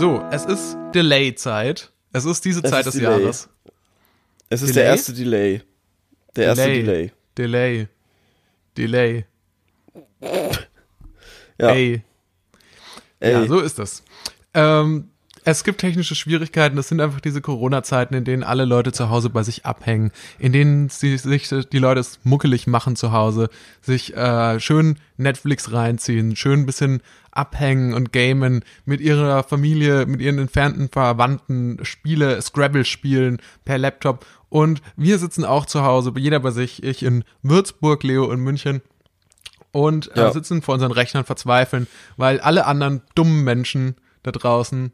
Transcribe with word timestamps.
So, 0.00 0.26
es 0.30 0.46
ist 0.46 0.78
Delay-Zeit. 0.94 1.92
Es 2.14 2.24
ist 2.24 2.42
diese 2.46 2.64
Es 2.64 2.70
Zeit 2.70 2.86
ist 2.86 2.94
des 2.94 3.02
Delay. 3.02 3.20
Jahres. 3.20 3.50
Es 4.48 4.62
ist 4.62 4.70
Delay? 4.74 4.82
der 4.82 4.90
erste 4.92 5.12
Delay. 5.12 5.62
Der 6.36 6.44
erste 6.46 6.66
Delay. 6.72 7.12
Delay. 7.36 7.88
Delay. 8.78 9.26
Ja. 11.58 11.68
Ey. 11.74 12.02
Ey. 13.20 13.32
Ja, 13.32 13.46
so 13.46 13.60
ist 13.60 13.78
das. 13.78 14.02
Ähm, 14.54 15.09
es 15.44 15.64
gibt 15.64 15.80
technische 15.80 16.14
Schwierigkeiten. 16.14 16.76
Das 16.76 16.88
sind 16.88 17.00
einfach 17.00 17.20
diese 17.20 17.40
Corona-Zeiten, 17.40 18.14
in 18.14 18.24
denen 18.24 18.42
alle 18.42 18.64
Leute 18.64 18.92
zu 18.92 19.10
Hause 19.10 19.30
bei 19.30 19.42
sich 19.42 19.64
abhängen, 19.66 20.10
in 20.38 20.52
denen 20.52 20.88
sie, 20.88 21.16
sich 21.16 21.48
die 21.48 21.78
Leute 21.78 22.00
es 22.00 22.20
muckelig 22.24 22.66
machen 22.66 22.96
zu 22.96 23.12
Hause, 23.12 23.48
sich 23.80 24.16
äh, 24.16 24.60
schön 24.60 24.98
Netflix 25.16 25.72
reinziehen, 25.72 26.36
schön 26.36 26.60
ein 26.60 26.66
bisschen 26.66 27.00
abhängen 27.30 27.94
und 27.94 28.12
gamen, 28.12 28.64
mit 28.84 29.00
ihrer 29.00 29.42
Familie, 29.44 30.04
mit 30.06 30.20
ihren 30.20 30.38
entfernten 30.38 30.88
Verwandten 30.88 31.78
Spiele, 31.84 32.40
Scrabble 32.42 32.84
spielen 32.84 33.38
per 33.64 33.78
Laptop. 33.78 34.26
Und 34.48 34.82
wir 34.96 35.18
sitzen 35.18 35.44
auch 35.44 35.64
zu 35.66 35.82
Hause, 35.84 36.12
jeder 36.16 36.40
bei 36.40 36.50
sich, 36.50 36.82
ich 36.82 37.02
in 37.02 37.24
Würzburg, 37.42 38.02
Leo 38.02 38.30
in 38.32 38.40
München 38.40 38.82
und 39.72 40.14
äh, 40.16 40.20
Ja. 40.20 40.32
sitzen 40.32 40.60
vor 40.62 40.74
unseren 40.74 40.90
Rechnern 40.92 41.24
verzweifeln, 41.24 41.86
weil 42.16 42.40
alle 42.40 42.66
anderen 42.66 43.02
dummen 43.14 43.44
Menschen 43.44 43.94
da 44.22 44.32
draußen 44.32 44.92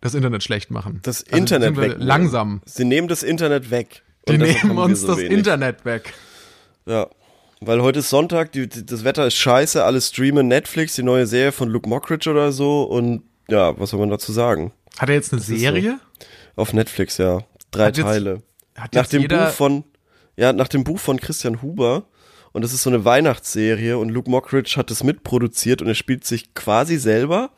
das 0.00 0.14
Internet 0.14 0.42
schlecht 0.42 0.70
machen. 0.70 1.00
Das 1.02 1.24
Also 1.24 1.36
Internet 1.36 1.76
weg. 1.76 1.94
Langsam. 1.98 2.62
Sie 2.64 2.84
nehmen 2.84 3.08
das 3.08 3.22
Internet 3.22 3.70
weg. 3.70 4.02
Die 4.28 4.38
nehmen 4.38 4.78
uns 4.78 5.00
so 5.02 5.08
das 5.08 5.18
wenig. 5.18 5.32
Internet 5.32 5.84
weg. 5.84 6.12
Ja. 6.86 7.08
Weil 7.60 7.82
heute 7.82 7.98
ist 7.98 8.08
Sonntag, 8.08 8.52
die, 8.52 8.68
die, 8.68 8.86
das 8.86 9.04
Wetter 9.04 9.26
ist 9.26 9.34
scheiße, 9.36 9.84
alle 9.84 10.00
streamen 10.00 10.48
Netflix, 10.48 10.94
die 10.94 11.02
neue 11.02 11.26
Serie 11.26 11.52
von 11.52 11.68
Luke 11.68 11.86
Mockridge 11.88 12.30
oder 12.30 12.52
so 12.52 12.84
und 12.84 13.22
ja, 13.50 13.78
was 13.78 13.90
soll 13.90 14.00
man 14.00 14.08
dazu 14.08 14.32
sagen? 14.32 14.72
Hat 14.98 15.08
er 15.10 15.16
jetzt 15.16 15.32
eine 15.32 15.42
so. 15.42 15.54
Serie? 15.54 16.00
Auf 16.56 16.72
Netflix, 16.72 17.18
ja. 17.18 17.40
Drei 17.70 17.86
Hat 17.88 17.96
Teile. 17.96 18.42
Hat 18.78 18.94
nach 18.94 19.06
dem 19.06 19.28
Buch 19.28 19.48
von 19.50 19.84
ja 20.36 20.52
nach 20.54 20.68
dem 20.68 20.84
Buch 20.84 20.98
von 20.98 21.20
Christian 21.20 21.60
Huber 21.60 22.04
und 22.52 22.62
das 22.62 22.72
ist 22.72 22.82
so 22.82 22.88
eine 22.90 23.04
Weihnachtsserie 23.04 23.98
und 23.98 24.08
Luke 24.08 24.30
Mockridge 24.30 24.74
hat 24.76 24.90
es 24.90 25.04
mitproduziert 25.04 25.82
und 25.82 25.88
er 25.88 25.94
spielt 25.94 26.24
sich 26.24 26.54
quasi 26.54 26.96
selber 26.96 27.50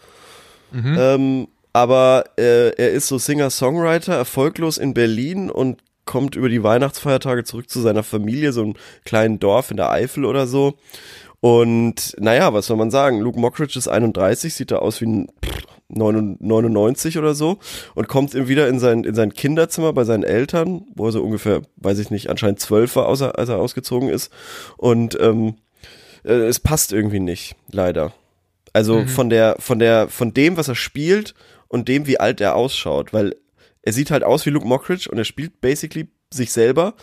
Mhm. 0.73 0.97
ähm, 0.99 1.49
aber 1.73 2.25
äh, 2.37 2.71
er 2.71 2.91
ist 2.91 3.09
so 3.09 3.19
Singer-Songwriter 3.19 4.15
erfolglos 4.15 4.79
in 4.79 4.95
Berlin 4.95 5.51
und 5.51 5.83
kommt 6.05 6.35
über 6.35 6.49
die 6.49 6.63
Weihnachtsfeiertage 6.63 7.45
zurück 7.45 7.71
zu 7.71 7.81
seiner 7.81 8.03
Familie 8.03 8.53
so 8.53 8.63
einem 8.63 8.75
kleinen 9.05 9.39
Dorf 9.39 9.71
in 9.71 9.77
der 9.77 9.91
Eifel 9.91 10.25
oder 10.25 10.47
so 10.47 10.75
und 11.41 12.15
naja 12.19 12.53
was 12.53 12.67
soll 12.67 12.77
man 12.77 12.91
sagen 12.91 13.21
Luke 13.21 13.39
Mockridge 13.39 13.79
ist 13.79 13.89
31 13.89 14.53
sieht 14.55 14.73
da 14.73 14.77
aus 14.77 15.01
wie 15.01 15.07
ein 15.07 15.29
pff, 15.45 15.63
99 15.95 17.19
oder 17.19 17.35
so 17.35 17.59
und 17.95 18.09
kommt 18.09 18.35
ihm 18.35 18.49
wieder 18.49 18.69
in 18.69 18.79
sein, 18.79 19.05
in 19.05 19.15
sein 19.15 19.35
Kinderzimmer 19.35 19.93
bei 19.93 20.05
seinen 20.05 20.25
Eltern, 20.25 20.87
wo 20.95 21.07
er 21.07 21.13
so 21.13 21.23
ungefähr, 21.23 21.63
weiß 21.77 21.99
ich 21.99 22.11
nicht, 22.11 22.31
anscheinend 22.31 22.61
zwölf 22.61 22.97
war, 22.97 23.07
außer, 23.07 23.39
als 23.39 23.49
er 23.49 23.59
ausgezogen 23.59 24.09
ist. 24.09 24.33
Und 24.77 25.19
ähm, 25.21 25.57
äh, 26.25 26.33
es 26.33 26.61
passt 26.61 26.93
irgendwie 26.93 27.21
nicht, 27.21 27.57
leider. 27.71 28.13
Also 28.73 29.05
von 29.07 29.29
der, 29.29 29.57
von 29.59 29.79
der, 29.79 30.09
von 30.09 30.33
dem, 30.33 30.57
was 30.57 30.69
er 30.69 30.75
spielt 30.75 31.35
und 31.73 31.89
dem, 31.89 32.07
wie 32.07 32.21
alt 32.21 32.41
er 32.41 32.55
ausschaut, 32.55 33.13
weil 33.13 33.35
er 33.81 33.93
sieht 33.93 34.11
halt 34.11 34.23
aus 34.23 34.45
wie 34.47 34.51
Luke 34.51 34.67
Mockridge 34.67 35.09
und 35.11 35.19
er 35.19 35.25
spielt 35.25 35.61
basically 35.61 36.09
sich 36.31 36.53
selber 36.53 36.95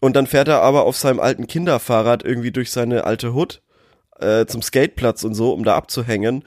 und 0.00 0.14
dann 0.14 0.26
fährt 0.26 0.48
er 0.48 0.62
aber 0.62 0.84
auf 0.84 0.96
seinem 0.96 1.20
alten 1.20 1.46
Kinderfahrrad 1.46 2.24
irgendwie 2.24 2.52
durch 2.52 2.70
seine 2.70 3.04
alte 3.04 3.34
Hood 3.34 3.62
äh, 4.20 4.46
zum 4.46 4.62
Skateplatz 4.62 5.24
und 5.24 5.34
so, 5.34 5.52
um 5.52 5.64
da 5.64 5.76
abzuhängen. 5.76 6.44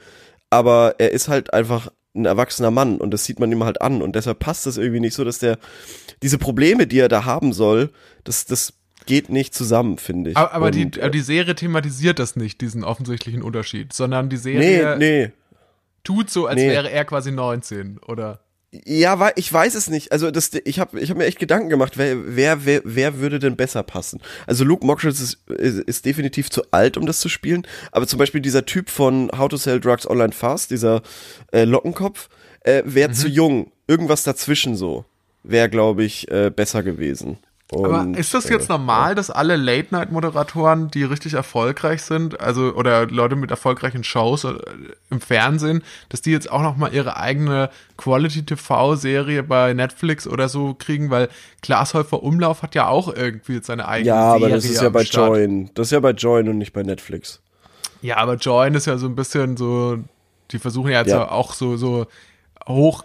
Aber 0.48 0.94
er 0.98 1.12
ist 1.12 1.28
halt 1.28 1.52
einfach 1.52 1.88
ein 2.14 2.24
erwachsener 2.24 2.70
Mann 2.70 2.98
und 2.98 3.10
das 3.10 3.26
sieht 3.26 3.40
man 3.40 3.52
ihm 3.52 3.62
halt 3.62 3.82
an 3.82 4.00
und 4.00 4.16
deshalb 4.16 4.38
passt 4.38 4.64
das 4.64 4.78
irgendwie 4.78 5.00
nicht 5.00 5.14
so, 5.14 5.24
dass 5.24 5.38
der 5.38 5.58
diese 6.22 6.38
Probleme, 6.38 6.86
die 6.86 6.98
er 6.98 7.08
da 7.08 7.26
haben 7.26 7.52
soll, 7.52 7.90
das 8.24 8.46
das 8.46 8.72
geht 9.04 9.28
nicht 9.28 9.54
zusammen, 9.54 9.98
finde 9.98 10.30
ich. 10.30 10.36
aber, 10.36 10.52
aber 10.52 10.70
die, 10.70 10.86
Und, 10.86 10.98
aber 10.98 11.08
äh, 11.08 11.10
die 11.10 11.20
Serie 11.20 11.54
thematisiert 11.54 12.18
das 12.18 12.36
nicht, 12.36 12.60
diesen 12.62 12.84
offensichtlichen 12.84 13.42
Unterschied, 13.42 13.92
sondern 13.92 14.30
die 14.30 14.36
nee, 14.36 14.42
Serie 14.42 14.96
nee. 14.98 15.32
Tut 16.06 16.30
so, 16.30 16.46
als 16.46 16.56
Nee. 16.60 16.68
wäre 16.70 16.90
er 16.90 17.04
quasi 17.04 17.32
19, 17.32 17.98
oder? 18.06 18.40
Ja, 18.84 19.30
ich 19.36 19.50
weiß 19.50 19.74
es 19.74 19.88
nicht. 19.88 20.12
Also 20.12 20.30
das, 20.30 20.50
ich 20.64 20.78
habe 20.80 21.00
ich 21.00 21.10
hab 21.10 21.16
mir 21.16 21.24
echt 21.24 21.38
Gedanken 21.38 21.68
gemacht, 21.70 21.96
wer, 21.96 22.36
wer, 22.36 22.64
wer, 22.66 22.82
wer 22.84 23.18
würde 23.18 23.38
denn 23.38 23.56
besser 23.56 23.82
passen? 23.82 24.20
Also 24.46 24.64
Luke 24.64 24.84
Mockridge 24.84 25.22
ist, 25.22 25.48
ist, 25.50 25.78
ist 25.80 26.04
definitiv 26.04 26.50
zu 26.50 26.62
alt, 26.72 26.96
um 26.96 27.06
das 27.06 27.20
zu 27.20 27.28
spielen. 27.28 27.66
Aber 27.92 28.06
zum 28.06 28.18
Beispiel 28.18 28.40
dieser 28.40 28.66
Typ 28.66 28.90
von 28.90 29.30
How 29.36 29.48
to 29.48 29.56
Sell 29.56 29.80
Drugs 29.80 30.08
Online 30.08 30.32
Fast, 30.32 30.70
dieser 30.70 31.02
äh, 31.52 31.64
Lockenkopf, 31.64 32.28
äh, 32.60 32.82
wäre 32.84 33.08
Mhm. 33.10 33.14
zu 33.14 33.28
jung. 33.28 33.72
Irgendwas 33.86 34.24
dazwischen 34.24 34.76
so 34.76 35.04
wäre, 35.42 35.70
glaube 35.70 36.04
ich, 36.04 36.30
äh, 36.30 36.50
besser 36.50 36.82
gewesen. 36.82 37.38
Aber 37.72 38.02
Und, 38.02 38.16
ist 38.16 38.32
das 38.32 38.46
äh, 38.46 38.52
jetzt 38.52 38.68
normal, 38.68 39.16
dass 39.16 39.28
alle 39.28 39.56
Late-Night-Moderatoren, 39.56 40.88
die 40.92 41.02
richtig 41.02 41.34
erfolgreich 41.34 42.02
sind, 42.02 42.40
also 42.40 42.72
oder 42.74 43.06
Leute 43.06 43.34
mit 43.34 43.50
erfolgreichen 43.50 44.04
Shows 44.04 44.44
äh, 44.44 44.54
im 45.10 45.20
Fernsehen, 45.20 45.82
dass 46.08 46.22
die 46.22 46.30
jetzt 46.30 46.48
auch 46.50 46.62
noch 46.62 46.76
mal 46.76 46.94
ihre 46.94 47.16
eigene 47.16 47.70
Quality-TV-Serie 47.96 49.42
bei 49.42 49.72
Netflix 49.74 50.28
oder 50.28 50.48
so 50.48 50.74
kriegen? 50.74 51.10
Weil 51.10 51.28
Glashäufer 51.60 52.22
Umlauf 52.22 52.62
hat 52.62 52.74
ja 52.76 52.86
auch 52.88 53.12
irgendwie 53.12 53.54
jetzt 53.54 53.66
seine 53.66 53.88
eigene 53.88 54.08
Ja, 54.14 54.30
Serie 54.30 54.36
aber 54.36 54.48
das 54.54 54.64
ist 54.64 54.80
ja 54.80 54.88
bei 54.88 55.04
Start. 55.04 55.28
Join. 55.30 55.70
Das 55.74 55.88
ist 55.88 55.90
ja 55.92 56.00
bei 56.00 56.10
Join 56.12 56.48
und 56.48 56.58
nicht 56.58 56.72
bei 56.72 56.84
Netflix. 56.84 57.40
Ja, 58.00 58.18
aber 58.18 58.34
Join 58.36 58.74
ist 58.74 58.86
ja 58.86 58.96
so 58.98 59.06
ein 59.06 59.16
bisschen 59.16 59.56
so, 59.56 59.98
die 60.52 60.58
versuchen 60.60 60.92
ja 60.92 61.00
jetzt 61.00 61.10
Ja. 61.10 61.30
auch 61.30 61.52
so, 61.54 61.76
so 61.76 62.06
hoch, 62.68 63.04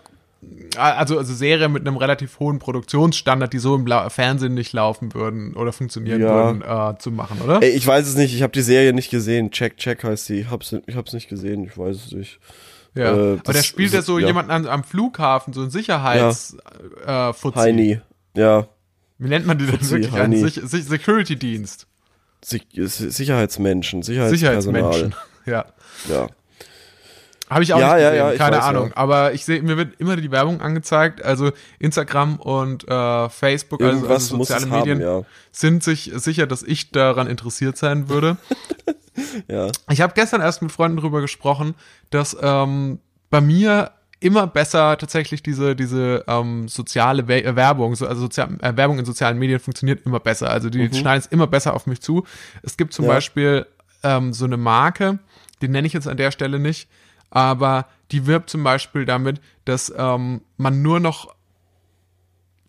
also, 0.78 1.18
also 1.18 1.34
Serien 1.34 1.72
mit 1.72 1.86
einem 1.88 1.98
relativ 1.98 2.40
hohen 2.40 2.60
Produktionsstandard, 2.60 3.54
die 3.54 3.60
so 3.60 3.76
im 3.76 3.86
Lau 3.86 4.10
Fernsehen 4.10 4.54
nicht 4.54 4.74
laufen 4.74 5.14
würden 5.14 5.56
oder 5.56 5.72
funktionieren 5.72 6.22
Ja. 6.22 6.30
würden, 6.34 6.62
äh, 6.62 6.98
zu 7.00 7.12
machen, 7.12 7.40
oder? 7.42 7.62
Ich 7.62 7.86
weiß 7.86 8.08
es 8.08 8.16
nicht, 8.16 8.34
ich 8.34 8.42
habe 8.42 8.54
die 8.54 8.62
Serie 8.62 8.94
nicht 8.94 9.12
gesehen. 9.12 9.52
Check, 9.52 9.78
check 9.78 10.04
heißt 10.04 10.26
sie. 10.26 10.40
Ich 10.42 10.50
hab's, 10.50 10.74
ich 10.88 10.96
hab's 10.96 11.14
nicht 11.14 11.30
gesehen, 11.30 11.64
ich 11.66 11.78
weiß 11.78 11.96
es 12.08 12.12
nicht. 12.12 12.40
Ja, 12.96 13.14
Äh, 13.16 13.40
aber 13.40 13.54
der 13.54 13.64
spielt 13.64 13.94
ja 13.94 14.02
so 14.02 14.20
ja. 14.20 14.28
jemanden 14.28 14.52
am, 14.52 14.66
am 14.68 14.84
Flughafen, 14.84 15.54
so 15.54 15.62
ein 15.62 15.70
Sicherheits 15.70 16.58
äh, 17.06 17.32
Fuzzi. 17.34 17.58
Heini. 17.60 18.02
Ja, 18.36 18.68
Wie 19.18 19.28
nennt 19.30 19.46
man 19.46 19.58
die 19.58 19.66
denn 19.66 19.78
Fuzzi, 19.78 19.92
wirklich? 19.92 20.12
Einen 20.14 20.34
Heini. 20.34 20.50
Sich 20.50 20.56
Sich 20.56 20.86
Security-Dienst. 20.86 21.88
Sich- 22.44 22.68
Sicherheitsmenschen, 22.74 24.02
Sicherheitspersonal. 24.04 24.94
Sicherheitsmenschen. 24.94 25.16
Ja. 25.46 25.66
Ja. 26.10 26.28
Habe 27.52 27.64
ich 27.64 27.74
auch 27.74 27.80
Ja, 27.80 27.94
nicht 27.96 28.04
ja, 28.04 28.10
gesehen, 28.12 28.26
ja, 28.26 28.32
ich 28.32 28.38
keine 28.40 28.58
weiß, 28.58 28.64
Ahnung. 28.64 28.88
ja. 28.88 28.98
Aber 28.98 29.34
ich 29.34 29.44
sehe, 29.46 29.62
mir 29.62 29.76
wird 29.76 30.00
immer 30.00 30.16
die 30.16 30.32
Werbung 30.32 30.62
angezeigt. 30.62 31.22
Also 31.24 31.52
Instagram 31.80 32.38
und 32.38 32.88
äh, 32.88 33.30
Facebook, 33.30 33.82
also, 33.84 34.08
also 34.08 34.38
soziale 34.38 34.66
Medien, 34.68 35.04
haben, 35.04 35.20
ja. 35.20 35.26
sind 35.52 35.84
sich 35.84 36.12
sicher, 36.16 36.48
dass 36.48 36.64
ich 36.64 36.92
daran 36.92 37.28
interessiert 37.28 37.78
sein 37.78 38.10
würde. 38.10 38.38
Ja. 39.48 39.68
Ich 39.90 40.00
habe 40.02 40.14
gestern 40.16 40.40
erst 40.42 40.62
mit 40.62 40.72
Freunden 40.72 40.98
drüber 40.98 41.20
gesprochen, 41.22 41.76
dass 42.10 42.36
ähm, 42.42 43.00
bei 43.30 43.42
mir 43.42 43.92
immer 44.22 44.48
besser 44.48 44.98
tatsächlich 44.98 45.44
diese 45.44 45.76
diese 45.76 46.24
ähm, 46.28 46.68
soziale 46.70 47.22
äh, 47.24 47.56
Werbung, 47.56 47.94
so, 47.96 48.08
also 48.08 48.22
Sozial 48.22 48.58
äh, 48.62 48.76
Werbung 48.78 49.00
in 49.00 49.06
sozialen 49.06 49.38
Medien 49.38 49.60
funktioniert 49.60 50.06
immer 50.06 50.22
besser. 50.22 50.50
Also 50.50 50.70
die 50.70 50.88
schneiden 50.94 51.20
es 51.20 51.28
immer 51.28 51.46
besser 51.46 51.74
auf 51.76 51.88
mich 51.88 52.02
zu. 52.02 52.24
Es 52.64 52.78
gibt 52.78 52.94
zum 52.94 53.04
Mhm. 53.06 53.10
Ja. 53.10 53.16
Beispiel 53.16 53.66
ähm, 54.04 54.32
so 54.34 54.46
eine 54.46 54.58
Marke, 54.58 55.20
die 55.62 55.68
nenne 55.68 55.86
ich 55.86 55.94
jetzt 55.94 56.08
an 56.08 56.18
der 56.18 56.32
Stelle 56.32 56.58
nicht, 56.58 56.88
aber 57.32 57.88
die 58.12 58.28
wirbt 58.28 58.50
zum 58.52 58.64
Beispiel 58.64 59.06
damit, 59.06 59.42
dass 59.66 59.92
ähm, 59.98 60.42
man 60.58 60.82
nur 60.84 61.00
noch 61.00 61.34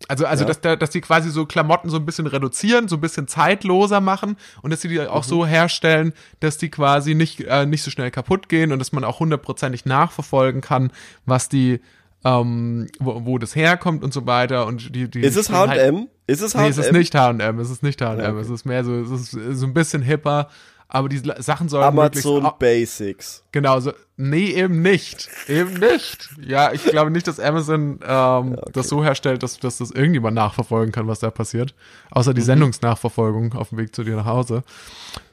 also, 0.09 0.25
also 0.25 0.43
Ja. 0.43 0.53
dass, 0.53 0.79
dass 0.79 0.89
die 0.89 0.99
quasi 0.99 1.29
so 1.29 1.45
Klamotten 1.45 1.89
so 1.89 1.95
ein 1.95 2.05
bisschen 2.05 2.27
reduzieren, 2.27 2.89
so 2.89 2.97
ein 2.97 3.01
bisschen 3.01 3.27
zeitloser 3.29 4.01
machen 4.01 4.35
und 4.61 4.71
dass 4.71 4.81
sie 4.81 4.89
die 4.89 4.99
auch 4.99 5.23
Mhm. 5.23 5.29
so 5.29 5.45
herstellen, 5.45 6.13
dass 6.41 6.57
die 6.57 6.69
quasi 6.69 7.15
nicht, 7.15 7.39
äh, 7.41 7.65
nicht 7.65 7.83
so 7.83 7.89
schnell 7.91 8.11
kaputt 8.11 8.49
gehen 8.49 8.73
und 8.73 8.79
dass 8.79 8.91
man 8.91 9.05
auch 9.05 9.21
hundertprozentig 9.21 9.85
nachverfolgen 9.85 10.59
kann, 10.59 10.91
was 11.25 11.47
die, 11.47 11.79
ähm, 12.25 12.87
wo, 12.99 13.25
wo 13.25 13.37
das 13.37 13.55
herkommt 13.55 14.03
und 14.03 14.13
so 14.13 14.25
weiter. 14.25 14.65
Und 14.65 14.93
die, 14.93 15.09
die 15.09 15.21
Ist 15.21 15.37
es 15.37 15.45
spielen 15.45 15.59
halt- 15.69 15.79
H&M? 15.81 16.07
Ist 16.27 16.41
es 16.41 16.53
H&M? 16.53 16.63
Nee, 16.65 16.69
es 16.71 16.77
ist 16.77 16.91
nicht 16.91 17.15
H&M, 17.15 17.59
es 17.59 17.69
ist 17.69 17.83
nicht 17.83 18.01
H&M, 18.01 18.19
okay. 18.19 18.39
es 18.41 18.49
ist 18.49 18.65
mehr 18.65 18.83
so, 18.83 18.93
es 18.99 19.09
ist 19.09 19.31
so 19.31 19.65
ein 19.65 19.73
bisschen 19.73 20.01
hipper, 20.01 20.49
aber 20.93 21.09
die 21.09 21.17
Sachen 21.39 21.67
sollen 21.69 21.83
Amazon 21.83 22.49
Basics. 22.59 23.43
Genau, 23.51 23.79
so, 23.79 23.91
nee, 24.15 24.51
eben 24.51 24.81
nicht. 24.81 25.27
Eben 25.49 25.73
nicht. 25.73 26.29
Ja, 26.39 26.71
ich 26.71 26.83
glaube 26.85 27.09
nicht, 27.11 27.27
dass 27.27 27.39
Amazon 27.39 27.99
ähm, 28.07 28.57
das 28.71 28.87
so 28.89 29.03
herstellt, 29.03 29.41
dass, 29.43 29.57
dass 29.59 29.79
das 29.79 29.91
irgendjemand 29.91 30.35
nachverfolgen 30.35 30.91
kann, 30.93 31.07
was 31.07 31.19
da 31.19 31.31
passiert. 31.31 31.73
Außer 32.11 32.33
die 32.33 32.41
Mhm. 32.41 32.45
Sendungsnachverfolgung 32.45 33.53
auf 33.53 33.69
dem 33.69 33.79
Weg 33.79 33.93
zu 33.95 34.03
dir 34.03 34.15
nach 34.15 34.25
Hause. 34.25 34.63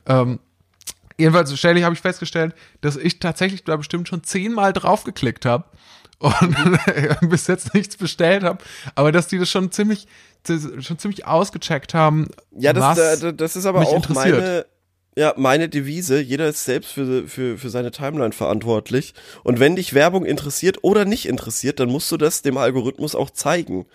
Ähm, 0.07 0.41
jedenfalls, 1.19 1.57
ständig 1.59 1.85
habe 1.85 1.95
ich 1.95 2.01
festgestellt, 2.01 2.55
dass 2.81 2.97
ich 2.97 3.21
tatsächlich 3.21 3.63
da 3.65 3.77
bestimmt 3.77 4.09
schon 4.09 4.25
zehnmal 4.25 4.73
draufgeklickt 4.73 5.45
habe 5.45 5.65
und 6.21 6.57
bis 7.29 7.47
jetzt 7.49 7.75
nichts 7.75 7.97
bestellt 7.99 8.43
habe, 8.45 8.59
aber 8.95 9.13
dass 9.13 9.29
die 9.29 9.39
das 9.39 9.51
schon 9.51 9.71
ziemlich, 9.73 10.07
schon 10.81 10.99
ziemlich 10.99 11.27
ausgecheckt 11.27 11.93
haben. 11.93 12.29
Ja, 12.53 12.73
das, 12.73 12.83
was 12.99 13.21
da- 13.21 13.33
das 13.33 13.57
ist 13.57 13.67
aber 13.67 13.81
auch 13.81 14.09
meine, 14.09 14.65
ja, 15.17 15.35
meine 15.37 15.69
Devise. 15.69 16.21
Jeder 16.21 16.49
ist 16.49 16.65
selbst 16.65 16.93
für, 16.93 17.27
für, 17.27 17.59
für 17.59 17.71
seine 17.71 17.91
Timeline 17.91 18.33
verantwortlich. 18.33 19.15
Und 19.43 19.59
wenn 19.59 19.77
dich 19.77 19.93
Werbung 19.93 20.25
interessiert 20.25 20.79
oder 20.83 21.05
nicht 21.05 21.27
interessiert, 21.27 21.81
dann 21.81 21.89
musst 21.89 22.11
du 22.13 22.17
das 22.17 22.43
dem 22.43 22.57
Algorithmus 22.57 23.15
auch 23.15 23.31
zeigen. 23.31 23.87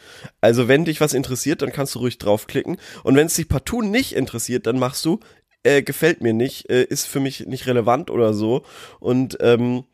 Also 0.41 0.67
wenn 0.67 0.85
dich 0.85 0.99
was 0.99 1.13
interessiert, 1.13 1.61
dann 1.61 1.71
kannst 1.71 1.95
du 1.95 1.99
ruhig 1.99 2.17
draufklicken. 2.17 2.77
Und 3.03 3.15
wenn 3.15 3.27
es 3.27 3.35
dich 3.35 3.47
partout 3.47 3.81
nicht 3.81 4.13
interessiert, 4.13 4.67
dann 4.67 4.77
machst 4.77 5.05
du, 5.05 5.19
äh, 5.63 5.81
gefällt 5.81 6.21
mir 6.21 6.33
nicht, 6.33 6.69
äh, 6.69 6.83
ist 6.83 7.07
für 7.07 7.19
mich 7.19 7.45
nicht 7.47 7.65
relevant 7.65 8.11
oder 8.11 8.33
so. 8.33 8.63
Und 8.99 9.37
ähm, 9.39 9.85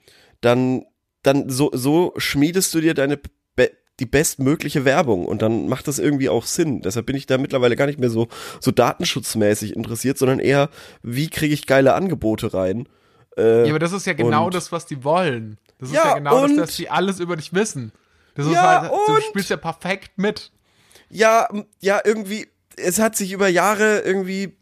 dann, 0.42 0.86
dann 1.22 1.50
so, 1.50 1.70
so 1.72 2.14
schmiedest 2.18 2.74
du 2.74 2.82
dir 2.82 2.96
deine 2.96 3.20
die 4.02 4.06
bestmögliche 4.06 4.84
Werbung 4.84 5.26
und 5.26 5.42
dann 5.42 5.70
macht 5.70 5.88
das 5.88 6.00
irgendwie 6.00 6.28
auch 6.28 6.46
Sinn. 6.46 6.82
Deshalb 6.82 7.06
bin 7.06 7.16
ich 7.16 7.28
da 7.28 7.38
mittlerweile 7.38 7.76
gar 7.78 7.86
nicht 7.86 8.00
mehr 8.00 8.10
so, 8.10 8.28
so 8.60 8.72
datenschutzmäßig 8.72 9.76
interessiert, 9.76 10.18
sondern 10.18 10.40
eher, 10.40 10.70
wie 11.04 11.30
kriege 11.30 11.54
ich 11.54 11.68
geile 11.68 11.94
Angebote 11.94 12.54
rein. 12.54 12.90
Äh, 13.38 13.64
Ja, 13.66 13.70
aber 13.70 13.80
das 13.80 13.94
ist 13.94 14.06
ja 14.06 14.14
genau 14.14 14.50
das, 14.50 14.72
was 14.74 14.86
die 14.86 15.04
wollen. 15.06 15.58
Das 15.78 15.90
ist 15.90 15.96
Ja, 15.96 16.08
ja, 16.10 16.14
genau 16.16 16.44
und- 16.44 16.58
das, 16.58 16.68
dass 16.72 16.76
die 16.76 16.90
alles 16.90 17.20
über 17.22 17.36
dich 17.38 17.54
wissen. 17.54 17.94
Das 18.36 18.46
ist 18.46 18.54
Ja, 18.54 18.82
halt, 18.82 18.92
du 18.92 19.22
spielst 19.22 19.50
ja 19.50 19.58
perfekt 19.58 20.12
mit. 20.18 20.52
ja, 21.10 21.48
ja, 21.80 22.02
irgendwie, 22.04 22.48
es 22.78 23.00
hat 23.00 23.16
sich 23.16 23.32
über 23.32 23.48
Jahre 23.48 24.00
irgendwie 24.00 24.58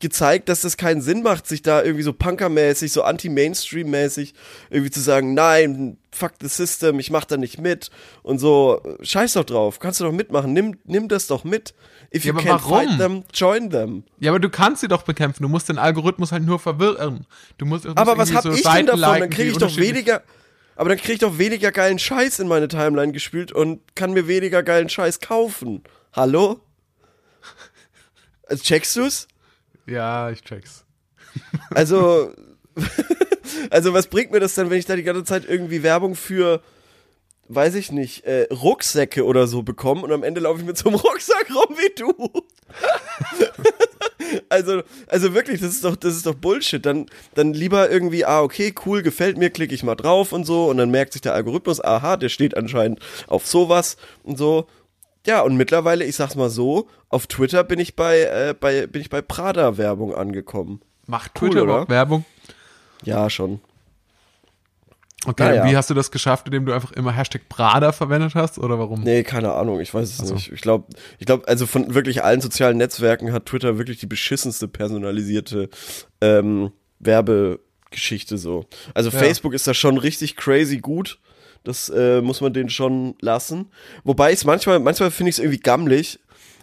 gezeigt, 0.00 0.48
dass 0.48 0.60
das 0.60 0.76
keinen 0.76 1.00
Sinn 1.00 1.22
macht, 1.22 1.46
sich 1.46 1.62
da 1.62 1.82
irgendwie 1.82 2.04
so 2.04 2.12
punkermäßig, 2.12 2.92
so 2.92 3.02
anti-Mainstream-mäßig 3.02 4.32
irgendwie 4.70 4.90
zu 4.92 5.00
sagen, 5.00 5.34
nein, 5.34 5.98
fuck 6.12 6.34
the 6.40 6.48
system, 6.48 7.00
ich 7.00 7.10
mach 7.10 7.24
da 7.24 7.36
nicht 7.36 7.58
mit 7.60 7.90
und 8.22 8.38
so, 8.38 8.80
scheiß 9.00 9.32
doch 9.32 9.44
drauf, 9.44 9.80
kannst 9.80 9.98
du 9.98 10.04
doch 10.04 10.12
mitmachen, 10.12 10.52
nimm, 10.52 10.78
nimm 10.84 11.08
das 11.08 11.26
doch 11.26 11.42
mit. 11.42 11.74
If 12.14 12.24
you 12.24 12.32
can't 12.32 12.46
warum? 12.64 12.86
fight 12.88 12.98
them, 12.98 13.24
join 13.34 13.70
them. 13.70 14.04
Ja, 14.20 14.30
aber 14.30 14.38
du 14.40 14.48
kannst 14.48 14.80
sie 14.80 14.88
doch 14.88 15.02
bekämpfen. 15.02 15.42
Du 15.42 15.48
musst 15.48 15.68
den 15.68 15.78
Algorithmus 15.78 16.32
halt 16.32 16.44
nur 16.44 16.58
verwirren. 16.58 17.26
Du 17.58 17.66
musst, 17.66 17.84
du 17.84 17.88
musst 17.88 17.98
Aber 17.98 18.16
was 18.16 18.32
hab 18.32 18.44
so 18.44 18.52
ich 18.52 18.62
Seiten 18.62 18.86
denn 18.86 19.00
davon? 19.00 19.00
liken, 19.00 19.20
Dann 19.20 19.30
kriege 19.30 19.42
die 19.44 19.50
ich 19.52 19.58
doch 19.58 19.76
weniger, 19.76 20.22
aber 20.76 20.88
dann 20.90 20.98
kriege 20.98 21.14
ich 21.14 21.18
doch 21.18 21.38
weniger 21.38 21.72
geilen 21.72 21.98
Scheiß 21.98 22.38
in 22.38 22.46
meine 22.48 22.68
Timeline 22.68 23.12
gespült 23.12 23.50
und 23.52 23.80
kann 23.96 24.12
mir 24.12 24.28
weniger 24.28 24.62
geilen 24.62 24.88
Scheiß 24.88 25.18
kaufen. 25.20 25.82
Hallo? 26.12 26.60
Äh, 28.48 28.56
Checkst 28.56 28.96
du's? 28.96 29.28
Ja, 29.88 30.30
ich 30.30 30.42
check's. 30.42 30.84
Also, 31.74 32.32
also 33.70 33.92
was 33.92 34.06
bringt 34.08 34.32
mir 34.32 34.40
das 34.40 34.54
denn, 34.54 34.70
wenn 34.70 34.78
ich 34.78 34.86
da 34.86 34.96
die 34.96 35.02
ganze 35.02 35.24
Zeit 35.24 35.44
irgendwie 35.46 35.82
Werbung 35.82 36.14
für, 36.14 36.62
weiß 37.48 37.74
ich 37.74 37.92
nicht, 37.92 38.24
äh, 38.24 38.48
Rucksäcke 38.50 39.24
oder 39.24 39.46
so 39.46 39.62
bekomme 39.62 40.02
und 40.02 40.12
am 40.12 40.22
Ende 40.22 40.40
laufe 40.40 40.60
ich 40.60 40.66
mit 40.66 40.78
so 40.78 40.88
einem 40.88 40.98
Rucksack 40.98 41.48
rum 41.54 41.76
wie 41.76 41.94
du. 41.94 42.12
also, 44.48 44.82
also 45.06 45.34
wirklich, 45.34 45.60
das 45.60 45.72
ist 45.72 45.84
doch, 45.84 45.96
das 45.96 46.16
ist 46.16 46.26
doch 46.26 46.34
Bullshit. 46.34 46.84
Dann, 46.84 47.06
dann 47.34 47.52
lieber 47.52 47.90
irgendwie, 47.90 48.24
ah, 48.24 48.42
okay, 48.42 48.74
cool, 48.86 49.02
gefällt 49.02 49.36
mir, 49.36 49.50
klicke 49.50 49.74
ich 49.74 49.82
mal 49.82 49.94
drauf 49.94 50.32
und 50.32 50.44
so 50.44 50.68
und 50.68 50.78
dann 50.78 50.90
merkt 50.90 51.12
sich 51.12 51.22
der 51.22 51.34
Algorithmus, 51.34 51.82
aha, 51.82 52.16
der 52.16 52.30
steht 52.30 52.56
anscheinend 52.56 53.00
auf 53.26 53.46
sowas 53.46 53.96
und 54.22 54.38
so. 54.38 54.66
Ja, 55.26 55.42
und 55.42 55.56
mittlerweile, 55.56 56.04
ich 56.04 56.16
sag's 56.16 56.36
mal 56.36 56.48
so, 56.50 56.88
auf 57.08 57.26
Twitter 57.26 57.64
bin 57.64 57.78
ich 57.78 57.96
bei, 57.96 58.20
äh, 58.20 58.54
bei, 58.58 58.86
bin 58.86 59.00
ich 59.02 59.10
bei 59.10 59.20
Prada-Werbung 59.20 60.14
angekommen. 60.14 60.80
Macht 61.06 61.32
Cool, 61.40 61.50
Twitter 61.50 61.62
oder? 61.64 61.88
Werbung? 61.88 62.24
Ja, 63.04 63.28
schon. 63.30 63.60
Okay, 65.26 65.42
Naja. 65.48 65.64
wie 65.66 65.76
hast 65.76 65.90
du 65.90 65.94
das 65.94 66.10
geschafft, 66.12 66.46
indem 66.46 66.64
du 66.64 66.72
einfach 66.72 66.92
immer 66.92 67.12
Hashtag 67.12 67.48
Prada 67.48 67.90
verwendet 67.92 68.34
hast 68.36 68.58
oder 68.58 68.78
warum? 68.78 69.02
Nee, 69.02 69.24
keine 69.24 69.52
Ahnung, 69.52 69.80
ich 69.80 69.92
weiß 69.92 70.08
es 70.08 70.20
Ach 70.20 70.26
so. 70.26 70.34
nicht. 70.34 70.52
Ich 70.52 70.60
glaube, 70.60 70.86
ich 71.18 71.26
glaube, 71.26 71.46
also 71.48 71.66
von 71.66 71.92
wirklich 71.94 72.22
allen 72.22 72.40
sozialen 72.40 72.76
Netzwerken 72.76 73.32
hat 73.32 73.46
Twitter 73.46 73.78
wirklich 73.78 73.98
die 73.98 74.06
beschissenste 74.06 74.68
personalisierte 74.68 75.70
ähm, 76.20 76.70
Werbegeschichte 77.00 78.38
so. 78.38 78.66
Also 78.94 79.10
Ja. 79.10 79.18
Facebook 79.18 79.54
ist 79.54 79.66
da 79.66 79.74
schon 79.74 79.98
richtig 79.98 80.36
crazy 80.36 80.78
gut. 80.78 81.18
Das 81.64 81.88
äh, 81.88 82.20
muss 82.20 82.40
man 82.40 82.52
denen 82.52 82.70
schon 82.70 83.14
lassen. 83.20 83.70
Wobei 84.04 84.32
ich 84.32 84.44
manchmal, 84.44 84.78
manchmal 84.78 85.10
finde 85.10 85.30
ich 85.30 85.36
es 85.36 85.38
irgendwie 85.38 85.60
gammelig, 85.60 86.18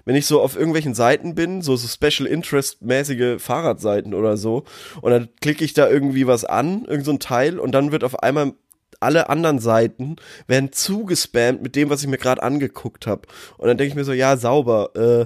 wenn 0.05 0.15
ich 0.15 0.27
so 0.27 0.41
auf 0.41 0.55
irgendwelchen 0.55 0.93
Seiten 0.93 1.35
bin, 1.35 1.61
so, 1.61 1.75
so 1.75 1.87
Special 1.87 2.27
Interest 2.27 2.81
mäßige 2.81 3.41
Fahrradseiten 3.41 4.13
oder 4.13 4.37
so, 4.37 4.63
und 5.01 5.11
dann 5.11 5.29
klicke 5.41 5.65
ich 5.65 5.73
da 5.73 5.89
irgendwie 5.89 6.27
was 6.27 6.45
an, 6.45 6.85
irgend 6.85 7.05
so 7.05 7.17
Teil, 7.17 7.59
und 7.59 7.71
dann 7.71 7.91
wird 7.91 8.03
auf 8.03 8.21
einmal 8.21 8.53
alle 8.99 9.29
anderen 9.29 9.59
Seiten 9.59 10.15
werden 10.47 10.71
zugespammt 10.71 11.61
mit 11.61 11.75
dem, 11.75 11.89
was 11.89 12.01
ich 12.01 12.07
mir 12.07 12.17
gerade 12.17 12.41
angeguckt 12.41 13.07
habe. 13.07 13.23
Und 13.57 13.67
dann 13.67 13.77
denke 13.77 13.89
ich 13.89 13.95
mir 13.95 14.05
so, 14.05 14.13
ja, 14.13 14.37
sauber, 14.37 14.95
äh, 14.95 15.25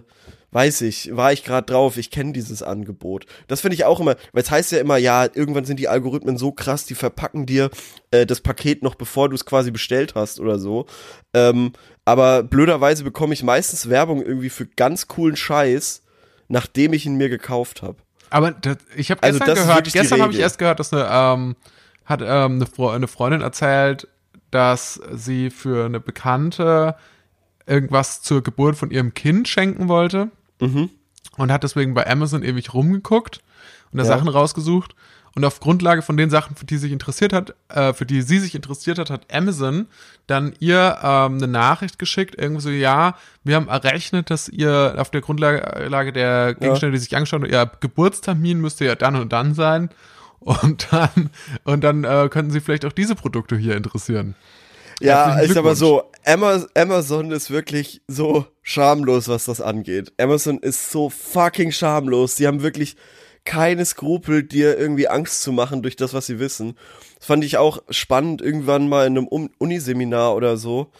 weiß 0.52 0.82
ich, 0.82 1.16
war 1.16 1.32
ich 1.32 1.44
gerade 1.44 1.72
drauf, 1.72 1.98
ich 1.98 2.12
kenne 2.12 2.34
dieses 2.34 2.64
Angebot. 2.64 3.26
Das 3.48 3.62
finde 3.62 3.76
ich 3.76 3.86
auch 3.86 4.00
immer, 4.00 4.16
weil 4.34 4.44
es 4.44 4.52
heißt 4.52 4.72
ja 4.72 4.80
immer, 4.80 4.98
ja, 4.98 5.26
irgendwann 5.26 5.66
sind 5.66 5.80
die 5.80 5.88
Algorithmen 5.88 6.38
so 6.38 6.52
krass, 6.52 6.86
die 6.86 6.96
verpacken 6.96 7.46
dir 7.46 7.70
äh, 8.12 8.26
das 8.26 8.42
Paket 8.42 8.84
noch 8.84 8.96
bevor 8.96 9.30
du 9.30 9.36
es 9.36 9.46
quasi 9.46 9.72
bestellt 9.72 10.16
hast 10.16 10.40
oder 10.40 10.58
so. 10.60 10.88
Ähm, 11.34 11.74
aber 12.06 12.44
blöderweise 12.44 13.04
bekomme 13.04 13.34
ich 13.34 13.44
meistens 13.44 13.90
Werbung 13.90 14.24
irgendwie 14.24 14.50
für 14.50 14.66
ganz 14.66 15.08
coolen 15.08 15.36
Scheiß, 15.36 16.04
nachdem 16.48 16.94
ich 16.94 17.06
ihn 17.06 17.16
mir 17.16 17.30
gekauft 17.30 17.84
habe. 17.84 17.98
Aber 18.32 18.52
das, 18.52 18.78
ich 18.96 19.12
habe 19.12 19.22
Also 19.24 19.40
gestern 19.40 19.58
ist 19.58 19.64
gehört, 19.64 19.94
gestern 19.94 20.22
habe 20.22 20.34
ich 20.34 20.40
erst 20.40 20.58
gehört, 20.58 20.80
dass 20.80 20.94
eine, 20.94 21.08
ähm, 21.12 21.56
hat 22.06 22.22
ähm, 22.22 22.56
eine, 22.56 22.66
Fre 22.66 22.94
eine 22.94 23.08
Freundin 23.08 23.42
erzählt, 23.42 24.08
dass 24.50 25.00
sie 25.14 25.52
für 25.52 25.86
eine 25.86 26.00
Bekannte 26.00 26.96
irgendwas 27.68 28.24
zur 28.24 28.42
Geburt 28.42 28.76
von 28.76 28.90
ihrem 28.90 29.14
Kind 29.14 29.48
schenken 29.48 29.88
wollte 29.88 30.32
Mhm. 30.60 30.90
und 31.38 31.52
hat 31.52 31.64
deswegen 31.64 31.94
bei 31.94 32.10
Amazon 32.10 32.44
ewig 32.44 32.74
rumgeguckt 32.74 33.42
und 33.92 33.98
da 33.98 34.04
Ja. 34.04 34.10
Sachen 34.10 34.28
rausgesucht 34.28 34.96
und 35.36 35.46
auf 35.46 35.60
Grundlage 35.60 36.02
von 36.02 36.18
den 36.18 36.30
Sachen, 36.30 36.56
für 36.56 36.66
die 36.66 36.78
sich 36.78 36.92
interessiert 36.92 37.34
hat, 37.34 37.54
äh, 37.70 37.94
für 37.94 38.06
die 38.06 38.22
sie 38.22 38.40
sich 38.40 38.56
interessiert 38.56 38.98
hat, 39.00 39.10
hat 39.10 39.34
Amazon 39.34 39.88
dann 40.28 40.54
ihr 40.60 40.98
ähm, 41.02 41.36
eine 41.38 41.48
Nachricht 41.48 42.00
geschickt, 42.00 42.36
irgendwie 42.38 42.62
so, 42.62 42.70
ja, 42.70 43.16
wir 43.44 43.56
haben 43.56 43.68
errechnet, 43.68 44.30
dass 44.32 44.50
ihr 44.50 44.96
auf 44.98 45.12
der 45.12 45.22
Grundlage 45.22 46.12
der 46.12 46.56
Gegenstände, 46.56 46.94
die 46.98 47.02
sich 47.04 47.16
angeschaut 47.16 47.42
haben, 47.44 47.50
ihr 47.50 47.72
Geburtstermin 47.80 48.60
müsste 48.60 48.86
ja 48.86 48.96
dann 48.96 49.16
und 49.16 49.32
dann 49.32 49.54
sein 49.54 49.90
und 50.40 50.88
dann 50.92 51.30
und 51.64 51.84
dann 51.84 52.04
äh, 52.04 52.28
könnten 52.30 52.52
sie 52.52 52.60
vielleicht 52.60 52.86
auch 52.86 52.94
diese 52.94 53.16
Produkte 53.16 53.56
hier 53.56 53.76
interessieren. 53.78 54.36
Ja, 55.02 55.40
ist 55.40 55.58
aber 55.58 55.76
so, 55.76 56.04
Ama- 56.26 56.66
Amazon 56.76 57.32
ist 57.32 57.50
wirklich 57.52 58.02
so 58.08 58.46
schamlos, 58.62 59.28
was 59.28 59.46
das 59.46 59.62
angeht. 59.62 60.12
Amazon 60.20 60.60
ist 60.60 60.92
so 60.92 61.10
fucking 61.10 61.72
schamlos. 61.72 62.36
Sie 62.36 62.48
haben 62.48 62.62
wirklich 62.62 62.96
keine 63.46 63.86
Skrupel, 63.86 64.44
dir 64.44 64.78
irgendwie 64.78 65.08
Angst 65.08 65.42
zu 65.42 65.52
machen 65.52 65.82
durch 65.82 65.96
das, 65.96 66.14
was 66.14 66.26
sie 66.28 66.40
wissen. 66.40 66.76
Das 67.18 67.26
fand 67.28 67.44
ich 67.44 67.58
auch 67.58 67.82
spannend, 67.90 68.42
irgendwann 68.42 68.90
mal 68.90 69.08
in 69.08 69.18
einem 69.18 69.28
Un- 69.30 69.50
Uniseminar 69.58 70.36
oder 70.36 70.58
so. 70.58 70.92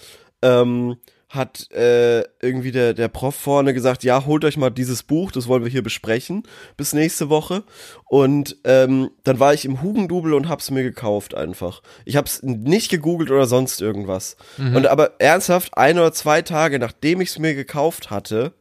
Ähm, 0.42 0.98
hat 1.30 1.72
äh, 1.72 2.24
irgendwie 2.42 2.72
der, 2.72 2.96
der 2.96 3.08
Prof 3.08 3.36
vorne 3.36 3.76
gesagt, 3.76 4.04
ja, 4.04 4.26
holt 4.26 4.44
euch 4.44 4.58
mal 4.58 4.72
dieses 4.72 5.04
Buch, 5.04 5.32
das 5.32 5.48
wollen 5.48 5.64
wir 5.64 5.72
hier 5.72 5.84
besprechen, 5.84 6.44
bis 6.76 6.94
nächste 6.94 7.30
Woche. 7.30 7.64
Und 8.06 8.58
ähm, 8.64 9.12
dann 9.24 9.40
war 9.40 9.54
ich 9.54 9.64
im 9.64 9.84
Hugendubel 9.84 10.34
und 10.34 10.50
hab's 10.50 10.72
mir 10.72 10.82
gekauft 10.82 11.36
einfach. 11.36 11.84
Ich 12.04 12.16
hab's 12.16 12.42
nicht 12.42 12.90
gegoogelt 12.90 13.30
oder 13.30 13.46
sonst 13.46 13.80
irgendwas. 13.80 14.38
Und 14.76 14.88
aber 14.88 15.20
ernsthaft, 15.20 15.78
ein 15.78 16.00
oder 16.00 16.12
zwei 16.14 16.42
Tage, 16.42 16.80
nachdem 16.80 17.22
ich's 17.22 17.38
mir 17.38 17.54
gekauft 17.54 18.10
hatte, 18.10 18.54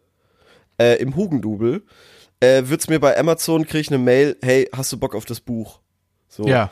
äh, 0.76 1.00
im 1.00 1.16
Hugendubel, 1.16 1.82
äh, 2.40 2.64
wird's 2.66 2.88
mir 2.88 3.00
bei 3.00 3.18
Amazon, 3.18 3.66
krieg 3.66 3.80
ich 3.80 3.88
eine 3.88 3.98
Mail, 3.98 4.36
hey, 4.42 4.68
hast 4.76 4.92
du 4.92 4.98
Bock 4.98 5.14
auf 5.14 5.24
das 5.24 5.40
Buch? 5.40 5.80
So. 6.28 6.46
Ja. 6.46 6.70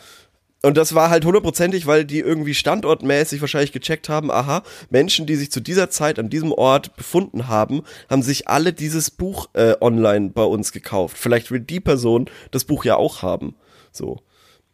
Und 0.67 0.77
das 0.77 0.97
war 0.97 1.11
halt 1.11 1.25
hundertprozentig, 1.25 1.87
weil 1.87 2.05
die 2.05 2.19
irgendwie 2.19 2.53
standortmäßig 2.53 3.41
wahrscheinlich 3.41 3.71
gecheckt 3.71 4.09
haben, 4.09 4.33
aha, 4.33 4.65
Menschen, 4.91 5.25
die 5.25 5.37
sich 5.37 5.53
zu 5.53 5.61
dieser 5.61 5.91
Zeit 5.91 6.19
an 6.19 6.29
diesem 6.29 6.51
Ort 6.51 6.97
befunden 6.97 7.47
haben, 7.47 7.83
haben 8.11 8.23
sich 8.23 8.49
alle 8.49 8.73
dieses 8.73 9.13
Buch 9.13 9.49
äh, 9.53 9.77
online 9.81 10.31
bei 10.31 10.43
uns 10.43 10.73
gekauft. 10.73 11.17
Vielleicht 11.19 11.53
will 11.53 11.61
die 11.61 11.79
Person 11.79 12.29
das 12.51 12.65
Buch 12.65 12.85
ja 12.85 12.97
auch 12.97 13.23
haben. 13.23 13.55
So. 13.93 14.19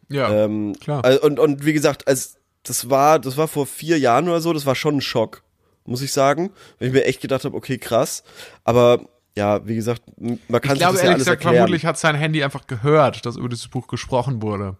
Ja, 0.09 0.45
Ähm, 0.45 0.75
klar. 0.81 1.05
also, 1.05 1.21
und, 1.21 1.39
und 1.39 1.67
wie 1.67 1.75
gesagt, 1.75 2.09
als 2.09 2.39
das 2.63 2.89
war, 2.89 3.19
das 3.19 3.37
war 3.37 3.47
vor 3.47 3.67
vier 3.67 3.99
Jahren 3.99 4.31
oder 4.31 4.41
so, 4.41 4.55
das 4.55 4.65
war 4.65 4.75
schon 4.75 4.97
ein 4.97 5.01
Schock, 5.03 5.43
muss 5.85 6.01
ich 6.01 6.13
sagen. 6.15 6.53
Wenn 6.79 6.89
ich 6.89 6.95
mir 6.95 7.05
echt 7.05 7.21
gedacht 7.21 7.45
habe, 7.45 7.55
okay, 7.55 7.77
krass. 7.77 8.25
Aber 8.65 9.05
ja, 9.37 9.67
wie 9.69 9.75
gesagt, 9.75 10.01
man 10.17 10.39
kann 10.63 10.73
Ich 10.73 10.79
glaube 10.79 10.79
sich 10.79 10.81
das 10.81 11.03
ja 11.03 11.03
ehrlich 11.03 11.05
alles 11.09 11.19
gesagt, 11.19 11.29
erklären. 11.45 11.55
vermutlich 11.57 11.85
hat 11.85 11.99
sein 11.99 12.15
Handy 12.15 12.43
einfach 12.43 12.67
gehört, 12.67 13.27
dass 13.27 13.37
über 13.37 13.51
dieses 13.51 13.69
Buch 13.69 13.89
gesprochen 13.89 14.41
wurde. 14.41 14.79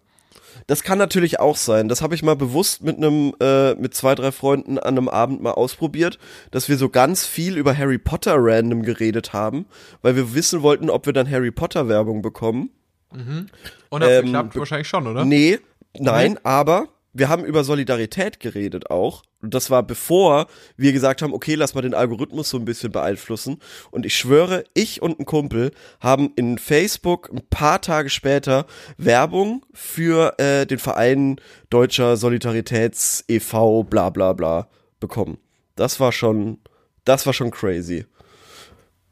Das 0.67 0.83
kann 0.83 0.97
natürlich 0.97 1.39
auch 1.39 1.57
sein. 1.57 1.87
Das 1.89 2.01
habe 2.01 2.15
ich 2.15 2.23
mal 2.23 2.35
bewusst 2.35 2.83
mit 2.83 2.97
einem, 2.97 3.33
äh, 3.41 3.75
mit 3.75 3.93
zwei, 3.93 4.15
drei 4.15 4.31
Freunden 4.31 4.77
an 4.79 4.97
einem 4.97 5.09
Abend 5.09 5.41
mal 5.41 5.51
ausprobiert, 5.51 6.19
dass 6.51 6.69
wir 6.69 6.77
so 6.77 6.89
ganz 6.89 7.25
viel 7.25 7.57
über 7.57 7.77
Harry 7.77 7.97
Potter 7.97 8.35
random 8.37 8.83
geredet 8.83 9.33
haben, 9.33 9.65
weil 10.01 10.15
wir 10.15 10.33
wissen 10.33 10.61
wollten, 10.61 10.89
ob 10.89 11.05
wir 11.05 11.13
dann 11.13 11.29
Harry 11.29 11.51
Potter 11.51 11.87
Werbung 11.87 12.21
bekommen. 12.21 12.69
Und 13.11 14.03
hat's 14.03 14.11
Ähm, 14.11 14.25
geklappt? 14.25 14.55
Wahrscheinlich 14.55 14.87
schon, 14.87 15.05
oder? 15.07 15.23
Nee, 15.25 15.59
nein, 15.97 16.39
aber 16.43 16.87
wir 17.13 17.29
haben 17.29 17.45
über 17.45 17.63
Solidarität 17.63 18.39
geredet 18.39 18.89
auch. 18.89 19.23
Und 19.41 19.53
das 19.53 19.69
war 19.69 19.83
bevor 19.83 20.47
wir 20.77 20.93
gesagt 20.93 21.21
haben, 21.21 21.33
okay, 21.33 21.55
lass 21.55 21.75
mal 21.75 21.81
den 21.81 21.93
Algorithmus 21.93 22.49
so 22.49 22.57
ein 22.57 22.65
bisschen 22.65 22.91
beeinflussen. 22.91 23.59
Und 23.91 24.05
ich 24.05 24.15
schwöre, 24.15 24.63
ich 24.73 25.01
und 25.01 25.19
ein 25.19 25.25
Kumpel 25.25 25.71
haben 25.99 26.31
in 26.35 26.57
Facebook 26.57 27.29
ein 27.31 27.41
paar 27.49 27.81
Tage 27.81 28.09
später 28.09 28.65
Werbung 28.97 29.65
für 29.73 30.37
äh, 30.39 30.65
den 30.65 30.79
Verein 30.79 31.39
Deutscher 31.69 32.17
Solidaritäts 32.17 33.25
e.V. 33.27 33.83
bla 33.83 34.09
bla 34.09 34.33
bla 34.33 34.67
bekommen. 34.99 35.37
Das 35.75 35.99
war 35.99 36.11
schon, 36.11 36.59
das 37.05 37.25
war 37.25 37.33
schon 37.33 37.51
crazy. 37.51 38.05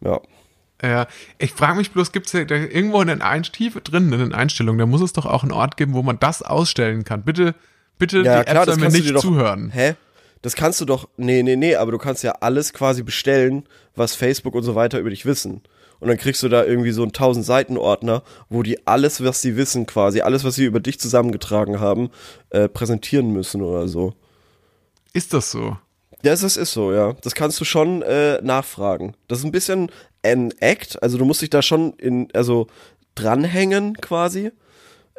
Ja. 0.03 0.21
Ja, 0.83 1.05
ich 1.37 1.51
frage 1.51 1.77
mich 1.77 1.91
bloß, 1.91 2.11
gibt 2.11 2.25
es 2.25 2.33
irgendwo 2.33 3.01
in 3.01 3.07
den 3.07 3.21
Einstief 3.21 3.79
drin, 3.81 4.11
in 4.11 4.17
den 4.17 4.33
Einstellungen, 4.33 4.79
da 4.79 4.87
muss 4.87 5.01
es 5.01 5.13
doch 5.13 5.27
auch 5.27 5.43
einen 5.43 5.51
Ort 5.51 5.77
geben, 5.77 5.93
wo 5.93 6.01
man 6.01 6.17
das 6.17 6.41
ausstellen 6.41 7.03
kann. 7.03 7.21
Bitte, 7.23 7.53
bitte, 8.01 8.17
Ja, 8.23 8.39
die 8.39 8.51
klar, 8.51 8.63
App 8.63 8.65
das 8.65 8.65
soll 8.65 8.75
mir 8.75 8.81
kannst 8.81 8.97
du 8.97 9.01
nicht 9.03 9.15
doch- 9.15 9.21
zuhören. 9.21 9.69
Hä? 9.71 9.95
Das 10.41 10.55
kannst 10.55 10.81
du 10.81 10.85
doch, 10.85 11.07
nee, 11.17 11.43
nee, 11.43 11.55
nee, 11.55 11.75
aber 11.75 11.91
du 11.91 11.97
kannst 11.99 12.23
ja 12.23 12.31
alles 12.41 12.73
quasi 12.73 13.03
bestellen, 13.03 13.63
was 13.95 14.15
Facebook 14.15 14.55
und 14.55 14.63
so 14.63 14.73
weiter 14.75 14.97
über 14.99 15.11
dich 15.11 15.25
wissen. 15.25 15.61
Und 15.99 16.07
dann 16.07 16.17
kriegst 16.17 16.41
du 16.41 16.49
da 16.49 16.63
irgendwie 16.65 16.91
so 16.91 17.03
einen 17.03 17.13
1000 17.13 17.45
Seiten 17.45 17.77
Ordner, 17.77 18.23
wo 18.49 18.63
die 18.63 18.87
alles, 18.87 19.23
was 19.23 19.39
sie 19.41 19.55
wissen 19.55 19.85
quasi, 19.85 20.21
alles, 20.21 20.43
was 20.43 20.55
sie 20.55 20.65
über 20.65 20.79
dich 20.79 20.99
zusammengetragen 20.99 21.79
haben, 21.79 22.09
äh, 22.49 22.67
präsentieren 22.67 23.31
müssen 23.31 23.61
oder 23.61 23.87
so. 23.87 24.15
Ist 25.13 25.33
das 25.33 25.51
so? 25.51 25.77
Ja, 26.23 26.31
das 26.31 26.41
ist 26.43 26.71
so, 26.73 26.91
ja. 26.91 27.13
Das 27.21 27.35
kannst 27.35 27.59
du 27.61 27.65
schon 27.65 28.01
äh, 28.01 28.39
nachfragen. 28.41 29.13
Das 29.27 29.39
ist 29.39 29.45
ein 29.45 29.51
bisschen 29.51 29.91
ein 30.23 30.51
Act, 30.59 31.01
also 31.03 31.19
du 31.19 31.25
musst 31.25 31.41
dich 31.43 31.51
da 31.51 31.61
schon 31.61 31.93
in, 31.93 32.29
also 32.33 32.65
dranhängen 33.13 33.95
quasi, 34.01 34.51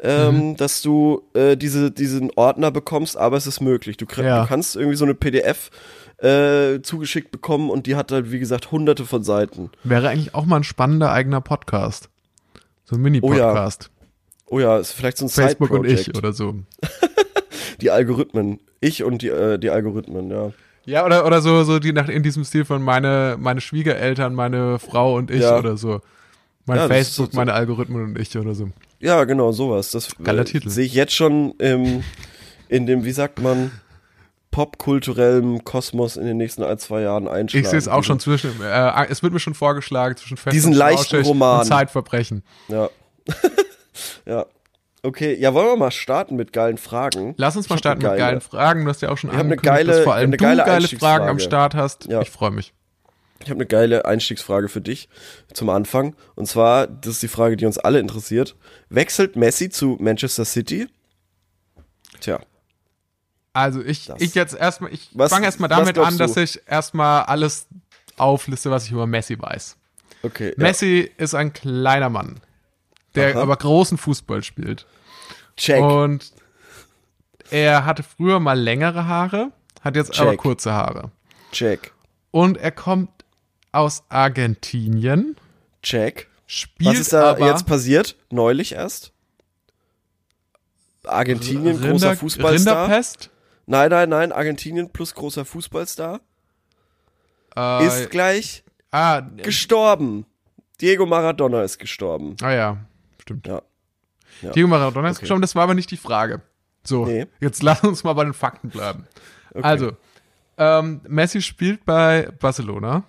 ähm, 0.03 0.51
Mhm. 0.51 0.57
dass 0.57 0.83
du 0.83 1.23
äh, 1.35 1.57
diese, 1.57 1.91
diesen 1.91 2.31
Ordner 2.37 2.71
bekommst, 2.71 3.17
aber 3.17 3.37
es 3.37 3.47
ist 3.47 3.61
möglich. 3.61 3.97
Du, 3.97 4.05
Ja. 4.21 4.43
du 4.43 4.49
kannst 4.49 4.77
irgendwie 4.77 4.97
so 4.97 5.05
eine 5.05 5.15
PDF 5.15 5.71
äh, 6.19 6.81
zugeschickt 6.83 7.31
bekommen 7.33 7.71
und 7.71 7.87
die 7.87 7.97
hat 7.97 8.13
halt, 8.13 8.31
wie 8.33 8.39
gesagt, 8.39 8.71
hunderte 8.73 9.05
von 9.07 9.23
Seiten. 9.25 9.71
Wäre 9.85 10.09
eigentlich 10.09 10.35
auch 10.35 10.45
mal 10.45 10.57
ein 10.57 10.65
spannender 10.65 11.11
eigener 11.13 11.41
Podcast. 11.41 12.09
So 12.85 12.97
ein 12.97 13.03
Mini-Podcast. 13.03 13.91
Oh 14.47 14.61
ja, 14.61 14.77
ist 14.79 14.93
vielleicht 14.93 15.19
so 15.19 15.25
ein 15.27 15.31
Facebook 15.31 15.71
und 15.71 15.87
ich 15.87 16.15
oder 16.17 16.33
so. 16.33 16.55
Die 17.81 17.91
Algorithmen. 17.91 18.61
Ich 18.81 19.03
und 19.03 19.23
die, 19.23 19.29
äh, 19.29 19.59
die 19.59 19.71
Algorithmen, 19.71 20.31
ja. 20.31 20.53
Ja, 20.85 21.05
oder, 21.07 21.25
oder 21.27 21.41
so, 21.41 21.63
so 21.63 21.79
die 21.79 21.93
nach 21.93 22.09
in 22.09 22.23
diesem 22.25 22.45
Stil 22.45 22.65
von 22.65 22.83
meine, 22.83 23.37
meine 23.39 23.61
Schwiegereltern, 23.61 24.35
meine 24.35 24.79
Frau 24.81 25.15
und 25.17 25.31
ich 25.31 25.43
Ja. 25.43 25.57
oder 25.59 25.77
so. 25.77 26.01
Mein 26.67 26.79
Ja, 26.79 26.89
Facebook, 26.89 27.33
so- 27.33 27.37
meine 27.37 27.55
Algorithmen 27.55 28.05
und 28.05 28.19
ich 28.19 28.37
oder 28.37 28.55
so. 28.55 28.69
Ja, 29.03 29.25
genau, 29.25 29.51
sowas. 29.53 29.91
Das 29.91 30.09
Geiler 30.23 30.43
äh, 30.43 30.45
Titel. 30.45 30.71
sehe 30.71 30.87
ich 30.87 30.95
jetzt 30.95 31.13
schon 31.13 31.53
im, 31.59 32.05
in 32.69 32.87
dem, 32.87 33.05
wie 33.05 33.11
sagt 33.13 33.41
man, 33.41 33.73
popkulturellen 34.53 35.65
Kosmos 35.65 36.17
in 36.17 36.25
den 36.25 36.37
nächsten 36.37 36.63
ein, 36.63 36.79
zwei 36.79 37.01
Jahren 37.03 37.27
einschlagen. 37.27 37.65
Ich 37.65 37.71
sehe 37.71 37.79
es 37.79 37.89
auch 37.89 38.05
schon 38.05 38.21
zwischen, 38.21 38.53
äh, 38.63 39.07
es 39.09 39.23
wird 39.23 39.33
mir 39.33 39.41
schon 39.41 39.55
vorgeschlagen, 39.55 40.17
zwischen 40.17 40.37
Fest 40.37 40.55
Diesen 40.55 40.73
und 40.73 40.79
leichten 40.79 41.23
Roman. 41.23 41.61
und 41.61 41.67
Zeitverbrechen. 41.67 42.45
Ja. 42.69 42.89
ja. 44.27 44.47
Okay, 45.03 45.35
ja, 45.35 45.53
wollen 45.53 45.67
wir 45.67 45.77
mal 45.77 45.91
starten 45.91 46.37
mit 46.37 46.53
geilen 46.53 46.79
Fragen? 46.79 47.35
Lass 47.37 47.57
uns 47.57 47.69
mal 47.69 47.77
starten 47.79 47.99
mit 47.99 48.07
geile. 48.07 48.19
geilen 48.19 48.41
Fragen. 48.41 48.85
Du 48.85 48.91
hast 48.91 49.03
ja 49.03 49.09
auch 49.09 49.19
schon 49.19 49.31
angekündigt, 49.31 49.65
geile- 49.65 49.93
dass 49.93 50.05
vor 50.05 50.15
allem 50.15 50.29
eine 50.29 50.37
du 50.37 50.45
geile 50.45 50.65
geile 50.65 50.87
Fragen 50.87 51.29
am. 51.29 51.39
Start 51.41 51.75
hast. 51.75 52.07
Ja. 52.07 52.21
Ich 52.21 52.31
freue 52.31 52.53
mich. 52.53 52.73
Ich 53.45 53.51
habe 53.51 53.59
eine 53.59 53.67
geile 53.67 54.05
Einstiegsfrage 54.05 54.69
für 54.69 54.81
dich 54.81 55.09
zum 55.53 55.69
Anfang. 55.71 56.15
Und 56.35 56.47
zwar, 56.47 56.87
das 56.87 57.15
ist 57.15 57.23
die 57.23 57.29
Frage, 57.29 57.57
die 57.57 57.67
uns 57.67 57.79
alle 57.79 57.99
interessiert. 57.99 58.57
Wechselt 58.89 59.37
Messi 59.37 59.69
zu 59.71 59.97
Manchester 60.01 60.45
City? 60.45 60.87
Tja, 62.21 62.41
Also 63.53 63.83
ich, 63.83 64.07
Das- 64.07 64.21
ich 64.21 64.35
jetzt 64.35 64.55
erstmal, 64.55 64.93
ich 64.95 65.11
fange 65.17 65.45
erstmal 65.47 65.69
damit 65.69 65.99
an, 65.99 66.17
dass 66.19 66.35
du? 66.35 66.43
ich 66.43 66.61
erstmal 66.67 67.23
alles 67.25 67.67
aufliste, 68.17 68.71
was 68.71 68.85
ich 68.87 68.93
über 68.93 69.07
Messi 69.07 69.39
weiß. 69.41 69.77
okay. 70.23 70.51
Ja. 70.57 70.63
Messi 70.63 71.11
ist 71.17 71.35
ein 71.35 71.53
kleiner 71.53 72.09
Mann, 72.09 72.41
der 73.15 73.33
Aha. 73.35 73.43
aber 73.43 73.57
großen 73.57 73.99
Fußball 73.99 74.43
spielt. 74.45 74.87
Check. 75.57 75.83
Und 75.83 76.33
er 77.51 77.85
hatte 77.85 78.03
früher 78.05 78.39
mal 78.41 78.59
längere 78.59 79.07
Haare, 79.07 79.51
hat 79.83 79.97
jetzt 79.97 80.19
aber 80.21 80.31
Check. 80.31 80.41
kurze 80.41 80.73
Haare. 80.73 81.11
Check. 81.51 81.93
Und 82.31 82.57
er 82.57 82.71
kommt 82.73 83.11
aus 83.73 84.05
Argentinien, 84.09 85.37
Check. 85.83 86.29
Was 86.81 86.99
ist 86.99 87.13
da 87.13 87.37
jetzt 87.39 87.67
passiert? 87.67 88.17
Neulich 88.31 88.73
erst? 88.73 89.13
Argentinien, 91.05 91.77
großer 91.81 91.89
Rinder, 92.11 92.17
Fußballstar. 92.17 92.83
Rinderpest. 92.85 93.31
Nein, 93.67 93.91
nein, 93.91 94.09
nein, 94.09 94.33
Argentinien 94.33 94.91
plus 94.91 95.15
großer 95.15 95.45
Fußballstar. 95.45 96.21
Äh, 97.57 97.87
ist 97.87 98.11
gleich 98.11 98.65
ah, 98.91 99.21
gestorben. 99.21 100.27
Diego 100.81 101.07
Maradona 101.07 101.63
ist 101.63 101.79
gestorben. 101.79 102.37
ah 102.43 102.53
ja, 102.53 102.77
stimmt. 103.21 103.47
Ja. 103.47 103.63
Ja. 104.43 104.51
Diego 104.51 104.69
Maradona 104.69 105.09
ist 105.09 105.17
Okay. 105.17 105.23
gestorben, 105.23 105.43
das 105.43 105.55
war 105.55 105.65
aber 105.65 105.75
nicht 105.75 105.91
die 105.91 105.97
Frage. 105.97 106.43
So, 106.85 107.07
Nee. 107.07 107.27
jetzt 107.41 107.63
lass 107.63 107.83
uns 107.83 108.05
mal 108.05 108.13
bei 108.13 108.25
den 108.25 108.35
Fakten 108.35 108.69
bleiben. 108.69 109.07
Okay. 109.51 109.63
Also, 109.63 109.93
ähm, 110.59 111.01
Messi 111.09 111.43
spielt 111.43 111.85
bei 111.85 112.29
Barcelona 112.41 113.05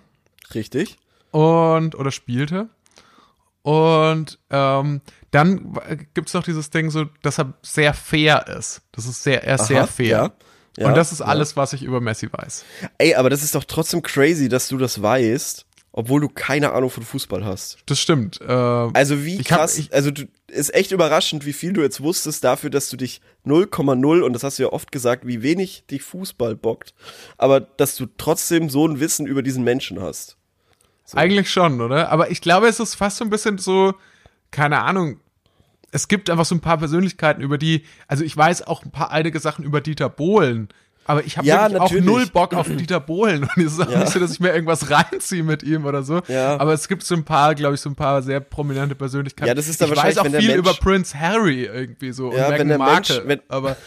Richtig. 0.52 0.96
und 1.30 1.94
oder 1.94 2.10
spielte. 2.10 2.68
Und 3.62 4.38
ähm, 4.50 5.00
dann 5.30 5.72
gibt 6.12 6.28
es 6.28 6.34
noch 6.34 6.42
dieses 6.44 6.70
Ding, 6.70 6.90
so, 6.90 7.06
dass 7.22 7.38
er 7.38 7.54
sehr 7.62 7.94
fair 7.94 8.46
ist. 8.58 8.82
Das 8.92 9.06
ist 9.06 9.22
sehr, 9.22 9.42
er 9.44 9.54
ist 9.56 9.66
sehr 9.68 9.80
Aha, 9.82 9.86
fair. 9.86 10.06
Ja. 10.08 10.32
Ja, 10.76 10.88
und 10.88 10.96
das 10.96 11.12
ist 11.12 11.20
ja. 11.20 11.26
alles, 11.26 11.56
was 11.56 11.72
ich 11.72 11.82
über 11.84 12.00
Messi 12.00 12.28
weiß. 12.30 12.64
Ey, 12.98 13.14
aber 13.14 13.30
das 13.30 13.42
ist 13.44 13.54
doch 13.54 13.62
trotzdem 13.64 14.02
crazy, 14.02 14.48
dass 14.48 14.66
du 14.68 14.76
das 14.76 15.00
weißt, 15.00 15.66
obwohl 15.92 16.20
du 16.20 16.28
keine 16.28 16.72
Ahnung 16.72 16.90
von 16.90 17.04
Fußball 17.04 17.44
hast. 17.44 17.78
Das 17.86 18.00
stimmt. 18.00 18.40
Äh, 18.40 18.52
Also 18.52 19.24
wie 19.24 19.40
Ich 19.40 19.50
hab- 19.52 19.60
krass, 19.60 19.78
ich- 19.78 19.94
also 19.94 20.10
du, 20.10 20.24
ist 20.54 20.74
echt 20.74 20.92
überraschend, 20.92 21.44
wie 21.46 21.52
viel 21.52 21.72
du 21.72 21.82
jetzt 21.82 22.00
wusstest 22.00 22.44
dafür, 22.44 22.70
dass 22.70 22.88
du 22.88 22.96
dich 22.96 23.20
0,0 23.44 24.20
und 24.20 24.32
das 24.32 24.42
hast 24.42 24.58
du 24.58 24.64
ja 24.64 24.68
oft 24.70 24.92
gesagt, 24.92 25.26
wie 25.26 25.42
wenig 25.42 25.84
dich 25.90 26.02
Fußball 26.02 26.56
bockt, 26.56 26.94
aber 27.36 27.60
dass 27.60 27.96
du 27.96 28.06
trotzdem 28.16 28.70
so 28.70 28.86
ein 28.86 29.00
Wissen 29.00 29.26
über 29.26 29.42
diesen 29.42 29.64
Menschen 29.64 30.00
hast. 30.00 30.36
Eigentlich 31.12 31.50
schon, 31.50 31.80
oder? 31.80 32.10
Aber 32.10 32.30
ich 32.30 32.40
glaube, 32.40 32.66
es 32.66 32.80
ist 32.80 32.94
fast 32.94 33.18
so 33.18 33.24
ein 33.24 33.30
bisschen 33.30 33.58
so, 33.58 33.94
keine 34.50 34.80
Ahnung. 34.80 35.20
Es 35.90 36.08
gibt 36.08 36.30
einfach 36.30 36.46
so 36.46 36.54
ein 36.54 36.60
paar 36.60 36.78
Persönlichkeiten, 36.78 37.42
über 37.42 37.58
die, 37.58 37.84
also 38.08 38.24
ich 38.24 38.36
weiß 38.36 38.66
auch 38.66 38.84
ein 38.84 38.90
paar 38.90 39.10
alte 39.10 39.38
Sachen 39.38 39.64
über 39.64 39.80
Dieter 39.80 40.08
Bohlen, 40.08 40.68
aber 41.06 41.24
ich 41.24 41.36
habe 41.36 41.46
Ja, 41.46 41.68
natürlich. 41.68 42.02
auch 42.02 42.06
null 42.06 42.26
Bock 42.26 42.54
auf 42.54 42.66
Dieter 42.76 43.00
Bohlen. 43.00 43.42
Und 43.44 43.64
es 43.64 43.72
ist 43.74 43.80
auch 43.80 43.90
Ja. 43.90 44.00
nicht 44.00 44.12
so, 44.12 44.18
dass 44.20 44.32
ich 44.32 44.40
mir 44.40 44.52
irgendwas 44.52 44.90
reinziehe 44.90 45.42
mit 45.42 45.62
ihm 45.62 45.84
oder 45.84 46.02
so. 46.02 46.20
Ja. 46.28 46.58
Aber 46.58 46.72
es 46.72 46.88
gibt 46.88 47.02
so 47.04 47.14
ein 47.14 47.24
paar, 47.24 47.54
glaube 47.54 47.74
ich, 47.74 47.80
so 47.80 47.90
ein 47.90 47.94
paar 47.96 48.22
sehr 48.22 48.40
prominente 48.40 48.94
Persönlichkeiten. 48.94 49.48
Ja, 49.48 49.54
das 49.54 49.68
ist 49.68 49.80
dann 49.80 49.92
ich 49.92 49.96
weiß 49.96 50.18
auch 50.18 50.24
viel 50.24 50.32
Mensch- 50.32 50.54
über 50.56 50.74
Prince 50.74 51.18
Harry 51.18 51.64
irgendwie 51.64 52.12
so 52.12 52.32
Ja, 52.32 52.48
und 52.48 52.58
wenn 52.58 52.68
der 52.68 52.78
Mensch- 52.78 53.10
Markle. 53.10 53.22
wenn- 53.26 53.40
aber 53.48 53.76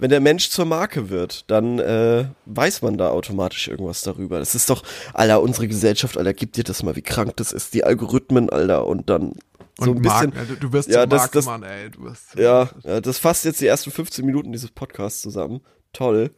Wenn 0.00 0.10
der 0.10 0.20
Mensch 0.20 0.50
zur 0.50 0.64
Marke 0.64 1.10
wird, 1.10 1.50
dann 1.50 1.80
äh, 1.80 2.26
weiß 2.46 2.82
man 2.82 2.98
da 2.98 3.10
automatisch 3.10 3.66
irgendwas 3.66 4.02
darüber. 4.02 4.38
Das 4.38 4.54
ist 4.54 4.70
doch, 4.70 4.84
Alter, 5.12 5.42
unsere 5.42 5.66
Gesellschaft, 5.66 6.16
Alter, 6.16 6.34
gib 6.34 6.52
dir 6.52 6.62
das 6.62 6.84
mal, 6.84 6.94
wie 6.94 7.02
krank 7.02 7.36
das 7.36 7.50
ist. 7.50 7.74
Die 7.74 7.82
Algorithmen, 7.82 8.48
Alter, 8.48 8.86
und 8.86 9.10
dann 9.10 9.32
so 9.76 9.92
ein 9.92 10.00
bisschen. 10.02 10.32
Mark, 10.34 10.60
du- 10.60 10.72
wirst 10.72 10.88
Ja, 10.88 11.00
zum 11.02 11.10
das- 11.10 11.30
das- 11.32 11.46
Markmann, 11.46 11.68
ey. 11.70 11.90
Du 11.90 12.04
wirst, 12.04 12.34
Ja, 12.36 12.68
ja, 12.84 13.00
das 13.00 13.18
fasst 13.18 13.44
jetzt 13.44 13.60
die 13.60 13.66
ersten 13.66 13.90
15 13.90 14.24
Minuten 14.24 14.52
dieses 14.52 14.70
Podcasts 14.70 15.20
zusammen. 15.20 15.60
Toll. 15.92 16.30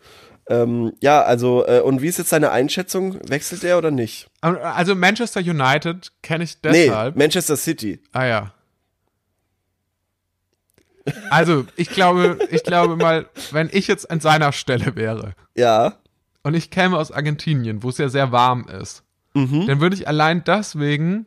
Ähm, 0.49 0.93
ja, 1.01 1.23
also, 1.23 1.65
äh, 1.67 1.81
und 1.81 2.03
wie 2.03 2.09
ist 2.09 2.19
jetzt 2.19 2.33
deine 2.33 2.51
Einschätzung? 2.51 3.19
Wechselt 3.29 3.63
er 3.63 3.79
oder 3.79 3.91
nicht? 3.91 4.29
Also 4.41 4.95
Manchester 4.97 5.41
United 5.41 6.11
kenne 6.23 6.43
ich 6.45 6.57
Nee, 6.65 6.87
deshalb. 6.87 7.17
Manchester 7.17 7.57
City. 7.57 8.01
Ah 8.13 8.25
ja. 8.25 8.53
Also, 11.31 11.67
ich 11.77 11.89
glaube, 11.91 12.39
ich 12.51 12.63
glaube 12.63 12.97
mal, 12.97 13.27
wenn 13.53 13.69
ich 13.73 13.87
jetzt 13.89 14.11
an 14.11 14.21
seiner 14.21 14.53
Stelle 14.53 14.97
wäre 14.97 15.35
Ja. 15.57 15.95
und 16.43 16.55
ich 16.55 16.71
käme 16.71 16.99
aus 16.99 17.11
Argentinien, 17.11 17.83
wo 17.83 17.89
es 17.89 17.99
ja 17.99 18.09
sehr 18.09 18.33
warm 18.33 18.69
ist, 18.69 19.03
Mhm. 19.35 19.67
dann 19.67 19.81
würde 19.81 19.95
ich 19.97 20.09
allein 20.09 20.43
deswegen 20.45 21.27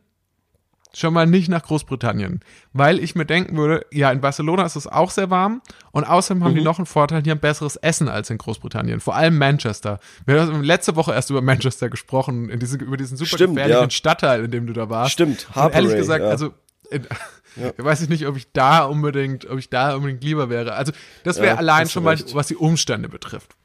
schon 0.96 1.12
mal 1.12 1.26
nicht 1.26 1.48
nach 1.48 1.62
Großbritannien, 1.62 2.40
weil 2.72 2.98
ich 3.00 3.14
mir 3.14 3.26
denken 3.26 3.56
würde, 3.56 3.84
ja, 3.90 4.10
in 4.12 4.20
Barcelona 4.20 4.64
ist 4.64 4.76
es 4.76 4.86
auch 4.86 5.10
sehr 5.10 5.28
warm 5.30 5.60
und 5.92 6.04
außerdem 6.04 6.44
haben 6.44 6.54
die 6.54 6.60
Mhm. 6.60 6.64
noch 6.66 6.78
einen 6.78 6.86
Vorteil, 6.86 7.22
die 7.22 7.30
haben 7.30 7.40
besseres 7.40 7.76
Essen 7.76 8.08
als 8.08 8.30
in 8.30 8.38
Großbritannien, 8.38 9.00
vor 9.00 9.14
allem 9.16 9.36
Manchester. 9.38 9.98
Wir 10.26 10.40
haben 10.42 10.62
letzte 10.62 10.96
Woche 10.96 11.12
erst 11.12 11.30
über 11.30 11.42
Manchester 11.42 11.88
gesprochen, 11.90 12.48
in 12.48 12.60
diese, 12.60 12.76
über 12.78 12.96
diesen 12.96 13.16
super 13.16 13.36
Stimmt, 13.36 13.56
gefährlichen 13.56 13.82
ja. 13.82 13.90
Stadtteil, 13.90 14.44
in 14.44 14.50
dem 14.50 14.66
du 14.66 14.72
da 14.72 14.88
warst. 14.88 15.12
Stimmt, 15.12 15.46
und 15.54 15.74
ehrlich 15.74 15.94
gesagt, 15.96 16.22
ja. 16.24 16.30
also 16.30 16.54
in, 16.90 17.06
weiß 17.78 18.02
ich 18.02 18.08
nicht, 18.08 18.26
ob 18.26 18.36
ich 18.36 18.52
da 18.52 18.84
unbedingt, 18.84 19.48
ob 19.48 19.58
ich 19.58 19.70
da 19.70 19.94
unbedingt 19.96 20.22
lieber 20.22 20.48
wäre. 20.50 20.74
Also 20.74 20.92
das 21.24 21.36
wäre 21.38 21.48
Ja, 21.48 21.56
allein 21.56 21.88
schon 21.88 22.04
mal, 22.04 22.18
was 22.32 22.46
die 22.48 22.56
Umstände 22.56 23.08
betrifft. 23.08 23.56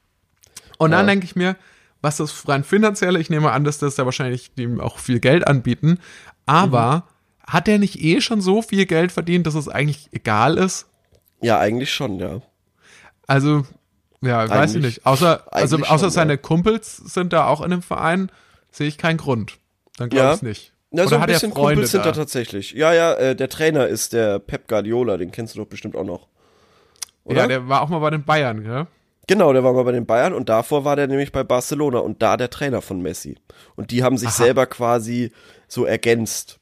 Und 0.77 0.91
dann 0.91 1.01
Ja. 1.05 1.11
denke 1.11 1.25
ich 1.25 1.35
mir, 1.35 1.55
was 2.01 2.15
das 2.17 2.47
rein 2.47 2.63
finanzielle, 2.63 3.19
ich 3.19 3.29
nehme 3.29 3.51
an, 3.51 3.65
dass 3.65 3.77
das 3.77 3.95
da 3.95 4.05
wahrscheinlich 4.05 4.53
dem 4.55 4.79
auch 4.79 4.99
viel 4.99 5.19
Geld 5.19 5.45
anbieten, 5.45 5.99
aber 6.45 6.95
Mhm. 6.95 7.03
Hat 7.51 7.67
der 7.67 7.79
nicht 7.79 8.01
eh 8.01 8.21
schon 8.21 8.41
so 8.41 8.61
viel 8.61 8.85
Geld 8.85 9.11
verdient, 9.11 9.47
dass 9.47 9.55
es 9.55 9.67
eigentlich 9.67 10.09
egal 10.11 10.57
ist? 10.57 10.87
Ja, 11.41 11.59
eigentlich 11.59 11.91
schon, 11.93 12.19
ja. 12.19 12.41
Also, 13.27 13.65
ja, 14.21 14.49
weiß 14.49 14.71
ich 14.71 14.75
Eigentlich- 14.77 14.95
nicht. 14.97 15.05
Außer, 15.05 15.43
also, 15.53 15.75
eigentlich 15.77 15.89
außer 15.89 16.05
schon, 16.05 16.09
seine 16.11 16.33
ja. 16.33 16.37
Kumpels 16.37 16.97
sind 16.97 17.31
da 17.33 17.45
auch 17.47 17.61
in 17.61 17.71
dem 17.71 17.81
Verein, 17.81 18.31
sehe 18.71 18.87
ich 18.87 18.97
keinen 18.97 19.17
Grund. 19.17 19.57
Dann 19.97 20.09
glaube 20.09 20.27
Ja. 20.27 20.33
ich 20.35 20.41
nicht. 20.41 20.73
Na, 20.91 21.03
Oder 21.03 21.09
so 21.09 21.15
ein 21.15 21.21
hat 21.21 21.29
er 21.29 21.33
bisschen 21.35 21.51
Freunde 21.51 21.73
Kumpels 21.75 21.91
sind 21.91 22.05
da 22.05 22.11
da? 22.11 22.15
tatsächlich. 22.17 22.71
Ja, 22.71 22.93
ja, 22.93 23.13
äh, 23.13 23.35
der 23.35 23.47
Trainer 23.49 23.87
ist 23.87 24.13
der 24.13 24.39
Pep 24.39 24.67
Guardiola, 24.67 25.17
den 25.17 25.31
kennst 25.31 25.55
du 25.55 25.59
doch 25.59 25.67
bestimmt 25.67 25.95
auch 25.95 26.03
noch. 26.03 26.27
Oder? 27.23 27.41
Ja, 27.41 27.47
der 27.47 27.67
war 27.69 27.81
auch 27.81 27.89
mal 27.89 27.99
bei 27.99 28.09
den 28.09 28.23
Bayern, 28.23 28.63
gell? 28.63 28.87
Genau, 29.27 29.53
der 29.53 29.63
war 29.63 29.73
mal 29.73 29.83
bei 29.83 29.91
den 29.91 30.07
Bayern 30.07 30.33
und 30.33 30.49
davor 30.49 30.85
war 30.85 30.95
der 30.95 31.05
nämlich 31.07 31.31
bei 31.31 31.43
Barcelona 31.43 31.99
und 31.99 32.23
da 32.23 32.35
der 32.37 32.49
Trainer 32.49 32.81
von 32.81 33.01
Messi. 33.01 33.37
Und 33.75 33.91
die 33.91 34.03
haben 34.03 34.17
sich 34.17 34.29
Aha. 34.29 34.35
selber 34.43 34.65
quasi 34.65 35.31
so 35.67 35.85
ergänzt. 35.85 36.58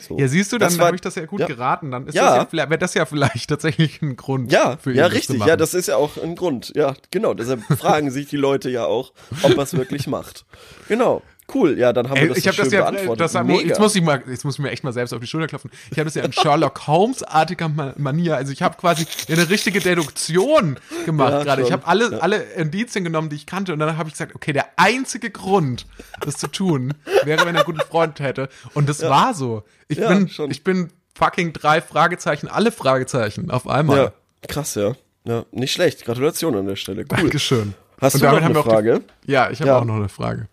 So. 0.00 0.18
Ja, 0.18 0.28
siehst 0.28 0.52
du, 0.52 0.58
dann 0.58 0.78
habe 0.80 0.94
ich 0.94 1.00
das 1.00 1.14
ja 1.16 1.24
gut 1.26 1.40
ja. 1.40 1.46
geraten. 1.46 1.90
Dann 1.90 2.06
ist 2.06 2.14
Ja. 2.14 2.26
das 2.26 2.36
ja, 2.36 2.46
vielleicht- 2.46 2.70
wäre 2.70 2.78
das 2.78 2.94
ja 2.94 3.04
vielleicht 3.06 3.48
tatsächlich 3.50 4.00
ein 4.02 4.16
Grund 4.16 4.52
Ja, 4.52 4.76
für 4.76 4.92
ja, 4.92 5.06
richtig. 5.06 5.44
Ja, 5.44 5.56
das 5.56 5.74
ist 5.74 5.88
ja 5.88 5.96
auch 5.96 6.16
ein 6.22 6.36
Grund. 6.36 6.72
Ja, 6.74 6.94
genau. 7.10 7.34
Deshalb 7.34 7.62
fragen 7.78 8.10
sich 8.10 8.28
die 8.28 8.36
Leute 8.36 8.70
ja 8.70 8.84
auch, 8.86 9.12
ob 9.42 9.58
es 9.58 9.74
wirklich 9.76 10.06
macht. 10.06 10.44
Genau. 10.88 11.22
Cool. 11.54 11.78
Ja, 11.78 11.94
dann 11.94 12.08
haben 12.10 12.16
wir 12.16 12.22
Ey, 12.24 12.28
das 12.28 12.38
ich 12.38 12.44
so 12.44 12.50
habe 12.50 12.62
das 12.62 12.72
ja, 12.72 12.90
beantwortet. 12.90 13.20
das, 13.20 13.34
Mega. 13.44 13.60
jetzt 13.66 13.80
muss 13.80 13.96
ich 13.96 14.02
mal, 14.02 14.22
jetzt 14.28 14.44
muss 14.44 14.54
ich 14.56 14.60
mir 14.60 14.70
echt 14.70 14.84
mal 14.84 14.92
selbst 14.92 15.12
auf 15.14 15.20
die 15.20 15.26
Schulter 15.26 15.46
klopfen. 15.46 15.70
Ich 15.90 15.98
habe 15.98 16.04
das 16.04 16.14
ja 16.14 16.22
in 16.22 16.32
Sherlock 16.32 16.86
Holmes-artiger 16.86 17.68
Ma- 17.70 17.94
Manier, 17.96 18.36
also 18.36 18.52
ich 18.52 18.60
habe 18.60 18.76
quasi 18.76 19.06
eine 19.30 19.48
richtige 19.48 19.80
Deduktion 19.80 20.78
gemacht 21.06 21.32
Ja, 21.32 21.44
gerade. 21.44 21.62
Ich 21.62 21.72
habe 21.72 21.86
alle, 21.86 22.22
alle 22.22 22.36
Indizien 22.54 23.02
genommen, 23.02 23.30
die 23.30 23.36
ich 23.36 23.46
kannte 23.46 23.72
und 23.72 23.78
dann 23.78 23.96
habe 23.96 24.08
ich 24.08 24.14
gesagt, 24.14 24.34
okay, 24.34 24.52
der 24.52 24.66
einzige 24.76 25.30
Grund, 25.30 25.86
das 26.20 26.36
zu 26.36 26.48
tun, 26.48 26.92
wäre, 27.24 27.40
wenn 27.46 27.54
er 27.54 27.60
einen 27.60 27.64
guten 27.64 27.80
Freund 27.80 28.20
hätte. 28.20 28.48
Und 28.74 28.88
das 28.88 29.00
war 29.02 29.32
so. 29.32 29.62
Ich 29.88 29.96
Ja, 29.98 30.08
bin, 30.08 30.28
schon. 30.28 30.50
ich 30.50 30.62
bin 30.64 30.90
fucking 31.16 31.54
drei 31.54 31.80
Fragezeichen, 31.80 32.48
alle 32.48 32.70
Fragezeichen 32.72 33.50
auf 33.50 33.66
einmal. 33.66 33.96
ja, 33.98 34.12
krass, 34.48 34.74
ja. 34.74 34.92
Ja, 35.24 35.44
nicht 35.50 35.72
schlecht. 35.72 36.04
Gratulation 36.04 36.54
an 36.56 36.66
der 36.66 36.76
Stelle. 36.76 37.02
Cool. 37.10 37.16
Dankeschön. 37.22 37.74
Hast 38.00 38.14
Und 38.14 38.22
du 38.22 38.26
noch 38.26 38.36
eine 38.42 38.58
auch 38.58 38.62
die- 38.64 38.70
Frage? 38.70 39.00
Ja, 39.26 39.50
ich 39.50 39.60
habe 39.60 39.70
Ja. 39.70 39.78
auch 39.78 39.84
noch 39.84 39.96
eine 39.96 40.08
Frage. 40.08 40.48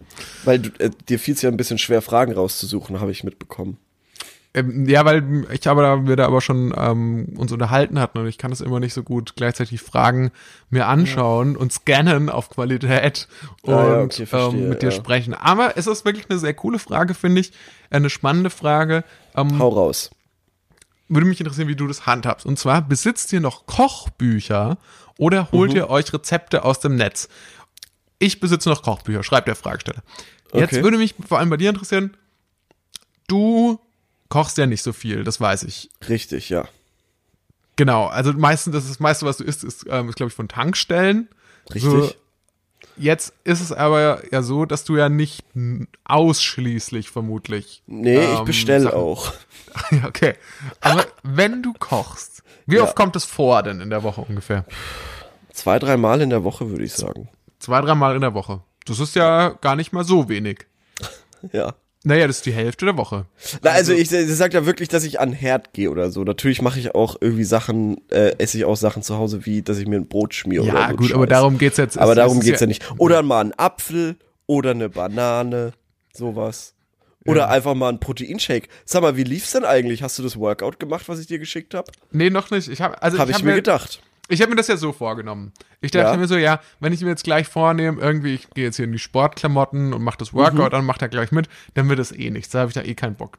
Weil 0.46 0.60
du, 0.60 0.70
äh, 0.80 0.90
dir 1.10 1.20
fiel 1.20 1.36
es 1.36 1.42
ja 1.42 1.50
ein 1.50 1.58
bisschen 1.58 1.78
schwer, 1.78 2.02
Fragen 2.02 2.34
rauszusuchen, 2.34 3.00
habe 3.00 3.12
ich 3.12 3.24
mitbekommen. 3.24 3.78
Ähm, 4.56 4.88
ja, 4.88 5.04
weil 5.04 5.46
ich 5.52 5.68
aber 5.68 5.82
da, 5.82 6.08
wir 6.08 6.16
da 6.16 6.25
aber 6.28 6.40
schon 6.40 6.74
ähm, 6.78 7.34
uns 7.38 7.52
unterhalten 7.52 8.00
hatten 8.00 8.20
und 8.20 8.28
ich 8.28 8.38
kann 8.38 8.52
das 8.52 8.62
immer 8.62 8.80
nicht 8.80 8.94
so 8.94 9.04
gut 9.04 9.36
gleichzeitig 9.36 9.82
Fragen 9.82 10.32
mir 10.70 10.88
anschauen 10.88 11.58
und 11.58 11.74
scannen 11.74 12.30
auf 12.30 12.50
Qualität 12.50 13.28
und 13.64 13.72
ja, 13.74 14.02
okay, 14.04 14.25
verstehe, 14.25 14.62
ähm, 14.62 14.70
mit 14.70 14.82
dir 14.82 14.90
ja. 14.90 14.96
sprechen. 14.96 15.34
Aber 15.34 15.74
es 15.78 15.88
ist 15.88 16.06
wirklich 16.06 16.30
eine 16.30 16.40
sehr 16.40 16.54
coole 16.54 16.80
Frage, 16.80 17.14
finde 17.16 17.42
ich. 17.42 17.52
Eine 17.90 18.10
spannende 18.10 18.50
Frage. 18.50 19.04
Ähm, 19.36 19.60
Hau 19.60 19.68
raus. 19.68 20.12
würde 21.10 21.28
mich 21.28 21.40
interessieren, 21.42 21.68
wie 21.68 21.75
du 21.75 21.86
das 21.88 22.06
handhabst. 22.06 22.46
Und 22.46 22.58
zwar, 22.58 22.82
besitzt 22.82 23.34
ihr 23.34 23.42
noch 23.42 23.66
Kochbücher 23.68 24.78
oder 25.17 25.51
holt 25.51 25.72
Mhm. 25.72 25.77
ihr 25.77 25.89
euch 25.89 26.12
Rezepte 26.13 26.63
aus 26.63 26.79
dem 26.79 26.95
Netz? 26.95 27.27
Ich 28.19 28.39
besitze 28.39 28.69
noch 28.69 28.81
Kochbücher, 28.84 29.24
schreibt 29.24 29.48
der 29.48 29.55
Fragesteller. 29.55 30.01
Jetzt 30.53 30.74
Okay. 30.74 30.84
würde 30.84 30.98
mich 30.98 31.15
vor 31.27 31.39
allem 31.39 31.50
bei 31.50 31.57
dir 31.57 31.69
interessieren, 31.69 32.15
du 33.27 33.79
kochst 34.29 34.57
ja 34.57 34.65
nicht 34.65 34.81
so 34.84 34.93
viel, 34.93 35.24
das 35.24 35.39
weiß 35.41 35.63
ich. 35.63 35.89
Richtig, 36.07 36.50
ja. 36.50 36.67
Genau, 37.75 38.05
also 38.07 38.31
meistens, 38.34 38.74
das, 38.74 38.84
ist 38.86 38.91
das 38.91 39.00
meiste, 39.00 39.25
was 39.25 39.38
du 39.38 39.43
isst, 39.43 39.63
ist, 39.63 39.86
ähm, 39.89 40.12
glaube 40.12 40.29
ich, 40.29 40.34
von 40.36 40.48
Tankstellen. 40.48 41.27
Richtig. 41.74 41.84
So, 41.91 42.12
jetzt 42.98 43.34
ist 43.44 43.62
es 43.62 43.72
aber 43.72 44.22
ja 44.32 44.42
so, 44.42 44.66
dass 44.66 44.84
du 44.84 44.96
ja 44.98 45.10
nicht 45.10 45.44
ausschließlich 46.04 47.10
vermutlich. 47.10 47.84
Nee, 47.88 48.20
ich 48.34 48.40
ähm, 48.40 48.46
bestelle 48.46 48.84
Sachen- 48.86 48.98
auch. 48.98 49.34
Okay. 50.08 50.36
Aber 50.79 51.05
wenn 51.24 51.62
du 51.62 51.74
kochst, 51.74 52.44
wie 52.66 52.75
Ja. 52.77 52.84
oft 52.84 52.96
kommt 52.96 53.16
es 53.18 53.25
vor 53.25 53.62
denn 53.62 53.81
in 53.81 53.90
der 53.90 54.03
Woche 54.03 54.22
ungefähr? 54.22 54.64
Zwei, 55.51 55.79
drei 55.79 55.98
Mal 55.98 56.22
in 56.22 56.29
der 56.29 56.44
Woche, 56.46 56.70
würde 56.70 56.84
ich 56.86 56.94
sagen. 56.94 57.27
Zwei, 57.60 57.81
dreimal 57.81 58.16
in 58.16 58.22
der 58.22 58.34
Woche. 58.34 58.62
Das 58.86 59.00
ist 59.00 59.16
ja 59.16 59.50
gar 59.50 59.75
nicht 59.75 59.92
mal 59.94 60.03
so 60.05 60.29
wenig. 60.29 60.66
Ja. 61.51 61.75
Naja, 62.05 62.27
das 62.27 62.37
ist 62.37 62.46
die 62.46 62.53
Hälfte 62.53 62.85
der 62.85 62.98
Woche. 62.98 63.25
Na, 63.63 63.72
also 63.72 63.91
ich, 63.91 64.11
ich 64.11 64.27
sag 64.35 64.51
da 64.51 64.65
wirklich, 64.65 64.87
dass 64.89 65.03
ich 65.03 65.20
an 65.20 65.33
Herd 65.33 65.74
gehe 65.74 65.89
oder 65.89 66.11
so. 66.11 66.24
Natürlich 66.24 66.61
mache 66.61 66.79
ich 66.79 66.94
auch 66.96 67.15
irgendwie 67.20 67.44
Sachen, 67.44 67.98
äh, 68.11 68.35
esse 68.37 68.57
ich 68.57 68.65
auch 68.65 68.77
Sachen 68.77 69.01
zu 69.03 69.18
Hause, 69.18 69.46
wie 69.46 69.61
dass 69.63 69.79
ich 69.79 69.87
mir 69.87 69.96
ein 69.98 70.07
Brot 70.07 70.33
schmiere 70.35 70.63
oder 70.63 70.74
Ja, 70.74 70.89
so 70.91 70.96
gut, 70.98 71.07
Scheiß. 71.07 71.15
aber 71.15 71.25
darum 71.27 71.57
geht's 71.57 71.77
jetzt. 71.77 71.98
Aber 71.98 72.11
Es- 72.11 72.18
darum 72.18 72.37
es 72.39 72.46
geht's 72.46 72.61
ja, 72.61 72.68
nicht. 72.68 72.83
Oder 73.00 73.24
mal 73.24 73.44
ein 73.46 73.53
Apfel 73.57 74.18
oder 74.46 74.72
eine 74.72 74.89
Banane, 74.89 75.74
sowas. 76.13 76.74
Oder 77.25 77.41
Ja. 77.41 77.48
einfach 77.48 77.74
mal 77.74 77.89
ein 77.89 78.00
Proteinshake. 78.00 78.68
Sag 78.85 79.01
mal, 79.01 79.18
wie 79.18 79.24
lief's 79.24 79.51
denn 79.53 79.65
eigentlich? 79.65 80.03
Hast 80.03 80.20
du 80.20 80.24
das 80.24 80.37
Workout 80.37 80.79
gemacht, 80.79 81.09
was 81.09 81.20
ich 81.20 81.25
dir 81.25 81.39
geschickt 81.39 81.74
habe? 81.74 81.91
Nee, 82.11 82.29
noch 82.29 82.51
nicht. 82.51 82.68
Ich 82.70 82.81
habe 82.81 83.01
also 83.01 83.18
Habe 83.18 83.31
ich 83.31 83.37
ich 83.37 83.41
hab 83.41 83.48
mir 83.50 83.55
gedacht. 83.55 84.00
Ich 84.27 84.42
habe 84.42 84.50
mir 84.50 84.55
das 84.55 84.68
ja 84.68 84.77
so 84.77 84.92
vorgenommen. 84.92 85.51
Ich 85.81 85.92
dachte 85.92 86.11
Ja. 86.11 86.18
mir 86.18 86.27
so, 86.27 86.35
ja, 86.38 86.59
wenn 86.79 86.94
ich 86.94 87.01
mir 87.01 87.09
jetzt 87.09 87.24
gleich 87.24 87.48
vornehme, 87.48 88.01
irgendwie, 88.01 88.33
ich 88.35 88.50
gehe 88.51 88.64
jetzt 88.66 88.77
hier 88.77 88.85
in 88.85 88.92
die 88.92 89.00
Sportklamotten 89.00 89.94
und 89.94 90.01
mache 90.03 90.18
das 90.18 90.33
Workout 90.33 90.72
Mhm. 90.72 90.79
an, 90.79 90.85
mache 90.85 90.98
da 91.00 91.07
gleich 91.07 91.31
mit, 91.31 91.48
dann 91.75 91.90
wird 91.90 92.00
das 92.00 92.11
eh 92.11 92.29
nichts. 92.31 92.50
Da 92.51 92.59
habe 92.61 92.70
ich 92.70 92.74
da 92.74 92.81
eh 92.81 92.96
keinen 92.96 93.16
Bock. 93.16 93.38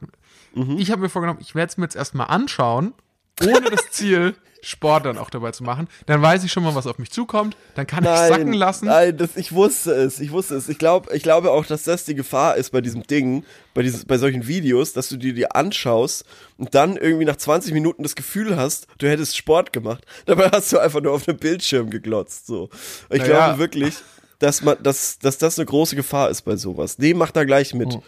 Mhm. 0.55 0.77
Ich 0.77 0.89
habe 0.91 1.01
mir 1.01 1.09
vorgenommen, 1.09 1.39
ich 1.41 1.55
werde 1.55 1.69
es 1.71 1.77
mir 1.77 1.83
jetzt 1.85 1.95
erstmal 1.97 2.27
anschauen, 2.27 2.93
ohne 3.41 3.69
das 3.69 3.91
Ziel, 3.91 4.35
Sport 4.61 5.05
dann 5.05 5.17
auch 5.17 5.29
dabei 5.29 5.51
zu 5.51 5.63
machen. 5.63 5.87
Dann 6.07 6.21
weiß 6.21 6.43
ich 6.43 6.51
schon 6.51 6.63
mal, 6.63 6.75
was 6.75 6.87
auf 6.87 6.97
mich 6.97 7.11
zukommt. 7.11 7.55
Dann 7.75 7.87
kann 7.87 8.03
ich 8.03 8.09
sacken 8.09 8.53
lassen. 8.53 8.87
Nein, 8.87 9.15
das, 9.15 9.37
ich 9.37 9.53
wusste 9.53 9.91
es, 9.93 10.19
ich 10.19 10.31
wusste 10.31 10.55
es. 10.55 10.67
Ich 10.67 10.77
glaube 10.77 11.15
ich 11.15 11.23
glaube 11.23 11.51
auch, 11.51 11.65
dass 11.65 11.83
das 11.83 12.03
die 12.05 12.15
Gefahr 12.15 12.57
ist 12.57 12.71
bei 12.71 12.81
diesem 12.81 13.03
Ding, 13.03 13.45
bei, 13.73 13.81
dieses, 13.81 14.05
bei 14.05 14.17
solchen 14.17 14.47
Videos, 14.47 14.93
dass 14.93 15.09
du 15.09 15.17
dir 15.17 15.33
die 15.33 15.49
anschaust 15.49 16.25
und 16.57 16.75
dann 16.75 16.97
irgendwie 16.97 17.25
nach 17.25 17.37
20 17.37 17.73
Minuten 17.73 18.03
das 18.03 18.15
Gefühl 18.15 18.57
hast, 18.57 18.87
du 18.97 19.07
hättest 19.07 19.37
Sport 19.37 19.71
gemacht. 19.71 20.03
Dabei 20.25 20.49
hast 20.49 20.73
du 20.73 20.79
einfach 20.79 21.01
nur 21.01 21.13
auf 21.13 21.23
dem 21.23 21.37
Bildschirm 21.37 21.89
geglotzt. 21.89 22.47
So. 22.47 22.69
Ich 23.09 23.19
Naja. 23.19 23.25
glaube 23.25 23.59
wirklich, 23.59 23.95
dass, 24.39 24.63
man, 24.63 24.77
dass, 24.81 25.19
dass 25.19 25.37
das 25.37 25.57
eine 25.57 25.65
große 25.65 25.95
Gefahr 25.95 26.29
ist 26.29 26.41
bei 26.41 26.55
sowas. 26.57 26.97
Nee, 26.97 27.13
mach 27.13 27.31
da 27.31 27.43
gleich 27.43 27.73
mit. 27.73 27.93
Oh. 27.93 28.03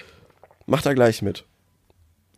Mach 0.66 0.82
da 0.82 0.94
gleich 0.94 1.22
mit. 1.22 1.46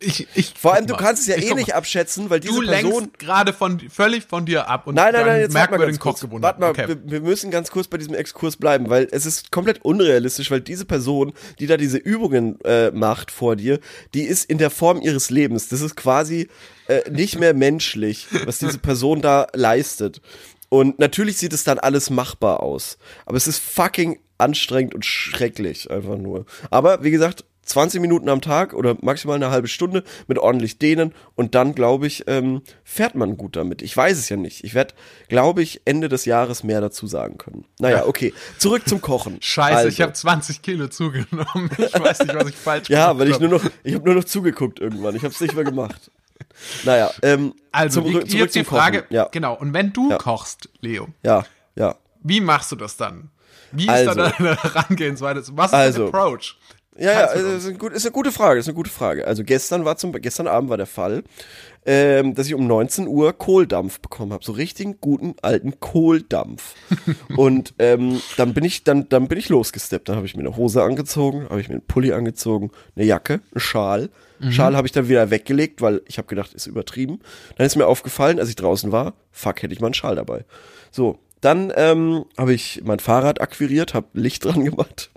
Ich, 0.02 0.26
ich, 0.34 0.54
Vor 0.58 0.74
allem, 0.74 0.86
du 0.86 0.94
kannst 0.94 1.22
es 1.22 1.28
ja 1.28 1.36
eh 1.36 1.54
nicht 1.54 1.74
abschätzen, 1.74 2.28
weil 2.30 2.40
diese 2.40 2.54
Du 2.54 2.66
Person. 2.66 2.92
lenkst 2.92 3.18
gerade 3.18 3.52
von 3.52 3.80
völlig 3.88 4.24
von 4.24 4.44
dir 4.46 4.68
ab 4.68 4.86
und 4.86 4.94
Nein, 4.94 5.12
nein, 5.12 5.26
nein, 5.26 5.40
jetzt 5.40 5.52
merkt 5.52 5.70
warte 5.70 5.78
man 5.78 5.86
mal 5.88 5.92
den 5.92 5.98
kurz. 6.00 6.20
Kochgewunder. 6.20 6.46
Warte 6.46 6.60
mal, 6.60 6.70
okay. 6.70 6.88
wir, 6.88 6.98
wir 7.04 7.20
müssen 7.20 7.50
ganz 7.50 7.70
kurz 7.70 7.88
bei 7.88 7.98
diesem 7.98 8.14
Exkurs 8.14 8.56
bleiben, 8.56 8.90
weil 8.90 9.08
es 9.10 9.26
ist 9.26 9.50
komplett 9.50 9.84
unrealistisch, 9.84 10.50
weil 10.50 10.60
diese 10.60 10.84
Person, 10.84 11.32
die 11.58 11.66
da 11.66 11.76
diese 11.76 11.98
Übungen 11.98 12.60
äh, 12.64 12.90
macht 12.90 13.30
vor 13.30 13.56
dir, 13.56 13.80
die 14.14 14.22
ist 14.22 14.48
in 14.50 14.58
der 14.58 14.70
Form 14.70 15.00
ihres 15.00 15.30
Lebens. 15.30 15.68
Das 15.68 15.80
ist 15.80 15.96
quasi 15.96 16.48
äh, 16.88 17.08
nicht 17.10 17.38
mehr 17.38 17.54
menschlich, 17.54 18.26
was 18.44 18.58
diese 18.58 18.78
Person 18.82 19.22
da 19.22 19.46
leistet. 19.54 20.20
Und 20.68 20.98
natürlich 20.98 21.36
sieht 21.36 21.52
es 21.52 21.64
dann 21.64 21.78
alles 21.78 22.08
machbar 22.10 22.60
aus. 22.62 22.96
Aber 23.26 23.36
es 23.36 23.46
ist 23.46 23.58
fucking 23.58 24.18
anstrengend 24.38 24.94
und 24.94 25.04
schrecklich, 25.04 25.90
einfach 25.90 26.16
nur. 26.16 26.46
Aber 26.70 27.04
wie 27.04 27.10
gesagt, 27.10 27.44
20 27.64 28.00
Minuten 28.00 28.28
am 28.28 28.40
Tag 28.40 28.74
oder 28.74 28.96
maximal 29.02 29.36
eine 29.36 29.50
halbe 29.50 29.68
Stunde 29.68 30.02
mit 30.26 30.38
ordentlich 30.38 30.78
dehnen 30.78 31.14
und 31.36 31.54
dann, 31.54 31.74
glaube 31.74 32.06
ich, 32.06 32.24
ähm, 32.26 32.62
fährt 32.84 33.14
man 33.14 33.36
gut 33.36 33.56
damit. 33.56 33.82
Ich 33.82 33.96
weiß 33.96 34.18
es 34.18 34.28
ja 34.28 34.36
nicht. 34.36 34.64
Ich 34.64 34.74
werde, 34.74 34.94
glaube 35.28 35.62
ich, 35.62 35.80
Ende 35.84 36.08
des 36.08 36.24
Jahres 36.24 36.64
mehr 36.64 36.80
dazu 36.80 37.06
sagen 37.06 37.38
können. 37.38 37.64
Naja, 37.78 38.04
okay. 38.06 38.34
Zurück 38.58 38.88
zum 38.88 39.00
Kochen. 39.00 39.38
Scheiße, 39.40 39.76
also, 39.76 39.88
ich 39.88 40.00
habe 40.00 40.12
20 40.12 40.62
Kilo 40.62 40.88
zugenommen. 40.88 41.70
Ich 41.78 41.94
weiß 41.94 42.20
nicht, 42.20 42.34
was 42.34 42.48
ich 42.48 42.56
falsch 42.56 42.88
Ja, 42.90 43.06
gemacht 43.12 43.18
weil 43.20 43.28
ich 43.30 43.38
nur 43.40 43.48
noch, 43.50 43.64
ich 43.84 43.94
habe 43.94 44.04
nur 44.04 44.14
noch 44.16 44.24
zugeguckt 44.24 44.80
irgendwann. 44.80 45.14
Ich 45.14 45.22
habe 45.22 45.32
es 45.32 45.40
nicht 45.40 45.54
mehr 45.54 45.64
gemacht. 45.64 46.10
Naja, 46.84 47.10
ähm, 47.22 47.54
Also, 47.70 48.00
zum, 48.00 48.10
wie, 48.10 48.12
zurück 48.14 48.28
jetzt 48.32 48.54
die 48.56 48.64
Frage. 48.64 49.04
Ja, 49.10 49.28
genau, 49.30 49.54
und 49.54 49.72
wenn 49.72 49.92
du 49.92 50.10
Ja. 50.10 50.18
kochst, 50.18 50.68
Leo, 50.80 51.08
ja, 51.22 51.44
ja. 51.76 51.94
wie 52.22 52.40
machst 52.40 52.72
du 52.72 52.76
das 52.76 52.96
dann? 52.96 53.30
Wie 53.70 53.84
ist 53.84 53.90
Also. 53.90 54.14
da 54.14 54.30
deine 54.30 54.56
Herangehensweise? 54.62 55.52
Was 55.56 55.66
ist 55.70 55.74
Also. 55.74 55.98
dein 56.00 56.08
Approach? 56.08 56.56
Ja, 56.98 57.12
ja, 57.12 57.24
also 57.26 57.48
ist, 57.48 57.66
eine 57.66 57.78
gute, 57.78 57.94
ist 57.94 58.04
eine 58.04 58.12
gute 58.12 58.32
Frage, 58.32 58.60
ist 58.60 58.68
eine 58.68 58.74
gute 58.74 58.90
Frage. 58.90 59.26
Also 59.26 59.44
gestern 59.44 59.86
war 59.86 59.96
zum 59.96 60.12
gestern 60.12 60.46
Abend 60.46 60.68
war 60.68 60.76
der 60.76 60.86
Fall, 60.86 61.22
ähm, 61.86 62.34
dass 62.34 62.46
ich 62.46 62.54
um 62.54 62.66
19 62.66 63.06
Uhr 63.06 63.32
Kohldampf 63.32 64.00
bekommen 64.00 64.32
habe, 64.32 64.44
so 64.44 64.52
richtigen 64.52 65.00
guten 65.00 65.34
alten 65.40 65.80
Kohldampf. 65.80 66.74
und 67.36 67.72
ähm, 67.78 68.20
dann 68.36 68.52
bin 68.52 68.64
ich 68.64 68.84
dann 68.84 69.08
dann 69.08 69.26
bin 69.26 69.38
ich 69.38 69.48
losgesteppt, 69.48 70.10
dann 70.10 70.16
habe 70.16 70.26
ich 70.26 70.36
mir 70.36 70.42
eine 70.42 70.56
Hose 70.56 70.82
angezogen, 70.82 71.48
habe 71.48 71.62
ich 71.62 71.68
mir 71.68 71.76
einen 71.76 71.86
Pulli 71.86 72.12
angezogen, 72.12 72.70
eine 72.94 73.06
Jacke, 73.06 73.34
einen 73.34 73.60
Schal. 73.60 74.10
Schal 74.50 74.76
habe 74.76 74.88
ich 74.88 74.92
dann 74.92 75.08
wieder 75.08 75.30
weggelegt, 75.30 75.82
weil 75.82 76.02
ich 76.08 76.18
habe 76.18 76.26
gedacht, 76.26 76.52
ist 76.52 76.66
übertrieben. 76.66 77.20
Dann 77.56 77.64
ist 77.64 77.76
mir 77.76 77.86
aufgefallen, 77.86 78.40
als 78.40 78.48
ich 78.48 78.56
draußen 78.56 78.90
war, 78.90 79.14
fuck, 79.30 79.62
hätte 79.62 79.72
ich 79.72 79.78
mal 79.78 79.86
einen 79.86 79.94
Schal 79.94 80.16
dabei. 80.16 80.44
So, 80.90 81.20
dann 81.40 81.72
ähm, 81.76 82.24
habe 82.36 82.52
ich 82.52 82.80
mein 82.82 82.98
Fahrrad 82.98 83.40
akquiriert, 83.40 83.94
habe 83.94 84.08
Licht 84.14 84.44
dran 84.44 84.64
gemacht 84.64 85.12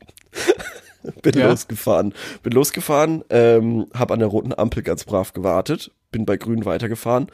bin 1.21 1.37
Ja. 1.37 1.49
losgefahren. 1.49 2.13
Bin 2.43 2.53
losgefahren, 2.53 3.23
ähm, 3.29 3.87
habe 3.93 4.13
an 4.13 4.19
der 4.19 4.29
roten 4.29 4.53
Ampel 4.53 4.83
ganz 4.83 5.03
brav 5.03 5.33
gewartet, 5.33 5.91
bin 6.11 6.25
bei 6.25 6.37
grün 6.37 6.65
weitergefahren, 6.65 7.27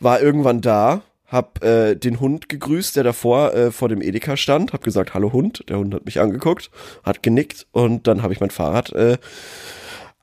war 0.00 0.20
irgendwann 0.20 0.60
da, 0.60 1.02
hab 1.26 1.64
äh, 1.64 1.94
den 1.94 2.20
Hund 2.20 2.48
gegrüßt, 2.48 2.96
der 2.96 3.04
davor 3.04 3.54
äh, 3.54 3.70
vor 3.70 3.88
dem 3.88 4.02
Edeka 4.02 4.36
stand, 4.36 4.72
hab 4.72 4.84
gesagt, 4.84 5.14
hallo 5.14 5.32
Hund, 5.32 5.64
der 5.68 5.78
Hund 5.78 5.94
hat 5.94 6.04
mich 6.04 6.20
angeguckt, 6.20 6.70
hat 7.04 7.22
genickt 7.22 7.66
und 7.72 8.06
dann 8.06 8.22
habe 8.22 8.32
ich 8.34 8.40
mein 8.40 8.50
Fahrrad 8.50 8.92
äh, 8.92 9.16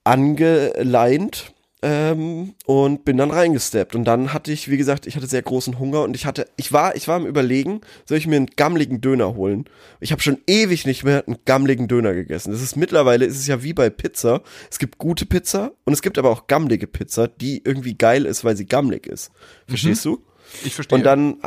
angeleint 0.04 1.52
ähm, 1.82 2.56
und 2.66 3.06
bin 3.06 3.18
dann 3.18 3.32
reingesteppt 3.32 3.96
und 3.96 4.04
dann 4.04 4.34
hatte 4.34 4.52
ich, 4.52 4.70
wie 4.70 4.78
gesagt, 4.78 5.08
ich 5.08 5.16
hatte 5.16 5.28
sehr 5.28 5.42
großen 5.42 5.80
Hunger 5.80 6.04
und 6.04 6.16
ich 6.16 6.26
hatte, 6.26 6.48
ich 6.58 6.74
war, 6.74 6.96
ich 6.96 7.08
war 7.08 7.16
am 7.16 7.26
überlegen, 7.26 7.82
soll 8.06 8.18
ich 8.18 8.28
mir 8.28 8.36
einen 8.36 8.48
gammligen 8.48 9.00
Döner 9.00 9.36
holen? 9.36 9.66
Ich 10.02 10.12
habe 10.12 10.22
schon 10.22 10.40
ewig 10.46 10.86
nicht 10.86 11.06
mehr 11.06 11.24
einen 11.26 11.38
gammligen 11.46 11.88
Döner 11.88 12.14
gegessen. 12.14 12.52
Das 12.52 12.62
ist 12.62 12.76
mittlerweile, 12.76 13.26
ist 13.26 13.38
es 13.38 13.48
ja 13.48 13.64
wie 13.64 13.74
bei 13.74 13.90
Pizza. 13.90 14.42
Es 14.70 14.78
gibt 14.78 14.98
gute 14.98 15.26
Pizza 15.26 15.72
und 15.86 15.94
es 15.94 16.02
gibt 16.02 16.18
aber 16.18 16.30
auch 16.30 16.48
gammlige 16.48 16.88
Pizza, 16.88 17.28
die 17.30 17.62
irgendwie 17.64 17.96
geil 17.96 18.26
ist, 18.26 18.44
weil 18.44 18.58
sie 18.58 18.66
gammlig 18.66 19.08
ist. 19.08 19.32
Verstehst 19.68 20.04
du? 20.04 20.26
Ich 20.66 20.76
verstehe. 20.76 20.98
Und 20.98 21.06
dann 21.06 21.38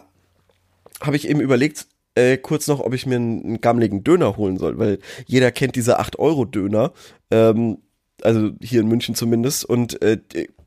habe 1.00 1.16
ich 1.16 1.28
eben 1.28 1.40
überlegt, 1.40 1.86
äh, 2.14 2.38
kurz 2.38 2.68
noch, 2.68 2.80
ob 2.80 2.94
ich 2.94 3.06
mir 3.06 3.16
einen, 3.16 3.44
einen 3.44 3.60
gammligen 3.60 4.04
Döner 4.04 4.36
holen 4.36 4.56
soll, 4.56 4.78
weil 4.78 4.98
jeder 5.26 5.50
kennt 5.50 5.76
diese 5.76 6.00
8-Euro-Döner, 6.00 6.92
ähm, 7.30 7.78
also 8.24 8.50
hier 8.60 8.80
in 8.80 8.88
München 8.88 9.14
zumindest, 9.14 9.64
und 9.64 10.00
äh, 10.02 10.18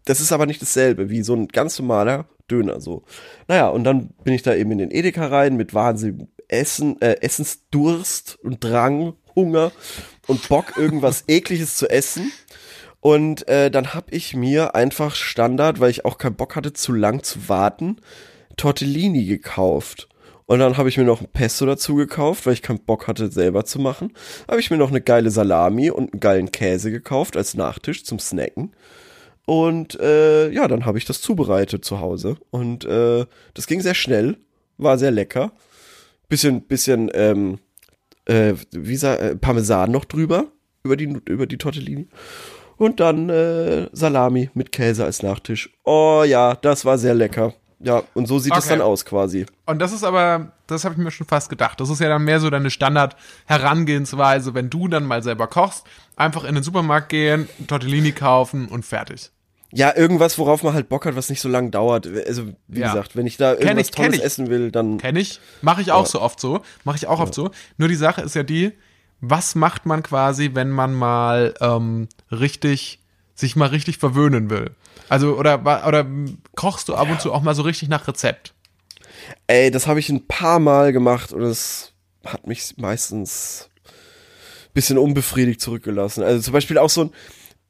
das 0.05 0.21
ist 0.21 0.31
aber 0.31 0.45
nicht 0.45 0.61
dasselbe 0.61 1.09
wie 1.09 1.23
so 1.23 1.33
ein 1.33 1.47
ganz 1.47 1.79
normaler 1.79 2.27
Döner 2.49 2.79
so. 2.79 3.03
Naja, 3.47 3.69
und 3.69 3.83
dann 3.83 4.09
bin 4.23 4.33
ich 4.33 4.43
da 4.43 4.53
eben 4.53 4.71
in 4.71 4.77
den 4.77 4.91
Edeka 4.91 5.27
rein 5.27 5.55
mit 5.55 5.73
Wahnsinn 5.73 6.27
Essen, 6.47 7.01
äh, 7.01 7.17
Essensdurst 7.21 8.37
und 8.43 8.63
Drang, 8.63 9.15
Hunger 9.35 9.71
und 10.27 10.47
Bock, 10.47 10.77
irgendwas 10.77 11.23
ekliges 11.27 11.75
zu 11.75 11.89
essen. 11.89 12.31
Und 13.01 13.47
äh, 13.47 13.69
dann 13.69 13.93
hab 13.93 14.11
ich 14.11 14.35
mir 14.35 14.73
einfach 14.73 15.15
Standard, 15.15 15.79
weil 15.79 15.91
ich 15.91 16.05
auch 16.05 16.17
keinen 16.17 16.35
Bock 16.35 16.55
hatte, 16.55 16.73
zu 16.73 16.91
lang 16.91 17.23
zu 17.23 17.49
warten, 17.49 17.97
Tortellini 18.57 19.25
gekauft. 19.25 20.07
Und 20.47 20.59
dann 20.59 20.77
habe 20.77 20.89
ich 20.89 20.97
mir 20.97 21.03
noch 21.03 21.21
ein 21.21 21.27
Pesto 21.31 21.65
dazu 21.65 21.95
gekauft, 21.95 22.45
weil 22.45 22.53
ich 22.53 22.61
keinen 22.61 22.79
Bock 22.79 23.07
hatte, 23.07 23.31
selber 23.31 23.65
zu 23.65 23.79
machen. 23.79 24.13
Habe 24.47 24.59
ich 24.59 24.69
mir 24.69 24.77
noch 24.77 24.89
eine 24.89 25.01
geile 25.01 25.31
Salami 25.31 25.89
und 25.89 26.13
einen 26.13 26.19
geilen 26.19 26.51
Käse 26.51 26.91
gekauft 26.91 27.35
als 27.35 27.55
Nachtisch 27.55 28.03
zum 28.03 28.19
Snacken. 28.19 28.75
Und 29.45 29.99
äh, 29.99 30.49
ja, 30.51 30.67
dann 30.67 30.85
habe 30.85 30.97
ich 30.97 31.05
das 31.05 31.21
zubereitet 31.21 31.83
zu 31.83 31.99
Hause. 31.99 32.37
Und 32.51 32.85
äh, 32.85 33.25
das 33.53 33.67
ging 33.67 33.81
sehr 33.81 33.95
schnell, 33.95 34.37
war 34.77 34.97
sehr 34.97 35.11
lecker. 35.11 35.51
Bisschen, 36.29 36.61
bisschen, 36.61 37.09
ähm, 37.13 37.59
äh, 38.25 38.53
wie 38.71 38.95
sa 38.97 39.15
äh, 39.15 39.35
Parmesan 39.35 39.91
noch 39.91 40.05
drüber, 40.05 40.47
über 40.83 40.95
die, 40.95 41.17
über 41.25 41.47
die 41.47 41.57
Tortellini. 41.57 42.07
Und 42.77 42.99
dann 42.99 43.29
äh, 43.29 43.87
Salami 43.93 44.49
mit 44.53 44.71
Käse 44.71 45.05
als 45.05 45.23
Nachtisch. 45.23 45.71
Oh 45.85 46.23
ja, 46.25 46.55
das 46.55 46.85
war 46.85 46.97
sehr 46.97 47.13
lecker. 47.13 47.53
Ja, 47.85 48.01
und 48.15 48.27
so 48.27 48.39
sieht 48.39 48.51
es 48.53 48.65
Okay. 48.65 48.69
dann 48.69 48.81
aus 48.81 49.05
quasi. 49.05 49.45
Und 49.67 49.79
das 49.79 49.93
ist 49.93 50.03
aber, 50.03 50.51
das 50.67 50.83
habe 50.85 50.95
ich 50.95 50.97
mir 50.99 51.11
schon 51.11 51.27
fast 51.27 51.49
gedacht. 51.49 51.79
Das 51.79 51.89
ist 51.89 51.99
ja 52.01 52.09
dann 52.09 52.23
mehr 52.23 52.39
so 52.39 52.49
deine 52.49 52.71
Standard-Herangehensweise, 53.49 54.53
wenn 54.53 54.69
du 54.69 54.87
dann 54.87 55.05
mal 55.05 55.23
selber 55.23 55.47
kochst, 55.47 55.85
einfach 56.15 56.43
in 56.43 56.55
den 56.55 56.63
Supermarkt 56.63 57.09
gehen, 57.09 57.47
Tortellini 57.67 58.11
kaufen 58.11 58.67
und 58.67 58.85
fertig. 58.85 59.31
Ja, 59.71 59.95
irgendwas, 59.95 60.37
worauf 60.37 60.63
man 60.63 60.73
halt 60.73 60.87
Bock 60.89 61.05
hat, 61.05 61.15
was 61.15 61.29
nicht 61.29 61.41
so 61.41 61.49
lange 61.49 61.69
dauert. 61.69 62.07
Also, 62.27 62.43
wie 62.67 62.79
Ja. 62.79 62.87
gesagt, 62.93 63.15
wenn 63.15 63.27
ich 63.27 63.37
da 63.37 63.53
Kenn 63.55 63.63
irgendwas 63.67 63.87
ich, 63.87 63.91
kenn 63.93 64.05
Tolles 64.05 64.19
ich. 64.19 64.23
essen 64.25 64.49
will, 64.49 64.71
dann. 64.71 64.97
Kenne 64.99 65.19
ich. 65.19 65.39
Mache 65.61 65.81
ich 65.81 65.91
auch 65.91 66.05
so 66.05 66.21
oft 66.21 66.39
so. 66.39 66.61
Mache 66.85 66.95
ich 66.97 67.07
auch 67.07 67.19
oft 67.19 67.33
so. 67.33 67.51
Nur 67.77 67.89
die 67.89 67.95
Sache 67.95 68.21
ist 68.21 68.35
ja 68.35 68.43
die, 68.43 68.71
was 69.19 69.53
macht 69.55 69.85
man 69.85 70.01
quasi, 70.01 70.51
wenn 70.53 70.69
man 70.71 70.93
mal 70.93 71.53
ähm, 71.59 72.07
richtig, 72.31 72.99
sich 73.35 73.55
mal 73.55 73.67
richtig 73.67 73.97
verwöhnen 73.97 74.49
will? 74.49 74.71
Also, 75.09 75.37
oder, 75.37 75.59
oder 75.87 76.05
kochst 76.55 76.89
du 76.89 76.95
ab 76.95 77.09
und 77.09 77.21
zu 77.21 77.31
auch 77.33 77.41
mal 77.41 77.53
so 77.53 77.61
richtig 77.61 77.89
nach 77.89 78.07
Rezept? 78.07 78.53
Ey, 79.47 79.69
das 79.71 79.87
habe 79.87 79.99
ich 79.99 80.09
ein 80.09 80.25
paar 80.27 80.59
Mal 80.59 80.91
gemacht 80.93 81.31
und 81.33 81.41
es 81.43 81.93
hat 82.25 82.47
mich 82.47 82.75
meistens 82.77 83.69
ein 83.85 84.71
bisschen 84.73 84.97
unbefriedigt 84.97 85.61
zurückgelassen. 85.61 86.23
Also 86.23 86.41
zum 86.41 86.53
Beispiel 86.53 86.77
auch 86.77 86.89
so 86.89 87.05
ein, 87.05 87.11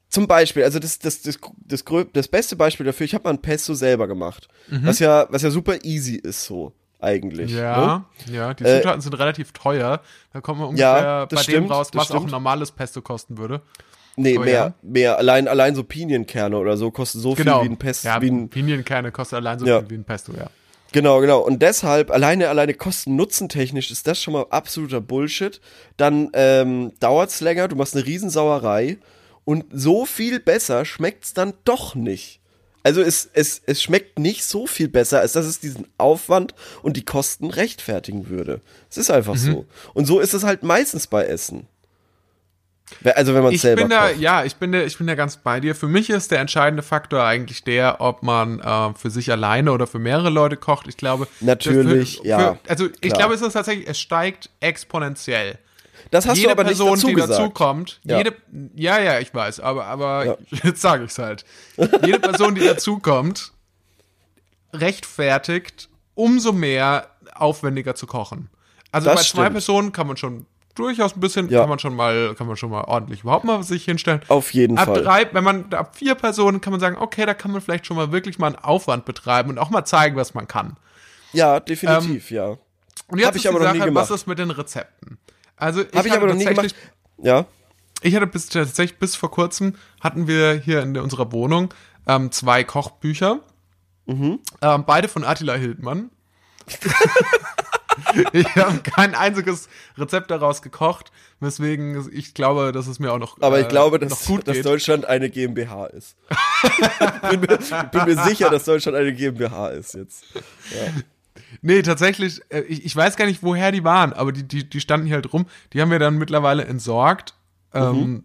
zum 0.08 0.26
Beispiel, 0.26 0.62
also 0.64 0.78
das, 0.78 0.98
das, 0.98 1.22
das, 1.22 1.38
das, 1.66 1.84
das 2.12 2.28
beste 2.28 2.56
Beispiel 2.56 2.86
dafür, 2.86 3.04
ich 3.04 3.14
habe 3.14 3.24
mal 3.24 3.30
ein 3.30 3.42
Pesto 3.42 3.74
selber 3.74 4.06
gemacht. 4.08 4.48
Was 4.70 4.98
ja, 4.98 5.26
was 5.30 5.42
ja 5.42 5.50
super 5.50 5.84
easy 5.84 6.14
ist 6.16 6.44
so, 6.44 6.72
eigentlich. 7.00 7.52
Ne? 7.52 7.58
Mhm. 7.58 7.62
Ja, 7.62 8.06
ja, 8.32 8.54
die 8.54 8.64
Äh, 8.64 8.78
Zutaten 8.80 9.00
sind 9.02 9.14
relativ 9.14 9.52
teuer. 9.52 10.00
Da 10.32 10.40
kommt 10.40 10.60
man 10.60 10.68
ungefähr 10.68 10.86
Ja, 10.86 11.24
bei 11.26 11.36
dem 11.36 11.42
stimmt, 11.42 11.70
raus, 11.70 11.90
das 11.90 12.00
was 12.00 12.10
auch 12.12 12.14
ein 12.14 12.18
stimmt. 12.20 12.32
normales 12.32 12.70
Pesto 12.72 13.02
kosten 13.02 13.36
würde. 13.36 13.60
Nee, 14.16 14.38
Oh, 14.38 14.42
mehr, 14.42 14.52
ja. 14.54 14.74
mehr. 14.82 15.18
Allein, 15.18 15.46
allein 15.46 15.74
so 15.74 15.84
Pinienkerne 15.84 16.56
oder 16.56 16.76
so 16.76 16.90
kosten 16.90 17.20
so 17.20 17.34
Genau. 17.34 17.60
viel 17.60 17.68
wie 17.68 17.74
ein 17.74 17.76
Pesto. 17.78 18.08
ja, 18.08 18.20
wie 18.22 18.30
ein, 18.30 18.48
Pinienkerne 18.48 19.12
kostet 19.12 19.36
allein 19.38 19.58
so 19.58 19.66
Ja. 19.66 19.80
viel 19.80 19.90
wie 19.90 19.94
ein 19.94 20.04
Pesto, 20.04 20.32
ja. 20.32 20.46
Genau, 20.92 21.20
genau. 21.20 21.40
Und 21.40 21.60
deshalb, 21.62 22.10
alleine, 22.10 22.48
alleine 22.48 22.72
kosten-nutzen-technisch 22.72 23.90
ist 23.90 24.06
das 24.06 24.20
schon 24.22 24.32
mal 24.32 24.46
absoluter 24.50 25.00
Bullshit. 25.00 25.60
Dann 25.96 26.30
ähm, 26.32 26.92
dauert's 27.00 27.40
länger, 27.40 27.68
du 27.68 27.76
machst 27.76 27.94
eine 27.94 28.06
Riesensauerei 28.06 28.98
und 29.44 29.64
so 29.72 30.06
viel 30.06 30.40
besser 30.40 30.84
schmeckt's 30.84 31.34
dann 31.34 31.54
doch 31.64 31.94
nicht. 31.94 32.40
Also 32.82 33.02
es, 33.02 33.28
es, 33.32 33.60
es 33.66 33.82
schmeckt 33.82 34.18
nicht 34.20 34.44
so 34.44 34.66
viel 34.68 34.88
besser, 34.88 35.20
als 35.20 35.32
dass 35.32 35.44
es 35.44 35.58
diesen 35.58 35.88
Aufwand 35.98 36.54
und 36.82 36.96
die 36.96 37.04
Kosten 37.04 37.50
rechtfertigen 37.50 38.28
würde. 38.28 38.60
Es 38.88 38.96
ist 38.96 39.10
einfach 39.10 39.34
Mhm. 39.34 39.38
so. 39.38 39.66
Und 39.92 40.06
so 40.06 40.20
ist 40.20 40.34
es 40.34 40.44
halt 40.44 40.62
meistens 40.62 41.08
bei 41.08 41.24
Essen. 41.26 41.66
Also 43.16 43.34
wenn 43.34 43.42
man 43.42 43.52
Ich 43.52 43.60
selber 43.62 43.82
bin 43.82 43.90
da, 43.90 44.10
ja, 44.10 44.44
ich 44.44 44.56
bin 44.56 44.70
da, 44.72 44.80
ich 44.82 44.96
bin 44.96 45.06
da 45.08 45.14
ganz 45.16 45.38
bei 45.38 45.58
dir. 45.60 45.74
Für 45.74 45.88
mich 45.88 46.08
ist 46.08 46.30
der 46.30 46.38
entscheidende 46.40 46.82
Faktor 46.84 47.22
eigentlich 47.24 47.64
der, 47.64 48.00
ob 48.00 48.22
man 48.22 48.60
äh, 48.60 48.94
für 48.94 49.10
sich 49.10 49.30
alleine 49.32 49.72
oder 49.72 49.86
für 49.88 49.98
mehrere 49.98 50.30
Leute 50.30 50.56
kocht. 50.56 50.86
Ich 50.86 50.96
glaube, 50.96 51.26
Natürlich, 51.40 52.16
für, 52.18 52.22
für, 52.22 52.28
ja, 52.28 52.58
Also 52.68 52.86
ich 52.86 53.00
klar. 53.00 53.18
glaube, 53.18 53.34
es 53.34 53.42
ist 53.42 53.54
tatsächlich, 53.54 53.88
es 53.88 53.98
steigt 53.98 54.50
exponentiell. 54.60 55.58
Das 56.12 56.26
hast 56.26 56.36
jede 56.36 56.48
du 56.48 56.52
aber 56.52 56.64
Person, 56.64 56.90
nicht 56.90 56.98
dazu 57.02 57.06
die 57.08 57.14
gesagt. 57.14 57.32
dazukommt, 57.32 58.00
Ja. 58.04 58.18
jede, 58.18 58.34
ja, 58.76 59.00
ja, 59.00 59.18
ich 59.18 59.34
weiß, 59.34 59.58
aber, 59.58 59.86
aber 59.86 60.24
Ja. 60.24 60.36
jetzt 60.62 60.80
sage 60.80 61.04
ich's 61.04 61.18
halt. 61.18 61.44
Jede 62.04 62.20
Person, 62.20 62.54
die 62.54 62.60
dazukommt, 62.64 63.50
rechtfertigt, 64.72 65.88
umso 66.14 66.52
mehr 66.52 67.10
aufwendiger 67.34 67.94
zu 67.94 68.06
kochen. 68.06 68.48
Also 68.92 69.06
Das 69.06 69.16
bei 69.16 69.22
zwei 69.22 69.26
stimmt. 69.42 69.52
Personen 69.52 69.92
kann 69.92 70.06
man 70.06 70.16
schon 70.16 70.46
durchaus 70.76 71.16
ein 71.16 71.20
bisschen, 71.20 71.48
Ja. 71.48 71.60
kann 71.60 71.68
man 71.68 71.78
schon 71.78 71.94
mal, 71.96 72.34
kann 72.36 72.46
man 72.46 72.56
schon 72.56 72.70
mal 72.70 72.82
ordentlich 72.84 73.22
überhaupt 73.22 73.44
mal 73.44 73.62
sich 73.62 73.84
hinstellen. 73.84 74.20
Auf 74.28 74.54
jeden 74.54 74.78
ab 74.78 74.86
Fall. 74.86 75.02
drei, 75.02 75.28
wenn 75.32 75.42
man 75.44 75.72
ab 75.74 75.96
vier 75.96 76.14
Personen 76.14 76.60
kann 76.60 76.70
man 76.72 76.80
sagen, 76.80 76.96
okay, 76.98 77.26
da 77.26 77.34
kann 77.34 77.50
man 77.50 77.60
vielleicht 77.60 77.86
schon 77.86 77.96
mal 77.96 78.12
wirklich 78.12 78.38
mal 78.38 78.46
einen 78.48 78.56
Aufwand 78.56 79.04
betreiben 79.04 79.50
und 79.50 79.58
auch 79.58 79.70
mal 79.70 79.84
zeigen, 79.84 80.16
was 80.16 80.34
man 80.34 80.46
kann. 80.46 80.76
Ja, 81.32 81.58
definitiv, 81.60 82.30
ja. 82.30 82.56
Und 83.08 83.18
jetzt 83.18 83.26
Hab 83.28 83.36
ich 83.36 83.44
ist 83.44 83.50
aber 83.50 83.58
die 83.60 83.64
noch 83.66 83.72
nie 83.74 83.78
Sache, 83.80 83.94
was 83.94 84.10
ist 84.10 84.26
mit 84.26 84.38
den 84.38 84.50
Rezepten? 84.50 85.18
Also 85.56 85.82
ich 85.82 85.94
Habe 85.96 86.08
ich 86.08 86.14
aber 86.14 86.26
noch 86.28 86.34
nie 86.34 86.44
tatsächlich- 86.44 86.74
gemacht. 86.74 86.92
Ja. 87.22 87.44
ich 88.02 88.14
hatte 88.14 88.26
bis 88.26 88.48
tatsächlich 88.48 88.98
bis 88.98 89.16
vor 89.16 89.30
kurzem 89.30 89.74
hatten 90.00 90.26
wir 90.28 90.54
hier 90.54 90.82
in 90.82 90.96
unserer 90.98 91.32
Wohnung 91.32 91.72
ähm, 92.06 92.30
zwei 92.30 92.62
Kochbücher, 92.64 93.40
Mhm. 94.06 94.38
ähm, 94.62 94.84
beide 94.86 95.08
von 95.08 95.24
Attila 95.24 95.54
Hildmann. 95.54 96.10
ich 98.32 98.56
habe 98.56 98.78
kein 98.78 99.14
einziges 99.14 99.68
Rezept 99.96 100.30
daraus 100.30 100.62
gekocht, 100.62 101.12
weswegen 101.40 102.08
ich 102.12 102.34
glaube, 102.34 102.72
dass 102.72 102.86
es 102.86 102.98
mir 102.98 103.12
auch 103.12 103.18
noch 103.18 103.40
Aber 103.40 103.58
äh, 103.58 103.62
ich 103.62 103.68
glaube, 103.68 103.98
noch 103.98 104.08
dass, 104.08 104.26
gut 104.26 104.46
dass. 104.48 104.60
Deutschland 104.62 105.04
eine 105.04 105.30
GmbH 105.30 105.86
ist. 105.86 106.16
bin, 107.30 107.40
mir, 107.40 107.58
bin 107.92 108.04
mir 108.04 108.24
sicher, 108.24 108.50
dass 108.50 108.64
Deutschland 108.64 108.96
eine 108.96 109.12
GmbH 109.12 109.68
ist 109.68 109.94
jetzt. 109.94 110.24
Nee, 111.62 111.82
tatsächlich, 111.82 112.40
äh, 112.48 112.60
ich, 112.62 112.84
ich 112.84 112.94
weiß 112.96 113.16
gar 113.16 113.26
nicht, 113.26 113.42
woher 113.42 113.72
die 113.72 113.84
waren, 113.84 114.12
aber 114.12 114.32
die, 114.32 114.46
die, 114.46 114.68
die 114.68 114.80
standen 114.80 115.06
hier 115.06 115.16
halt 115.16 115.32
rum. 115.32 115.46
Die 115.72 115.80
haben 115.80 115.90
wir 115.90 115.98
dann 115.98 116.18
mittlerweile 116.18 116.64
entsorgt, 116.64 117.34
ähm, 117.72 118.24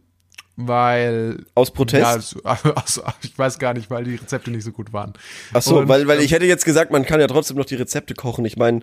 weil 0.56 1.46
Aus 1.56 1.72
Protest? 1.72 2.36
Ja, 2.36 2.52
also, 2.52 2.74
also, 2.74 3.04
ich 3.22 3.38
weiß 3.38 3.60
gar 3.60 3.74
nicht, 3.74 3.89
weil 3.89 4.04
die 4.04 4.15
Rezepte 4.15 4.52
nicht 4.52 4.63
so 4.63 4.72
gut 4.72 4.94
waren. 4.94 5.13
Ach 5.54 5.62
so, 5.62 5.80
Und, 5.80 5.88
weil, 5.88 6.08
weil 6.08 6.20
ähm, 6.20 6.26
ich 6.26 6.32
hätte 6.32 6.46
jetzt 6.46 6.65
gesagt, 6.65 6.91
man 6.91 7.06
kann 7.06 7.20
ja 7.20 7.28
trotzdem 7.28 7.58
noch 7.58 7.65
die 7.65 7.76
Rezepte 7.76 8.13
kochen. 8.13 8.46
Ich 8.46 8.58
meine, 8.58 8.82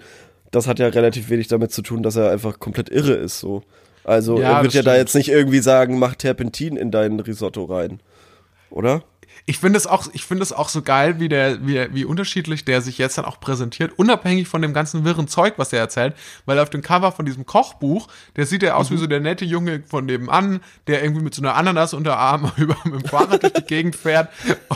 das 0.51 0.67
hat 0.67 0.79
ja 0.79 0.89
relativ 0.89 1.31
wenig 1.31 1.49
damit 1.49 1.73
zu 1.73 1.83
tun, 1.83 2.03
dass 2.03 2.17
er 2.17 2.31
einfach 2.31 2.59
komplett 2.59 2.89
irre 2.89 3.13
ist, 3.13 3.41
so. 3.41 3.63
Also 4.05 4.41
Ja, 4.41 4.59
er 4.59 4.63
wird 4.63 4.75
ja 4.75 4.83
da 4.83 4.97
jetzt 4.97 5.15
nicht 5.15 5.29
irgendwie 5.29 5.59
sagen, 5.59 5.99
mach 5.99 6.15
Terpentin 6.15 6.77
in 6.77 6.91
dein 6.91 7.21
Risotto 7.21 7.65
rein. 7.65 8.01
Oder? 8.71 9.03
Ich 9.49 9.61
finde 9.61 9.79
es 9.79 9.87
auch, 9.87 10.09
ich 10.13 10.27
finde 10.27 10.43
es 10.43 10.53
auch 10.53 10.69
so 10.69 10.83
geil, 10.83 11.21
wie 11.21 11.31
der, 11.31 11.67
wie, 11.67 11.89
wie 11.95 12.05
unterschiedlich 12.05 12.67
der 12.67 12.83
sich 12.83 12.99
jetzt 12.99 13.17
dann 13.17 13.25
auch 13.25 13.41
präsentiert, 13.41 13.99
unabhängig 13.99 14.47
von 14.47 14.61
dem 14.61 14.75
ganzen 14.75 15.07
wirren 15.07 15.27
Zeug, 15.27 15.55
was 15.57 15.73
er 15.73 15.79
erzählt, 15.79 16.15
weil 16.45 16.59
auf 16.59 16.69
dem 16.69 16.83
Cover 16.83 17.13
von 17.13 17.25
diesem 17.25 17.47
Kochbuch, 17.47 18.09
der 18.37 18.45
sieht 18.45 18.63
ja 18.63 18.75
aus 18.75 18.91
wie 18.91 18.99
so 18.99 19.07
der 19.07 19.21
nette 19.21 19.47
Junge 19.47 19.83
von 19.87 20.05
nebenan, 20.05 20.61
der 20.87 21.03
irgendwie 21.03 21.23
mit 21.23 21.35
so 21.35 21.41
einer 21.41 21.55
Ananas 21.55 21.95
unter 21.95 22.19
Arm 22.19 22.53
über 22.59 22.77
mit 22.85 22.95
dem 22.95 23.05
Fahrrad 23.05 23.43
durch 23.43 23.55
die 23.55 23.63
Gegend 23.63 23.97
fährt 23.97 24.29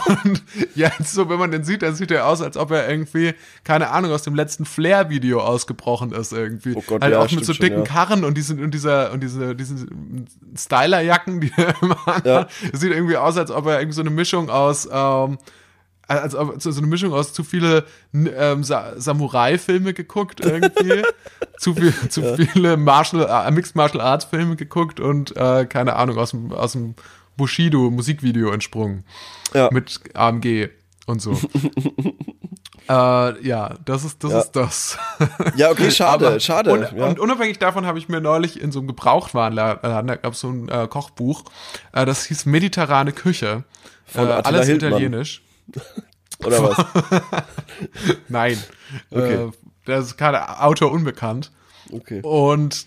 und 0.07 0.43
jetzt 0.75 1.13
so, 1.13 1.29
wenn 1.29 1.39
man 1.39 1.51
den 1.51 1.65
sieht, 1.65 1.83
dann 1.83 1.95
sieht 1.95 2.11
er 2.11 2.27
aus, 2.27 2.41
als 2.41 2.57
ob 2.57 2.71
er 2.71 2.89
irgendwie, 2.89 3.35
keine 3.65 3.91
Ahnung, 3.91 4.11
aus 4.11 4.23
dem 4.23 4.35
letzten 4.35 4.65
Flair-Video 4.65 5.41
ausgebrochen 5.41 6.13
ist 6.13 6.33
irgendwie. 6.33 6.75
Oh 6.75 6.83
Gott, 6.87 7.03
halt 7.03 7.13
ja, 7.13 7.21
auch 7.21 7.31
mit 7.31 7.45
so 7.45 7.53
schon, 7.53 7.63
dicken 7.67 7.81
ja. 7.81 7.85
Karren 7.85 8.25
und 8.25 8.39
diesen, 8.39 8.63
und 8.65 8.73
dieser, 8.73 9.13
und 9.13 9.23
diese, 9.23 9.55
diesen 9.55 10.27
Stylerjacken, 10.57 11.43
die 11.43 11.53
er 11.59 11.75
immer. 11.83 12.23
Ja. 12.25 12.49
Es 12.73 12.81
sieht 12.81 12.93
irgendwie 12.93 13.19
aus, 13.19 13.37
als 13.37 13.51
ob 13.51 13.67
er 13.67 13.81
irgendwie 13.81 13.97
so 13.97 14.01
eine 14.01 14.11
Mischung 14.11 14.49
aus, 14.49 14.62
ähm, 14.93 15.39
als 16.09 16.35
ob 16.35 16.61
so 16.61 16.71
eine 16.71 16.87
Mischung 16.87 17.13
aus 17.13 17.33
zu 17.33 17.45
viele 17.45 17.85
ähm, 18.13 18.65
Sa 18.65 18.93
Samurai-Filme 18.97 19.95
geguckt 19.95 20.41
irgendwie, 20.45 21.03
zu, 21.59 21.75
viel, 21.75 21.95
zu 22.09 22.37
viele 22.37 22.77
Martial, 22.77 23.27
äh, 23.47 23.51
Mixed 23.51 23.77
Martial 23.77 24.03
Arts 24.03 24.25
Filme 24.27 24.57
geguckt 24.57 25.01
und 25.01 25.35
äh, 25.37 25.65
keine 25.67 25.97
Ahnung 25.97 26.19
aus 26.19 26.31
dem 26.31 26.53
aus 26.53 26.73
dem 26.73 26.95
Bushido 27.37 27.91
Musikvideo 27.91 28.51
entsprungen 28.51 29.05
Ja. 29.55 29.69
mit 29.73 30.01
AMG 30.15 30.69
und 31.07 31.21
so. 31.21 31.33
äh, 32.89 33.47
ja, 33.47 33.75
das 33.85 34.05
ist 34.05 34.23
das 34.25 34.33
Ja. 34.33 34.39
ist 34.41 34.53
das. 34.53 34.99
Ja, 35.57 35.71
okay, 35.71 35.91
schade, 35.91 36.27
Aber- 36.29 36.41
schade. 36.41 36.73
Und, 36.73 36.93
ja. 36.99 37.07
und 37.07 37.19
unabhängig 37.19 37.59
davon 37.59 37.87
habe 37.87 37.99
ich 37.99 38.09
mir 38.09 38.21
neulich 38.21 38.61
in 38.61 38.73
so 38.73 38.79
einem 38.81 38.89
Gebrauchtwarenladen, 38.89 40.07
da 40.07 40.17
gab 40.17 40.33
es 40.35 40.41
so 40.41 40.49
ein 40.51 40.69
äh, 40.69 40.87
Kochbuch, 40.89 41.45
äh, 41.93 42.05
das 42.07 42.25
hieß 42.27 42.47
Mediterrane 42.47 43.13
Küche. 43.13 43.65
Von 44.05 44.29
äh, 44.29 44.33
alles 44.33 44.67
Hildmann. 44.67 44.91
italienisch. 44.93 45.43
Oder 46.45 46.63
was? 46.63 46.87
Nein. 48.29 48.59
Okay. 49.11 49.47
Äh, 49.47 49.51
das 49.85 50.07
ist 50.07 50.17
gerade 50.19 50.61
Autor 50.61 50.91
unbekannt. 50.93 51.51
Okay. 51.91 52.21
Und 52.23 52.87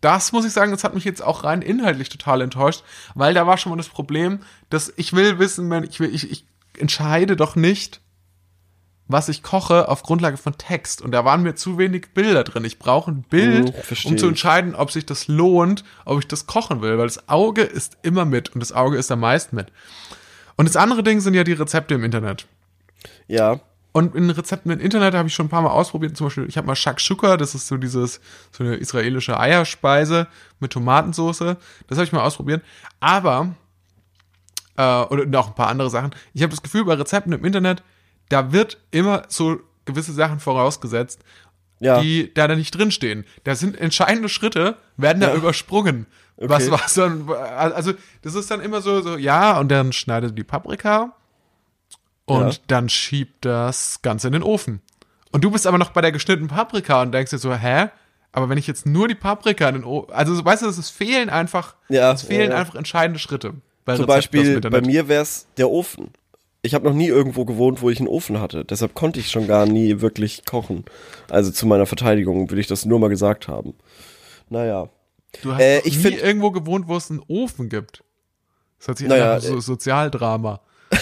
das 0.00 0.32
muss 0.32 0.44
ich 0.44 0.52
sagen, 0.52 0.72
das 0.72 0.84
hat 0.84 0.94
mich 0.94 1.04
jetzt 1.04 1.22
auch 1.22 1.44
rein 1.44 1.62
inhaltlich 1.62 2.08
total 2.08 2.40
enttäuscht, 2.42 2.82
weil 3.14 3.34
da 3.34 3.46
war 3.46 3.56
schon 3.56 3.70
mal 3.70 3.76
das 3.76 3.88
Problem, 3.88 4.40
dass 4.68 4.92
ich 4.96 5.12
will 5.14 5.38
wissen, 5.38 5.70
wenn 5.70 5.84
ich 5.84 6.00
will, 6.00 6.12
ich, 6.14 6.30
ich 6.30 6.44
entscheide 6.78 7.36
doch 7.36 7.56
nicht, 7.56 8.00
was 9.08 9.28
ich 9.28 9.42
koche 9.42 9.88
auf 9.88 10.02
Grundlage 10.02 10.36
von 10.36 10.56
Text. 10.56 11.02
Und 11.02 11.12
da 11.12 11.24
waren 11.24 11.42
mir 11.42 11.54
zu 11.54 11.78
wenig 11.78 12.14
Bilder 12.14 12.44
drin. 12.44 12.64
Ich 12.64 12.78
brauche 12.78 13.10
ein 13.10 13.22
Bild, 13.22 13.74
versteh 13.74 14.08
um 14.08 14.18
zu 14.18 14.28
entscheiden, 14.28 14.74
ob 14.74 14.90
sich 14.90 15.06
das 15.06 15.28
lohnt, 15.28 15.84
ob 16.04 16.18
ich 16.18 16.28
das 16.28 16.46
kochen 16.46 16.80
will, 16.82 16.98
weil 16.98 17.06
das 17.06 17.28
Auge 17.28 17.62
ist 17.62 17.98
immer 18.02 18.24
mit 18.24 18.50
und 18.50 18.60
das 18.60 18.72
Auge 18.72 18.96
ist 18.96 19.10
am 19.12 19.20
meisten 19.20 19.56
mit. 19.56 19.66
Und 20.56 20.68
das 20.68 20.76
andere 20.76 21.02
Ding 21.02 21.20
sind 21.20 21.34
ja 21.34 21.44
die 21.44 21.52
Rezepte 21.52 21.94
im 21.94 22.04
Internet. 22.04 22.46
Ja. 23.26 23.60
Und 23.92 24.14
in 24.14 24.30
Rezepten 24.30 24.70
im 24.70 24.80
Internet 24.80 25.14
habe 25.14 25.28
ich 25.28 25.34
schon 25.34 25.46
ein 25.46 25.50
paar 25.50 25.60
Mal 25.60 25.70
ausprobiert. 25.70 26.16
Zum 26.16 26.26
Beispiel, 26.26 26.46
ich 26.48 26.56
habe 26.56 26.66
mal 26.66 26.74
Shakshuka, 26.74 27.36
das 27.36 27.54
ist 27.54 27.68
so 27.68 27.76
dieses, 27.76 28.20
so 28.50 28.64
eine 28.64 28.76
israelische 28.76 29.38
Eierspeise 29.38 30.28
mit 30.60 30.72
Tomatensauce. 30.72 31.56
Das 31.88 31.98
habe 31.98 32.04
ich 32.04 32.12
mal 32.12 32.22
ausprobiert. 32.22 32.62
Aber, 33.00 33.54
äh, 34.76 35.02
oder 35.02 35.26
noch 35.26 35.48
ein 35.48 35.54
paar 35.54 35.68
andere 35.68 35.90
Sachen. 35.90 36.10
Ich 36.34 36.42
habe 36.42 36.50
das 36.50 36.62
Gefühl, 36.62 36.84
bei 36.84 36.94
Rezepten 36.94 37.32
im 37.32 37.44
Internet, 37.44 37.82
da 38.28 38.52
wird 38.52 38.78
immer 38.90 39.24
so 39.28 39.60
gewisse 39.84 40.12
Sachen 40.12 40.40
vorausgesetzt, 40.40 41.20
Ja. 41.80 42.00
die 42.00 42.32
da, 42.32 42.48
nicht 42.48 42.70
drinstehen. 42.76 43.24
Da 43.44 43.54
sind 43.54 43.78
entscheidende 43.78 44.28
Schritte, 44.28 44.76
werden 44.96 45.20
da 45.20 45.30
Ja. 45.30 45.34
übersprungen. 45.34 46.06
Was 46.38 46.68
Okay. 46.68 46.72
was 46.72 46.94
dann, 46.94 47.28
also 47.30 47.92
das 48.22 48.34
ist 48.34 48.50
dann 48.50 48.60
immer 48.60 48.80
so, 48.80 49.00
so, 49.02 49.16
ja, 49.16 49.58
und 49.58 49.68
dann 49.70 49.92
schneidet 49.92 50.36
die 50.38 50.44
Paprika 50.44 51.14
und 52.24 52.54
Ja. 52.54 52.58
dann 52.68 52.88
schiebt 52.88 53.44
das 53.44 54.00
Ganze 54.02 54.28
in 54.28 54.32
den 54.32 54.42
Ofen. 54.42 54.80
Und 55.30 55.44
du 55.44 55.50
bist 55.50 55.66
aber 55.66 55.78
noch 55.78 55.90
bei 55.90 56.00
der 56.00 56.12
geschnittenen 56.12 56.48
Paprika 56.48 57.02
und 57.02 57.12
denkst 57.12 57.30
dir 57.30 57.38
so, 57.38 57.54
hä? 57.54 57.88
Aber 58.32 58.48
wenn 58.48 58.58
ich 58.58 58.66
jetzt 58.66 58.86
nur 58.86 59.08
die 59.08 59.14
Paprika 59.14 59.68
in 59.68 59.74
den 59.76 59.84
Ofen, 59.84 60.12
also 60.14 60.34
so, 60.34 60.44
weißt 60.44 60.62
du, 60.62 60.68
es 60.68 60.88
fehlen 60.90 61.28
einfach, 61.30 61.74
Ja, 61.88 62.12
es 62.12 62.22
fehlen 62.22 62.52
einfach 62.52 62.74
entscheidende 62.76 63.18
Schritte. 63.18 63.54
Bei 63.84 63.96
Zum 63.96 64.06
Beispiel 64.06 64.60
bei 64.60 64.80
mir 64.80 65.08
wär's 65.08 65.46
der 65.56 65.68
Ofen. 65.70 66.10
Ich 66.64 66.74
habe 66.74 66.84
noch 66.86 66.94
nie 66.94 67.08
irgendwo 67.08 67.44
gewohnt, 67.44 67.82
wo 67.82 67.90
ich 67.90 67.98
einen 67.98 68.06
Ofen 68.08 68.40
hatte. 68.40 68.64
Deshalb 68.64 68.94
konnte 68.94 69.18
ich 69.18 69.30
schon 69.30 69.48
gar 69.48 69.66
nie 69.66 70.00
wirklich 70.00 70.44
kochen. 70.44 70.84
Also 71.28 71.50
zu 71.50 71.66
meiner 71.66 71.86
Verteidigung 71.86 72.48
will 72.50 72.58
ich 72.60 72.68
das 72.68 72.84
nur 72.84 73.00
mal 73.00 73.08
gesagt 73.08 73.48
haben. 73.48 73.74
Naja. 74.48 74.88
Du 75.42 75.52
hast 75.52 75.60
äh, 75.60 75.78
noch 75.78 75.84
ich 75.86 75.96
nie 75.96 76.02
find- 76.02 76.22
irgendwo 76.22 76.50
gewohnt, 76.52 76.86
wo 76.86 76.96
es 76.96 77.10
einen 77.10 77.20
Ofen 77.26 77.68
gibt. 77.68 78.04
Das 78.78 78.88
hört 78.88 78.98
sich 78.98 79.08
Naja, 79.08 79.34
nach 79.34 79.42
so 79.42 79.56
äh, 79.56 79.60
Sozialdrama. 79.60 80.60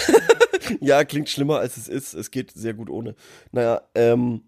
Ja, 0.79 1.03
klingt 1.03 1.27
schlimmer 1.29 1.57
als 1.59 1.75
es 1.75 1.89
ist. 1.89 2.13
Es 2.13 2.31
geht 2.31 2.51
sehr 2.51 2.73
gut 2.73 2.89
ohne. 2.89 3.13
Naja, 3.51 3.81
ähm. 3.93 4.41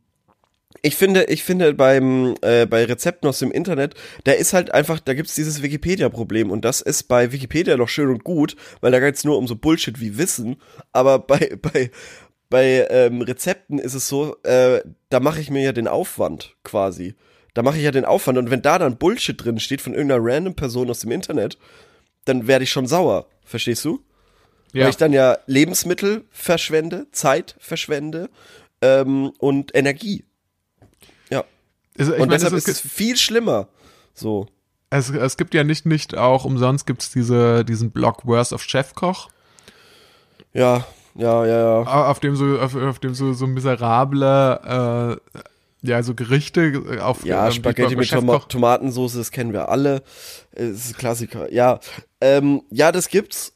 Ich 0.82 0.96
finde, 0.96 1.26
ich 1.26 1.44
finde 1.44 1.74
beim 1.74 2.36
äh, 2.42 2.66
bei 2.66 2.84
Rezepten 2.86 3.30
aus 3.30 3.40
dem 3.40 3.52
Internet, 3.52 3.96
da 4.24 4.34
ist 4.34 4.54
halt 4.54 4.74
einfach, 4.74 5.00
da 5.00 5.14
gibt's 5.14 5.36
dieses 5.36 5.62
Wikipedia-Problem 5.62 6.52
und 6.52 6.66
das 6.66 6.82
ist 6.82 7.04
bei 7.04 7.32
Wikipedia 7.32 7.78
noch 7.78 7.90
schön 7.90 8.10
und 8.10 8.24
gut, 8.24 8.56
weil 8.82 8.92
da 8.92 9.00
geht's 9.00 9.24
nur 9.24 9.38
um 9.38 9.48
so 9.48 9.56
Bullshit 9.56 10.00
wie 10.00 10.18
Wissen. 10.18 10.58
Aber 10.92 11.20
bei 11.28 11.58
bei 11.62 11.92
bei 12.50 12.88
ähm, 12.90 13.22
Rezepten 13.22 13.80
ist 13.80 13.94
es 13.94 14.08
so, 14.08 14.36
äh, 14.44 14.82
da 15.10 15.20
mache 15.20 15.42
ich 15.42 15.50
mir 15.50 15.64
ja 15.64 15.72
den 15.72 15.88
Aufwand 15.88 16.56
quasi. 16.64 17.16
Da 17.54 17.62
mache 17.64 17.78
ich 17.78 17.84
ja 17.84 17.92
den 17.92 18.06
Aufwand 18.06 18.38
und 18.38 18.52
wenn 18.52 18.62
da 18.62 18.80
dann 18.80 18.98
Bullshit 18.98 19.44
drin 19.44 19.60
steht 19.60 19.82
von 19.82 19.94
irgendeiner 19.94 20.24
random 20.24 20.56
Person 20.56 20.90
aus 20.90 21.00
dem 21.00 21.12
Internet, 21.12 21.58
dann 22.26 22.48
werde 22.48 22.64
ich 22.64 22.72
schon 22.72 22.88
sauer. 22.88 23.28
Verstehst 23.46 23.86
du? 23.86 24.04
Ja. 24.74 24.84
Weil 24.84 24.90
ich 24.90 24.98
dann 24.98 25.14
ja 25.14 25.38
Lebensmittel 25.46 26.26
verschwende, 26.32 27.08
Zeit 27.12 27.56
verschwende 27.60 28.30
ähm, 28.82 29.32
und 29.38 29.76
Energie. 29.76 30.26
Also, 31.98 32.12
und 32.14 32.20
meine, 32.20 32.32
deshalb 32.32 32.54
es, 32.54 32.68
ist 32.68 32.86
es 32.86 32.92
viel 32.92 33.18
schlimmer. 33.18 33.68
So. 34.14 34.48
es, 34.90 35.10
es 35.10 35.38
gibt 35.38 35.54
ja 35.54 35.64
nicht, 35.64 35.86
nicht 35.86 36.18
auch 36.18 36.46
umsonst 36.46 36.86
gibt's 36.86 37.12
diese, 37.12 37.64
diesen 37.66 37.92
Blog 37.92 38.26
Worst 38.26 38.54
of 38.54 38.62
Chefkoch, 38.64 39.30
Ja, 40.54 40.86
ja, 41.16 41.46
ja, 41.46 41.84
ja. 41.84 42.06
auf 42.10 42.20
dem 42.20 42.36
so, 42.36 42.60
auf, 42.60 42.76
auf 42.76 43.00
dem 43.00 43.14
so, 43.14 43.34
so 43.34 43.46
miserable, 43.48 45.20
äh, 45.32 45.40
ja, 45.88 46.02
so 46.02 46.16
Gerichte 46.16 47.00
auf 47.02 47.26
Ja, 47.26 47.48
ähm, 47.48 47.52
Spaghetti 47.52 47.96
mit 47.96 48.10
Toma 48.10 48.40
Tomatensauce, 48.40 49.14
das 49.16 49.32
kennen 49.32 49.54
wir 49.54 49.70
alle. 49.70 49.98
Äh, 50.56 50.70
Das 50.70 50.86
ist 50.86 50.94
ein 50.94 50.98
Klassiker. 50.98 51.52
Ja, 51.52 51.80
ähm, 52.22 52.64
ja, 52.72 52.92
das 52.92 53.10
gibt's. 53.10 53.54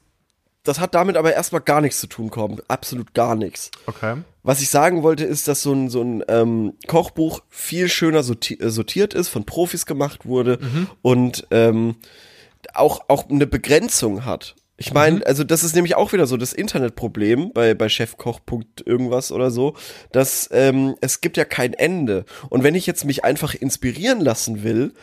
Das 0.64 0.80
hat 0.82 0.94
damit 0.96 1.16
aber 1.16 1.34
erstmal 1.34 1.62
gar 1.62 1.80
nichts 1.80 2.02
zu 2.02 2.08
tun, 2.08 2.30
Korben. 2.30 2.58
Absolut 2.68 3.14
gar 3.14 3.36
nichts. 3.36 3.72
Okay. 3.86 4.18
Was 4.48 4.62
ich 4.62 4.70
sagen 4.70 5.04
wollte, 5.04 5.26
ist, 5.26 5.50
dass 5.50 5.62
so 5.62 5.74
ein, 5.74 5.90
so 5.90 6.02
ein 6.02 6.24
ähm, 6.30 6.76
Kochbuch 6.88 7.42
viel 7.50 7.90
schöner 7.90 8.20
äh, 8.20 8.70
sortiert 8.70 9.14
ist, 9.14 9.28
von 9.28 9.44
Profis 9.44 9.86
gemacht 9.86 10.26
wurde 10.26 10.60
und 11.02 11.46
ähm, 11.52 11.98
auch, 12.74 13.02
auch 13.10 13.30
eine 13.30 13.46
Begrenzung 13.46 14.24
hat. 14.24 14.56
Ich 14.78 14.94
meine, 14.94 15.26
also 15.26 15.44
das 15.44 15.66
ist 15.66 15.76
nämlich 15.76 15.96
auch 15.96 16.14
wieder 16.14 16.28
so 16.28 16.38
das 16.38 16.54
Internetproblem 16.54 17.52
bei, 17.52 17.74
bei 17.74 17.90
Chefkoch. 17.90 18.40
irgendwas 18.86 19.34
oder 19.34 19.52
so, 19.52 19.76
dass 20.14 20.48
ähm, 20.54 20.96
es 21.02 21.20
gibt 21.20 21.36
ja 21.36 21.44
kein 21.44 21.74
Ende. 21.74 22.24
Und 22.50 22.64
wenn 22.64 22.76
ich 22.76 22.86
jetzt 22.86 23.04
mich 23.04 23.26
einfach 23.26 23.54
inspirieren 23.54 24.22
lassen 24.22 24.64
will, 24.64 24.94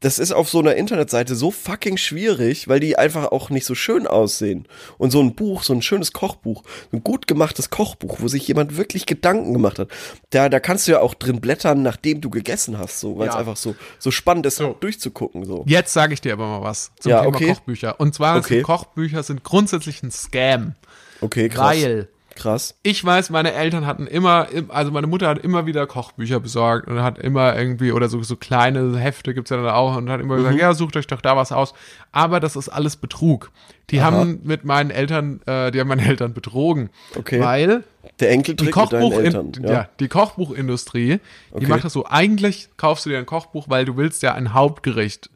das 0.00 0.20
ist 0.20 0.30
auf 0.32 0.48
so 0.48 0.60
einer 0.60 0.76
Internetseite 0.76 1.34
so 1.34 1.50
fucking 1.50 1.96
schwierig, 1.96 2.68
weil 2.68 2.78
die 2.78 2.96
einfach 2.96 3.32
auch 3.32 3.50
nicht 3.50 3.66
so 3.66 3.74
schön 3.74 4.06
aussehen. 4.06 4.68
Und 4.96 5.10
so 5.10 5.20
ein 5.20 5.34
Buch, 5.34 5.64
so 5.64 5.72
ein 5.72 5.82
schönes 5.82 6.12
Kochbuch, 6.12 6.62
ein 6.92 7.02
gut 7.02 7.26
gemachtes 7.26 7.70
Kochbuch, 7.70 8.18
wo 8.20 8.28
sich 8.28 8.46
jemand 8.46 8.76
wirklich 8.76 9.06
Gedanken 9.06 9.52
gemacht 9.52 9.78
hat, 9.80 9.88
da, 10.30 10.48
da 10.48 10.60
kannst 10.60 10.86
du 10.86 10.92
ja 10.92 11.00
auch 11.00 11.14
drin 11.14 11.40
blättern, 11.40 11.82
nachdem 11.82 12.20
du 12.20 12.30
gegessen 12.30 12.78
hast, 12.78 13.00
so, 13.00 13.18
weil 13.18 13.28
es 13.28 13.34
Ja. 13.34 13.40
einfach 13.40 13.56
so, 13.56 13.74
so 13.98 14.10
spannend 14.12 14.46
ist, 14.46 14.56
So. 14.56 14.76
durchzugucken, 14.78 15.44
so. 15.44 15.64
Jetzt 15.66 15.92
sage 15.92 16.14
ich 16.14 16.20
dir 16.20 16.34
aber 16.34 16.46
mal 16.46 16.62
was 16.62 16.92
zum 17.00 17.10
Ja, 17.10 17.22
Thema 17.22 17.34
okay. 17.36 17.48
Kochbücher. 17.48 17.98
Und 17.98 18.14
zwar 18.14 18.36
Okay. 18.38 18.54
sind 18.54 18.62
Kochbücher 18.62 19.22
sind 19.24 19.42
grundsätzlich 19.42 20.02
ein 20.04 20.10
Scam. 20.12 20.74
Okay, 21.20 21.48
krass. 21.48 21.76
Weil 21.76 22.08
Krass. 22.38 22.78
ich 22.82 23.04
weiß, 23.04 23.30
meine 23.30 23.52
Eltern 23.52 23.84
hatten 23.84 24.06
immer, 24.06 24.46
also 24.68 24.90
meine 24.92 25.06
Mutter 25.08 25.28
hat 25.28 25.38
immer 25.38 25.66
wieder 25.66 25.86
Kochbücher 25.86 26.40
besorgt 26.40 26.86
und 26.88 27.02
hat 27.02 27.18
immer 27.18 27.56
irgendwie, 27.56 27.92
oder 27.92 28.08
so, 28.08 28.22
so 28.22 28.36
kleine 28.36 28.96
Hefte 28.98 29.34
gibt's 29.34 29.50
ja 29.50 29.56
dann 29.56 29.68
auch 29.68 29.96
und 29.96 30.08
hat 30.08 30.20
immer 30.20 30.34
Mhm. 30.36 30.38
gesagt, 30.38 30.58
ja, 30.60 30.72
sucht 30.74 30.96
euch 30.96 31.06
doch 31.08 31.20
da 31.20 31.36
was 31.36 31.50
aus. 31.52 31.74
Aber 32.12 32.40
das 32.40 32.56
ist 32.56 32.68
alles 32.68 32.96
Betrug. 32.96 33.50
Die 33.90 34.02
haben 34.02 34.40
mit 34.44 34.64
meinen 34.64 34.90
Eltern, 34.90 35.40
äh, 35.46 35.70
die 35.70 35.80
haben 35.80 35.88
meine 35.88 36.06
Eltern 36.06 36.32
betrogen. 36.34 36.90
Okay. 37.16 37.40
Weil 37.40 37.84
Der 38.20 38.28
die, 38.28 38.34
Enkeltrick 38.34 38.66
mit 38.66 38.74
Kochbuch 38.74 39.12
Eltern. 39.14 39.52
ja. 39.62 39.88
die 39.98 40.08
Kochbuchindustrie, 40.08 41.18
die 41.18 41.20
Okay. 41.56 41.66
macht 41.66 41.84
das 41.84 41.92
so, 41.92 42.06
eigentlich 42.06 42.68
kaufst 42.76 43.04
du 43.06 43.10
dir 43.10 43.18
ein 43.18 43.26
Kochbuch, 43.26 43.64
weil 43.68 43.84
du 43.84 43.96
willst 43.96 44.22
ja 44.22 44.34
ein 44.34 44.54
Hauptgericht 44.54 45.30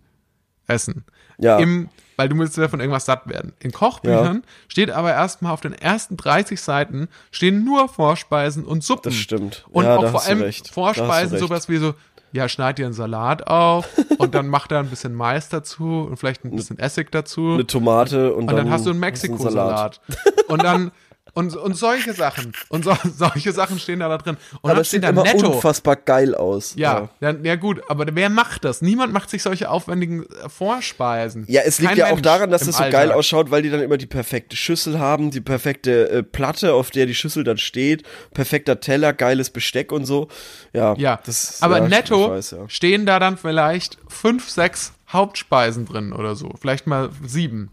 essen. 0.67 1.05
Ja. 1.39 1.59
Im, 1.59 1.89
weil 2.17 2.29
du 2.29 2.39
willst 2.39 2.57
ja 2.57 2.69
von 2.69 2.81
irgendwas 2.81 3.07
satt 3.07 3.29
werden. 3.29 3.53
In 3.61 3.73
Kochbüchern 3.73 4.43
steht 4.69 4.91
aber 4.91 5.13
erstmal 5.13 5.53
auf 5.53 5.61
den 5.61 5.73
ersten 5.73 6.17
30 6.17 6.61
Seiten 6.61 7.09
stehen 7.31 7.65
nur 7.65 7.89
Vorspeisen 7.89 8.65
und 8.65 8.83
Suppen. 8.85 9.11
Das 9.11 9.15
stimmt. 9.15 9.65
Und 9.71 9.85
Ja, 9.85 9.97
auch 9.97 10.09
vor 10.11 10.25
allem 10.25 10.43
recht. 10.43 10.69
Vorspeisen, 10.69 11.39
sowas 11.39 11.69
wie 11.69 11.79
so 11.79 11.95
ja, 12.33 12.49
schneid 12.49 12.79
dir 12.79 12.87
einen 12.87 12.95
Salat 12.95 13.47
auf 13.47 13.89
und 14.19 14.35
dann 14.35 14.49
mach 14.49 14.67
da 14.67 14.81
ein 14.81 14.89
bisschen 14.89 15.15
Mais 15.15 15.49
dazu 15.51 16.07
und 16.09 16.17
vielleicht 16.17 16.45
ein 16.45 16.57
bisschen 16.57 16.79
Essig 16.79 17.13
dazu. 17.13 17.53
Eine 17.55 17.67
Tomate 17.67 18.35
und, 18.35 18.49
Und 18.49 18.57
dann 18.57 18.71
hast 18.71 18.87
du 18.87 18.91
einen. 18.91 19.01
Mexiko-Salat. 19.01 20.01
Und 20.49 20.63
dann, 20.63 20.93
und, 21.35 21.57
und 21.57 21.75
solche 21.77 22.13
Sachen. 22.13 22.53
Und 22.69 22.85
so, 22.85 22.95
solche 23.17 23.53
Sachen 23.53 23.79
stehen 23.79 24.01
da, 24.01 24.09
da 24.09 24.19
drin. 24.19 24.37
Und 24.61 24.71
Aber 24.71 24.85
steht 24.85 25.03
sieht 25.03 25.11
immer 25.11 25.23
netto. 25.23 25.55
unfassbar 25.55 25.97
geil 25.97 26.35
aus. 26.35 26.75
Ja, 26.77 27.09
ja, 27.21 27.35
ja 27.43 27.57
gut, 27.57 27.83
aber 27.89 28.07
wer 28.13 28.29
macht 28.29 28.65
das? 28.65 28.83
Niemand 28.83 29.13
macht 29.13 29.31
sich 29.31 29.43
solche 29.43 29.71
aufwendigen 29.71 30.25
äh, 30.25 30.49
Vorspeisen. 30.49 31.45
Ja, 31.49 31.63
es 31.65 31.79
liegt 31.79 31.91
Kein 31.91 31.99
ja 31.99 32.07
auch 32.07 32.11
Mensch 32.11 32.23
daran, 32.23 32.51
dass 32.51 32.65
das 32.65 32.77
so 32.77 32.83
Alltag. 32.83 33.01
geil 33.01 33.13
ausschaut, 33.13 33.51
weil 33.51 33.63
die 33.63 33.71
dann 33.71 33.81
immer 33.81 33.97
die 33.97 34.07
perfekte 34.07 34.57
Schüssel 34.57 34.99
haben, 34.99 35.31
die 35.31 35.41
perfekte 35.41 36.09
äh, 36.11 36.23
Platte, 36.23 36.75
auf 36.75 36.91
der 36.91 37.07
die 37.07 37.15
Schüssel 37.15 37.45
dann 37.45 37.59
steht, 37.59 38.03
perfekter 38.35 38.81
Teller, 38.81 39.13
geiles 39.13 39.51
Besteck 39.51 39.93
und 39.93 40.05
so. 40.05 40.29
Ja, 40.73 40.95
Ja, 40.97 41.19
das, 41.25 41.63
aber 41.63 41.79
ja, 41.79 41.89
netto 41.89 42.31
weiß, 42.31 42.51
ja. 42.53 42.69
stehen 42.69 43.07
da 43.07 43.19
dann 43.19 43.39
vielleicht 43.39 43.99
fünf, 44.09 44.51
sechs 44.51 44.93
Hauptspeisen 45.13 45.87
drin 45.87 46.13
oder 46.13 46.35
so. 46.37 46.51
Vielleicht 46.61 46.87
mal 46.87 47.11
sieben. 47.25 47.71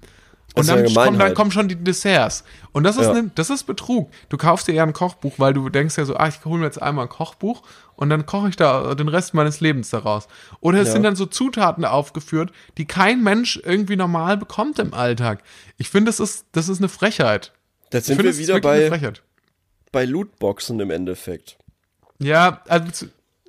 Das 0.60 0.70
Und 0.70 0.76
ja 0.78 0.84
dann, 0.84 0.94
kommen, 1.06 1.20
dann 1.20 1.34
kommen 1.34 1.52
schon 1.52 1.68
die 1.68 1.76
Desserts. 1.76 2.44
Und 2.72 2.84
das 2.84 2.98
ist, 2.98 3.06
Ja. 3.08 3.14
ne, 3.14 3.32
das 3.36 3.50
ist 3.50 3.64
Betrug. 3.64 4.10
Du 4.30 4.38
kaufst 4.38 4.68
dir 4.68 4.74
ja 4.74 4.84
ein 4.84 4.94
Kochbuch, 4.94 5.34
weil 5.38 5.54
du 5.54 5.70
denkst 5.70 5.98
ja 5.98 6.06
so, 6.06 6.16
ah, 6.16 6.28
ich 6.28 6.44
hole 6.46 6.60
mir 6.60 6.66
jetzt 6.66 6.82
einmal 6.82 7.06
ein 7.06 7.10
Kochbuch 7.10 7.62
und 7.96 8.10
dann 8.10 8.26
koche 8.26 8.50
ich 8.50 8.56
da 8.56 8.94
den 8.96 9.08
Rest 9.08 9.34
meines 9.34 9.60
Lebens 9.60 9.90
daraus. 9.90 10.28
Oder 10.62 10.80
es 10.80 10.88
Ja. 10.90 10.94
sind 10.94 11.04
dann 11.04 11.16
so 11.16 11.26
Zutaten 11.26 11.86
aufgeführt, 11.86 12.52
die 12.78 12.86
kein 12.86 13.24
Mensch 13.24 13.60
irgendwie 13.64 13.96
normal 13.96 14.38
bekommt 14.38 14.80
im 14.80 14.94
Alltag. 14.94 15.44
Ich 15.78 15.90
finde, 15.90 16.10
das 16.10 16.20
ist, 16.20 16.46
das 16.52 16.70
ist 16.70 16.80
eine 16.80 16.90
Frechheit. 16.90 17.52
Ich 17.94 18.04
sind 18.04 18.18
wir 18.18 18.26
das 18.26 18.38
wieder 18.38 18.60
bei, 18.62 18.90
bei 19.92 20.06
Lootboxen 20.06 20.80
im 20.80 20.92
Endeffekt. 20.92 21.58
Ja, 22.20 22.62
also, 22.68 23.08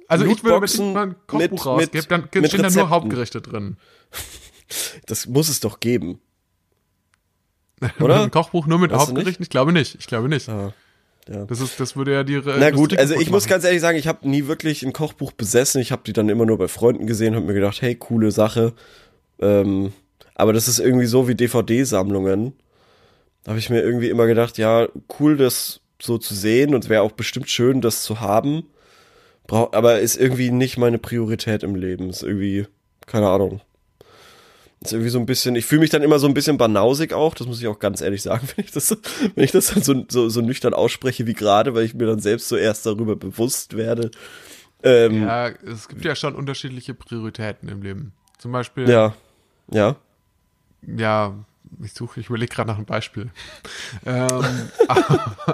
also 0.09 0.25
ich 0.25 0.43
würde, 0.43 0.57
wenn 0.61 0.65
ich 0.65 0.77
Lootboxen 0.79 0.93
mal 0.95 1.03
ein 1.09 1.15
Kochbuch 1.27 1.39
mit- 1.51 1.67
rausgebe, 1.67 2.07
dann 2.09 2.29
mit 2.35 2.49
stehen 2.51 2.63
da 2.63 2.71
nur. 2.71 2.91
Hauptgerichte 2.91 3.41
drin. 3.43 3.77
Das 5.07 5.27
muss 5.27 5.49
es 5.49 5.59
doch 5.59 5.81
geben. 5.81 6.21
Oder? 8.01 8.23
Ein 8.23 8.31
Kochbuch 8.31 8.67
nur 8.67 8.79
mit 8.79 8.91
Weißt 8.91 9.09
Hauptgerichten? 9.09 9.43
Ich 9.43 9.51
glaube 9.51 9.73
nicht. 9.73 9.97
Ich 9.99 10.07
glaube 10.07 10.29
nicht. 10.29 10.49
Ja. 10.49 10.73
Ja. 11.29 11.45
Das 11.45 11.61
ist, 11.61 11.79
das 11.79 11.97
würde 11.97 12.13
ja 12.13 12.25
die. 12.25 12.41
Na 12.45 12.71
gut, 12.71 12.99
also 12.99 13.15
ich 13.15 13.31
muss 13.31 13.45
machen. 13.45 13.51
ganz 13.51 13.65
ehrlich 13.65 13.81
sagen, 13.81 13.99
ich 13.99 14.09
habe 14.09 14.29
nie 14.29 14.47
wirklich 14.47 14.83
ein 14.83 14.93
Kochbuch 14.93 15.33
besessen. 15.33 15.81
Ich 15.81 15.93
habe 15.93 16.03
die 16.05 16.13
dann 16.13 16.29
immer 16.29 16.47
nur 16.47 16.59
bei 16.59 16.67
Freunden 16.67 17.07
gesehen, 17.07 17.35
habe 17.37 17.47
mir 17.47 17.55
gedacht, 17.55 17.83
hey, 17.83 17.95
coole 17.95 18.31
Sache. 18.33 18.73
Ähm, 19.39 19.93
aber 20.35 20.53
das 20.53 20.67
ist 20.67 20.81
irgendwie 20.81 21.07
so 21.07 21.29
wie 21.29 21.35
DVD-Sammlungen. 21.35 22.55
Da 23.45 23.51
habe 23.51 23.59
ich 23.59 23.71
mir 23.71 23.81
irgendwie 23.81 24.09
immer 24.09 24.27
gedacht, 24.27 24.59
ja, 24.59 24.89
cool, 25.19 25.37
das 25.37 25.81
so 26.01 26.19
zu 26.19 26.35
sehen 26.35 26.75
und 26.75 26.89
wäre 26.89 27.03
auch 27.03 27.13
bestimmt 27.13 27.49
schön, 27.49 27.81
das 27.81 28.03
zu 28.03 28.21
haben. 28.21 28.65
Brauch, 29.47 29.73
aber 29.73 30.01
ist 30.01 30.17
irgendwie 30.17 30.51
nicht 30.51 30.79
meine 30.79 30.99
Priorität 30.99 31.63
im 31.63 31.75
Leben. 31.75 32.11
Ist 32.11 32.23
irgendwie, 32.23 32.67
keine 33.07 33.29
Ahnung. 33.29 33.61
Ist 34.83 34.93
irgendwie 34.93 35.11
so 35.11 35.19
ein 35.19 35.27
bisschen, 35.27 35.57
ich 35.57 35.67
fühle 35.67 35.83
mich 35.83 35.91
dann 35.91 36.03
immer 36.03 36.19
so 36.19 36.27
ein 36.27 36.33
bisschen 36.33 36.57
banausig 36.57 37.13
auch, 37.13 37.35
das 37.35 37.47
muss 37.47 37.61
ich 37.61 37.69
auch 37.69 37.79
ganz 37.79 38.01
ehrlich 38.01 38.23
sagen, 38.23 38.49
wenn 38.57 38.65
ich 38.65 38.71
das, 38.71 38.89
so- 38.89 38.97
wenn 39.35 39.45
ich 39.45 39.51
das 39.53 39.67
dann 39.67 39.83
so, 39.83 40.05
so, 40.09 40.29
so 40.31 40.41
nüchtern 40.41 40.73
ausspreche 40.73 41.27
wie 41.27 41.35
gerade, 41.35 41.75
weil 41.75 41.85
ich 41.85 41.93
mir 41.95 42.07
dann 42.07 42.21
selbst 42.21 42.49
so 42.49 42.57
erst 42.57 42.87
darüber 42.87 43.15
bewusst 43.17 43.77
werde. 43.77 44.11
Ähm, 44.83 45.23
ja. 45.23 45.49
Ja, 45.49 45.55
es 45.71 45.89
gibt 45.89 46.03
ja 46.05 46.15
schon 46.17 46.35
unterschiedliche 46.35 46.95
Prioritäten 46.95 47.69
im 47.69 47.83
Leben. 47.83 48.13
Zum 48.39 48.53
Beispiel, 48.53 48.89
ja, 48.89 49.15
ja. 49.71 49.97
ja, 50.97 51.35
ich 51.85 51.93
suche, 51.93 52.21
ich 52.21 52.29
überlege 52.31 52.55
gerade 52.55 52.69
nach 52.69 52.77
einem 52.79 52.87
Beispiel. 52.87 53.29
ähm, 54.07 54.71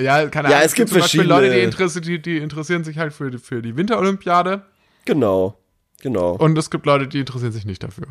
ja, 0.00 0.26
keine 0.28 0.48
Ja, 0.48 0.56
Ahnung. 0.56 0.66
es 0.66 0.74
gibt 0.74 0.90
zum 0.90 1.00
Beispiel 1.00 1.22
Leute, 1.22 1.50
die, 1.50 1.60
interessieren, 1.60 2.04
die, 2.04 2.20
die 2.22 2.38
interessieren 2.38 2.84
sich 2.84 2.98
halt 2.98 3.12
für, 3.12 3.30
die- 3.30 3.38
für 3.38 3.62
die 3.62 3.76
Winterolympiade 3.76 4.62
Genau, 5.04 5.58
genau, 6.04 6.36
und 6.36 6.56
es 6.56 6.70
gibt 6.70 6.86
Leute, 6.86 7.08
die 7.08 7.20
interessieren 7.20 7.50
sich 7.50 7.64
nicht 7.64 7.82
dafür. 7.82 8.06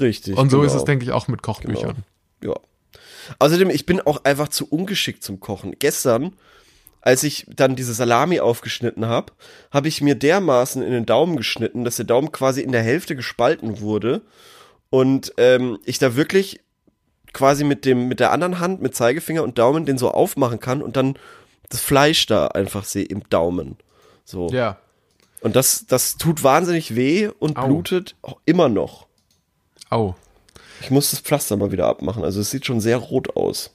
richtig. 0.00 0.36
Und 0.36 0.50
so 0.50 0.58
genau. 0.58 0.68
ist 0.68 0.76
es, 0.76 0.84
denke 0.84 1.04
ich, 1.04 1.10
auch 1.10 1.26
mit 1.26 1.42
Kochbüchern. 1.42 2.04
Ja. 2.42 2.54
Außerdem, 3.38 3.70
ich 3.70 3.86
bin 3.86 4.00
auch 4.00 4.24
einfach 4.24 4.48
zu 4.48 4.66
ungeschickt 4.68 5.22
zum 5.24 5.40
Kochen. 5.40 5.74
Gestern, 5.78 6.34
als 7.00 7.22
ich 7.22 7.46
dann 7.48 7.74
diese 7.76 7.94
Salami 7.94 8.40
aufgeschnitten 8.40 9.06
habe, 9.06 9.32
habe 9.70 9.88
ich 9.88 10.00
mir 10.00 10.14
dermaßen 10.14 10.82
in 10.82 10.92
den 10.92 11.06
Daumen 11.06 11.36
geschnitten, 11.36 11.84
dass 11.84 11.96
der 11.96 12.04
Daumen 12.04 12.32
quasi 12.32 12.60
in 12.60 12.72
der 12.72 12.82
Hälfte 12.82 13.16
gespalten 13.16 13.80
wurde 13.80 14.22
und 14.90 15.32
ähm, 15.36 15.78
ich 15.84 15.98
da 15.98 16.16
wirklich 16.16 16.60
quasi 17.32 17.64
mit 17.64 17.84
dem 17.84 18.08
mit 18.08 18.20
der 18.20 18.32
anderen 18.32 18.58
Hand 18.58 18.80
mit 18.80 18.94
Zeigefinger 18.94 19.42
und 19.42 19.58
Daumen 19.58 19.84
den 19.84 19.98
so 19.98 20.10
aufmachen 20.10 20.60
kann 20.60 20.82
und 20.82 20.96
dann 20.96 21.18
das 21.68 21.80
Fleisch 21.80 22.26
da 22.26 22.48
einfach 22.48 22.84
sehe 22.84 23.04
im 23.04 23.28
Daumen. 23.28 23.76
So. 24.24 24.48
Ja. 24.48 24.78
Und 25.40 25.54
das 25.56 25.86
das 25.86 26.16
tut 26.16 26.42
wahnsinnig 26.42 26.94
weh 26.96 27.28
und 27.38 27.56
Au. 27.58 27.66
blutet 27.66 28.16
auch 28.22 28.38
immer 28.44 28.68
noch. 28.68 29.06
Au. 29.90 30.14
Ich 30.80 30.90
muss 30.90 31.10
das 31.10 31.20
Pflaster 31.20 31.56
mal 31.56 31.72
wieder 31.72 31.86
abmachen. 31.86 32.24
Also 32.24 32.40
es 32.40 32.50
sieht 32.50 32.66
schon 32.66 32.80
sehr 32.80 32.96
rot 32.98 33.36
aus. 33.36 33.72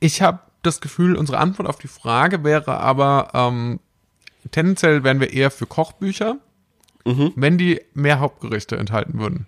Ich 0.00 0.22
habe 0.22 0.40
das 0.62 0.80
Gefühl, 0.80 1.16
unsere 1.16 1.38
Antwort 1.38 1.68
auf 1.68 1.78
die 1.78 1.88
Frage 1.88 2.44
wäre 2.44 2.78
aber, 2.78 3.30
ähm, 3.34 3.80
tendenziell 4.50 5.04
wären 5.04 5.20
wir 5.20 5.32
eher 5.32 5.50
für 5.50 5.66
Kochbücher, 5.66 6.36
Mhm. 7.06 7.32
wenn 7.34 7.56
die 7.56 7.80
mehr 7.94 8.20
Hauptgerichte 8.20 8.76
enthalten 8.76 9.18
würden. 9.18 9.46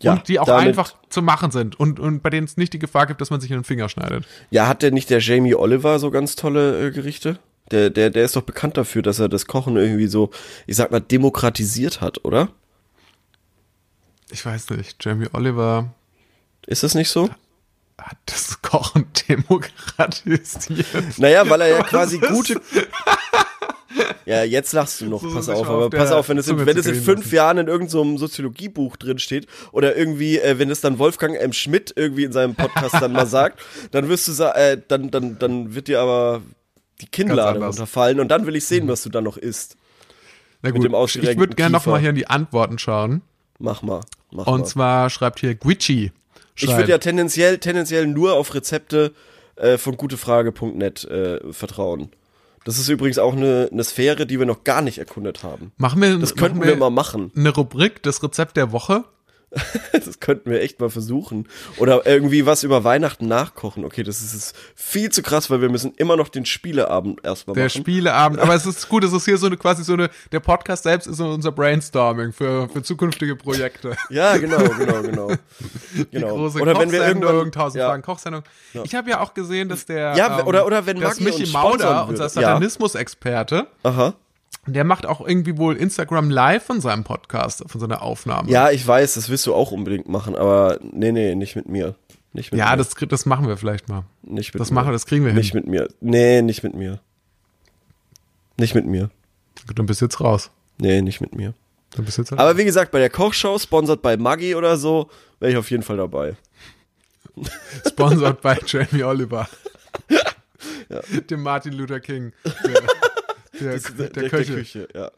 Ja, 0.00 0.12
und 0.12 0.28
die 0.28 0.38
auch 0.38 0.46
einfach 0.48 0.94
zu 1.08 1.22
machen 1.22 1.50
sind 1.50 1.78
und, 1.80 1.98
und 1.98 2.22
bei 2.22 2.30
denen 2.30 2.44
es 2.44 2.56
nicht 2.56 2.72
die 2.72 2.78
Gefahr 2.78 3.06
gibt, 3.06 3.20
dass 3.20 3.30
man 3.30 3.40
sich 3.40 3.50
in 3.50 3.58
den 3.58 3.64
Finger 3.64 3.88
schneidet. 3.88 4.26
Ja, 4.50 4.68
hat 4.68 4.82
der 4.82 4.92
nicht 4.92 5.10
der 5.10 5.18
Jamie 5.18 5.56
Oliver 5.56 5.98
so 5.98 6.12
ganz 6.12 6.36
tolle 6.36 6.86
äh, 6.86 6.90
Gerichte? 6.92 7.40
Der, 7.70 7.90
der, 7.90 8.10
der 8.10 8.24
ist 8.24 8.34
doch 8.36 8.42
bekannt 8.42 8.76
dafür, 8.76 9.02
dass 9.02 9.18
er 9.18 9.28
das 9.28 9.46
Kochen 9.46 9.76
irgendwie 9.76 10.06
so, 10.06 10.30
ich 10.66 10.76
sag 10.76 10.90
mal, 10.90 11.00
demokratisiert 11.00 12.00
hat, 12.00 12.24
oder? 12.24 12.48
Ich 14.30 14.44
weiß 14.44 14.70
nicht, 14.70 15.02
Jamie 15.04 15.28
Oliver 15.32 15.92
Ist 16.66 16.82
das 16.82 16.94
nicht 16.94 17.10
so? 17.10 17.28
hat 18.00 18.16
das 18.26 18.62
Kochen 18.62 19.06
demokratisiert. 19.28 21.18
Naja, 21.18 21.48
weil 21.50 21.60
er 21.62 21.68
ja 21.68 21.78
Was 21.82 21.88
quasi 21.88 22.18
ist- 22.18 22.28
gute. 22.28 22.60
Ja, 24.26 24.44
jetzt 24.44 24.74
lachst 24.74 25.00
du 25.00 25.06
noch, 25.06 25.22
So 25.22 25.32
pass 25.32 25.48
auf, 25.48 25.66
mal 25.66 25.72
aber 25.74 25.84
auf 25.86 25.90
pass 25.90 26.12
auf, 26.12 26.28
wenn 26.28 26.36
es 26.36 26.46
in, 26.48 26.64
wenn 26.66 26.76
es 26.76 26.84
in 26.84 26.94
fünf 26.96 27.24
lassen. 27.24 27.34
Jahren 27.34 27.58
in 27.58 27.66
irgendeinem 27.68 28.18
so 28.18 28.26
Soziologiebuch 28.26 28.98
drin 28.98 29.18
steht 29.18 29.46
oder 29.72 29.96
irgendwie, 29.96 30.38
äh, 30.38 30.58
wenn 30.58 30.70
es 30.70 30.82
dann 30.82 30.98
Wolfgang 30.98 31.34
M. 31.34 31.54
Schmidt 31.54 31.94
irgendwie 31.96 32.24
in 32.24 32.32
seinem 32.32 32.54
Podcast 32.54 32.96
dann 33.00 33.12
mal 33.12 33.26
sagt, 33.38 33.60
dann 33.90 34.10
wirst 34.10 34.28
du 34.28 34.32
sagen, 34.32 34.58
äh, 34.58 34.78
dann, 34.86 35.10
dann, 35.10 35.38
dann 35.38 35.74
wird 35.74 35.88
dir 35.88 36.00
aber 36.00 36.42
die 37.00 37.06
Kinnlade. 37.06 37.58
Mhm. 37.60 37.66
runterfallen 37.66 38.20
und 38.20 38.28
dann 38.28 38.46
will 38.46 38.56
ich 38.56 38.64
sehen, 38.66 38.88
was 38.88 39.02
du 39.02 39.08
dann 39.10 39.24
noch 39.24 39.36
isst. 39.36 39.76
Na 40.62 40.70
gut, 40.70 40.84
ich 40.84 40.90
würde 41.38 41.54
gerne 41.54 41.72
noch 41.72 41.80
Kiefer. 41.82 41.90
mal 41.92 42.00
hier 42.00 42.10
in 42.10 42.16
die 42.16 42.26
Antworten 42.26 42.78
schauen. 42.78 43.22
Mach 43.60 43.82
mal, 43.82 44.00
mach 44.32 44.46
Und 44.46 44.60
mal. 44.60 44.66
zwar 44.66 45.10
schreibt 45.10 45.40
hier 45.40 45.54
Guicci. 45.54 46.12
Ich 46.56 46.68
würde 46.68 46.90
ja 46.90 46.98
tendenziell, 46.98 47.58
tendenziell 47.58 48.06
nur 48.08 48.34
auf 48.34 48.52
Rezepte 48.54 49.12
äh, 49.54 49.78
von 49.78 49.96
gutefrage.net 49.96 51.04
äh, 51.04 51.52
vertrauen. 51.52 52.10
Das 52.64 52.78
ist 52.78 52.88
übrigens 52.88 53.18
auch 53.18 53.34
eine, 53.34 53.68
eine 53.72 53.84
Sphäre, 53.84 54.26
die 54.26 54.38
wir 54.40 54.46
noch 54.46 54.64
gar 54.64 54.82
nicht 54.82 54.98
erkundet 54.98 55.42
haben. 55.44 55.72
machen 55.76 56.02
wir, 56.02 56.18
Das 56.18 56.34
könnten 56.34 56.58
machen 56.58 56.68
wir 56.68 56.76
mal 56.76 56.90
machen. 56.90 57.30
eine 57.36 57.50
Rubrik, 57.50 58.02
das 58.02 58.22
Rezept 58.22 58.56
der 58.56 58.72
Woche. 58.72 59.04
Das 59.92 60.20
könnten 60.20 60.50
wir 60.50 60.60
echt 60.60 60.80
mal 60.80 60.90
versuchen. 60.90 61.48
Oder 61.78 62.06
irgendwie 62.06 62.46
was 62.46 62.62
über 62.62 62.84
Weihnachten 62.84 63.26
nachkochen. 63.26 63.84
Okay, 63.84 64.02
das 64.02 64.22
ist 64.22 64.54
viel 64.74 65.10
zu 65.10 65.22
krass, 65.22 65.50
weil 65.50 65.60
wir 65.60 65.68
müssen 65.68 65.92
immer 65.96 66.16
noch 66.16 66.28
den 66.28 66.44
Spieleabend 66.44 67.24
erstmal 67.24 67.54
Der 67.54 67.64
machen. 67.64 67.80
Spieleabend. 67.80 68.40
Aber 68.40 68.54
es 68.56 68.66
ist 68.66 68.88
gut, 68.88 69.04
es 69.04 69.12
ist 69.12 69.24
hier 69.24 69.38
so 69.38 69.46
eine 69.46 69.56
quasi 69.56 69.84
so 69.84 69.94
eine, 69.94 70.10
der 70.32 70.40
Podcast 70.40 70.84
selbst 70.84 71.06
ist 71.06 71.16
so 71.16 71.28
unser 71.28 71.52
Brainstorming 71.52 72.32
für, 72.32 72.68
für 72.68 72.82
zukünftige 72.82 73.36
Projekte. 73.36 73.96
ja, 74.10 74.36
genau, 74.36 74.58
genau, 74.58 75.02
genau. 75.02 75.30
genau. 76.10 76.28
Große 76.36 76.60
Oder 76.60 76.78
wenn 76.78 76.92
wir 76.92 77.06
irgendwann, 77.06 77.52
tausend 77.52 77.80
ja, 77.80 77.88
Fragen 77.88 78.02
Kochsendung. 78.02 78.42
Ich 78.84 78.94
habe 78.94 79.10
ja 79.10 79.20
auch 79.20 79.34
gesehen, 79.34 79.68
dass 79.68 79.86
der 79.86 80.14
Ja, 80.16 80.40
ähm, 80.40 80.46
oder- 80.46 80.66
oder 80.66 80.86
wenn 80.86 81.00
dass 81.00 81.20
Michi 81.20 81.50
Mauder, 81.52 82.06
unser 82.08 82.24
würde. 82.24 82.40
Ja. 82.40 82.58
Der 84.72 84.84
macht 84.84 85.06
auch 85.06 85.26
irgendwie 85.26 85.56
wohl 85.58 85.76
Instagram 85.76 86.30
Live 86.30 86.64
von 86.64 86.80
seinem 86.80 87.04
Podcast, 87.04 87.64
von 87.66 87.80
seiner 87.80 88.02
Aufnahme. 88.02 88.50
Ja, 88.50 88.70
ich 88.70 88.86
weiß, 88.86 89.14
das 89.14 89.28
willst 89.28 89.46
du 89.46 89.54
auch 89.54 89.72
unbedingt 89.72 90.08
machen, 90.08 90.34
aber 90.36 90.78
nee, 90.82 91.12
nee, 91.12 91.34
nicht 91.34 91.56
mit 91.56 91.68
mir. 91.68 91.94
Nicht 92.32 92.52
mit 92.52 92.58
Ja, 92.58 92.70
mir. 92.72 92.76
das, 92.76 92.90
das 92.94 93.26
machen 93.26 93.48
wir 93.48 93.56
vielleicht 93.56 93.88
mal. 93.88 94.04
nicht 94.22 94.52
mit 94.54 94.60
Das 94.60 94.70
mir. 94.70 94.74
machen 94.76 94.88
wir, 94.88 94.92
das 94.92 95.06
kriegen 95.06 95.24
wir 95.24 95.32
Nicht 95.32 95.52
hin. 95.52 95.60
mit 95.62 95.68
mir. 95.68 95.88
Nee, 96.00 96.42
nicht 96.42 96.62
mit 96.62 96.74
mir. 96.74 97.00
Nicht 98.58 98.74
mit 98.74 98.86
mir. 98.86 99.10
Gut, 99.66 99.78
dann 99.78 99.86
bist 99.86 100.00
du 100.00 100.04
jetzt 100.06 100.20
raus. 100.20 100.50
Nee, 100.78 101.00
nicht 101.02 101.20
mit 101.20 101.34
mir. 101.34 101.54
Dann 101.96 102.04
bist 102.04 102.18
du 102.18 102.22
jetzt 102.22 102.30
halt 102.30 102.40
Aber 102.40 102.56
wie 102.58 102.64
gesagt, 102.64 102.90
bei 102.92 102.98
der 102.98 103.08
Kochshow, 103.10 103.58
sponsert 103.58 104.02
bei 104.02 104.16
Maggi 104.16 104.54
oder 104.54 104.76
so, 104.76 105.08
wäre 105.40 105.52
ich 105.52 105.58
auf 105.58 105.70
jeden 105.70 105.82
Fall 105.82 105.96
dabei. 105.96 106.36
Sponsored 107.86 108.40
bei 108.42 108.58
Jamie 108.66 109.02
Oliver. 109.04 109.48
Dem 111.30 111.42
Martin 111.42 111.72
Luther 111.74 112.00
King. 112.00 112.32
Der, 113.60 113.78
der, 113.78 114.08
der, 114.10 114.30
Köche. 114.30 114.88
ja. 114.94 115.10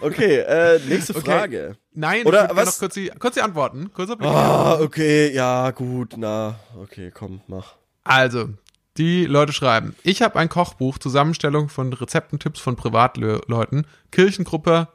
Okay, 0.00 0.38
äh, 0.38 0.78
nächste 0.88 1.14
Okay. 1.16 1.24
Frage. 1.24 1.76
Nein, 1.92 2.24
Oder 2.26 2.50
was- 2.54 2.66
noch 2.66 2.78
kurz 2.78 2.94
die, 2.94 3.10
kurz 3.18 3.34
die 3.34 3.42
Antworten. 3.42 3.92
Kurz 3.92 4.10
Ah, 4.20 4.78
okay, 4.80 5.32
ja, 5.32 5.70
gut, 5.70 6.14
na, 6.16 6.58
okay, 6.80 7.10
komm, 7.12 7.40
mach. 7.46 7.74
Also, 8.04 8.50
Die 8.98 9.26
Leute 9.26 9.52
schreiben, 9.52 9.94
ich 10.02 10.22
habe 10.22 10.38
ein 10.38 10.48
Kochbuch, 10.48 10.98
Zusammenstellung 10.98 11.68
von 11.68 11.92
Rezepten, 11.92 12.38
Tipps 12.38 12.60
von 12.60 12.76
Privatleuten, 12.76 13.86
Kirchengruppe 14.10 14.88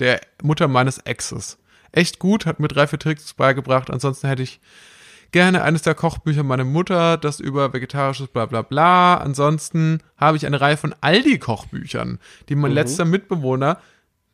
der 0.00 0.20
Mutter 0.42 0.66
meines 0.66 0.98
Exes. 0.98 1.58
Echt 1.92 2.18
gut, 2.18 2.46
hat 2.46 2.58
mir 2.58 2.66
drei, 2.68 2.86
vier 2.88 2.98
Tricks 2.98 3.32
beigebracht, 3.34 3.90
ansonsten 3.90 4.26
hätte 4.26 4.42
ich 4.42 4.60
gerne 5.34 5.62
eines 5.62 5.82
der 5.82 5.96
Kochbücher 5.96 6.44
meiner 6.44 6.62
Mutter, 6.62 7.16
das 7.16 7.40
über 7.40 7.72
vegetarisches 7.72 8.28
bla 8.28 8.46
bla 8.46 8.62
bla. 8.62 9.16
Ansonsten 9.16 9.98
habe 10.16 10.36
ich 10.36 10.46
eine 10.46 10.60
Reihe 10.60 10.76
von 10.76 10.94
Aldi-Kochbüchern, 11.00 12.20
die 12.48 12.54
mein 12.54 12.70
letzter 12.70 13.04
Mitbewohner 13.04 13.78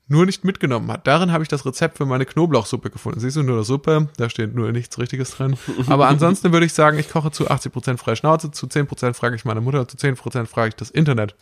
nur 0.09 0.27
nicht 0.27 0.45
mitgenommen 0.45 0.93
hat. 0.93 1.07
Darin 1.07 1.33
habe 1.33 1.43
ich 1.43 1.49
das 1.49 1.65
Rezept 1.65 1.97
für 1.97 2.05
meine 2.05 2.27
Knoblauchsuppe 2.27 2.91
gefunden. 2.91 3.19
Siehst 3.19 3.37
du, 3.37 3.43
nur 3.43 3.57
eine 3.57 3.65
Suppe, 3.65 4.11
da 4.19 4.29
steht 4.29 4.55
nur 4.55 4.73
nichts 4.73 4.99
Richtiges 4.99 5.31
drin. 5.31 5.57
Aber 5.87 6.09
ansonsten 6.09 6.53
würde 6.53 6.67
ich 6.67 6.75
sagen, 6.75 6.99
ich 6.99 7.09
koche 7.09 7.31
zu 7.31 7.51
80% 7.51 7.97
freie 7.97 8.17
Schnauze, 8.17 8.51
zu 8.51 8.67
10% 8.67 9.15
frage 9.15 9.37
ich 9.37 9.47
meine 9.47 9.63
Mutter, 9.63 9.89
zu 9.89 9.97
10% 9.97 10.45
frage 10.45 10.69
ich 10.69 10.75
das 10.75 10.91
Internet. 10.91 11.35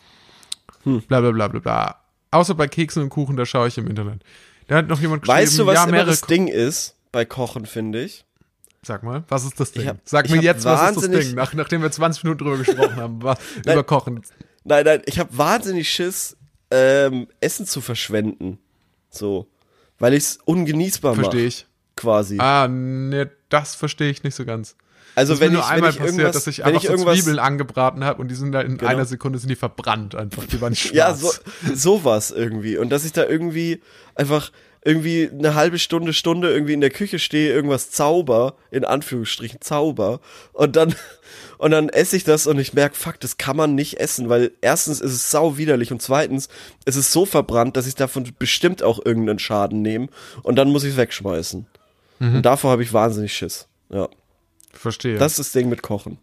Bla 0.85 1.21
bla 1.21 1.33
bla 1.33 1.49
bla 1.49 1.59
bla. 1.59 1.97
Außer 2.31 2.55
bei 2.55 2.69
Keksen 2.69 3.03
und 3.03 3.09
Kuchen, 3.09 3.37
da 3.37 3.45
schaue 3.45 3.67
ich 3.67 3.77
im 3.77 3.89
Internet. 3.89 4.23
Da 4.69 4.77
hat 4.77 4.87
noch 4.87 5.01
jemand 5.01 5.23
geschrieben, 5.23 5.41
Weißt 5.41 5.59
du, 5.59 5.67
was 5.67 5.75
ja, 5.75 5.85
immer 5.85 6.05
das 6.05 6.21
Ding 6.21 6.47
ist 6.47 6.95
bei 7.11 7.25
Kochen, 7.25 7.67
finde 7.67 8.05
ich? 8.05 8.25
Sag 8.87 9.03
mal, 9.03 9.25
was 9.29 9.45
ist 9.45 9.59
das 9.59 9.73
Ding? 9.73 9.87
Hab- 9.89 9.99
Sag 10.05 10.31
mir 10.31 10.41
jetzt, 10.41 10.65
was 10.65 10.91
ist 10.97 11.03
das 11.03 11.11
Ding, 11.11 11.35
nach, 11.35 11.53
nachdem 11.55 11.83
wir 11.83 11.91
20 11.91 12.25
Minuten 12.25 12.45
drüber 12.45 12.59
gesprochen 12.59 12.97
haben, 12.97 13.23
was, 13.23 13.39
über 13.67 13.83
Kochen. 13.85 14.23
Nein, 14.65 14.85
nein, 14.85 15.03
ich 15.07 15.19
habe 15.19 15.37
wahnsinnig 15.37 15.89
Schiss, 15.91 16.37
ähm, 16.71 17.27
Essen 17.41 17.67
zu 17.67 17.81
verschwenden. 17.81 18.59
So. 19.11 19.49
Weil 19.99 20.15
ich 20.15 20.25
es 20.25 20.39
ungenießbar 20.45 21.13
mache. 21.13 21.23
Verstehe 21.23 21.47
ich. 21.47 21.67
Quasi. 21.97 22.39
Ah, 22.39 22.69
ne, 22.69 23.31
das 23.49 23.75
verstehe 23.75 24.11
ich 24.11 24.23
nicht 24.23 24.37
so 24.37 24.45
ganz. 24.45 24.77
also 25.17 25.33
Das 25.33 25.39
ist 25.39 25.41
wenn 25.41 25.53
mir 25.53 25.59
ich, 25.59 25.65
nur 25.65 25.69
wenn 25.71 25.75
einmal 25.77 25.91
ich 25.91 25.99
passiert, 25.99 26.35
dass 26.35 26.47
ich 26.47 26.59
wenn 26.59 26.67
einfach 26.67 26.83
ich 26.85 26.89
so 27.01 27.13
Zwiebeln 27.13 27.39
angebraten 27.41 28.05
habe 28.05 28.21
und 28.23 28.29
die 28.29 28.37
sind 28.37 28.53
da 28.53 28.61
in 28.61 28.79
Genau. 28.79 28.89
einer 28.91 29.07
Sekunde 29.07 29.41
sind 29.41 29.49
die 29.49 29.57
verbrannt 29.57 30.15
einfach. 30.15 30.45
Die 30.45 30.61
waren 30.61 30.77
schwarz. 30.77 30.95
ja, 30.95 31.15
so, 31.15 31.33
sowas 31.75 32.31
irgendwie. 32.31 32.77
Und 32.77 32.91
dass 32.91 33.05
ich 33.05 33.13
da 33.13 33.25
irgendwie 33.27 33.83
einfach 34.15 34.53
irgendwie 34.85 35.31
eine 35.31 35.55
halbe 35.55 35.79
Stunde, 35.79 36.13
Stunde 36.13 36.51
irgendwie 36.53 36.73
in 36.73 36.81
der 36.81 36.91
Küche 36.91 37.19
stehe, 37.19 37.53
irgendwas 37.53 37.91
zauber, 37.91 38.55
in 38.71 38.85
Anführungsstrichen 38.85 39.61
Zauber, 39.61 40.21
und 40.53 40.77
dann, 40.77 40.95
und 41.59 41.71
dann 41.71 41.89
esse 41.89 42.17
ich 42.17 42.25
das 42.25 42.47
und 42.47 42.59
ich 42.59 42.75
merke, 42.75 42.97
fuck, 42.97 43.21
das 43.21 43.39
kann 43.39 43.57
man 43.57 43.75
nicht 43.75 44.01
essen, 44.01 44.29
weil 44.29 44.53
erstens 44.61 45.01
ist 45.01 45.13
es 45.13 45.31
sau 45.31 45.57
widerlich 45.59 45.93
und 45.93 46.03
zweitens 46.03 46.49
ist 46.85 46.97
es 46.97 47.13
so 47.13 47.27
verbrannt, 47.27 47.77
dass 47.77 47.87
ich 47.87 47.95
davon 47.95 48.31
bestimmt 48.39 48.83
auch 48.83 49.05
irgendeinen 49.05 49.39
Schaden 49.39 49.83
nehme 49.83 50.09
und 50.43 50.57
dann 50.57 50.71
muss 50.71 50.85
ich 50.85 50.93
es 50.93 50.97
wegschmeißen. 50.97 51.67
Mhm. 52.21 52.37
Und 52.37 52.43
davor 52.47 52.71
habe 52.71 52.83
ich 52.83 52.93
wahnsinnig 52.93 53.33
Schiss. 53.33 53.69
Ja. 53.91 54.09
Verstehe. 54.73 55.19
Das 55.19 55.33
ist 55.33 55.39
das 55.39 55.53
Ding 55.53 55.69
mit 55.69 55.83
Kochen. 55.83 56.19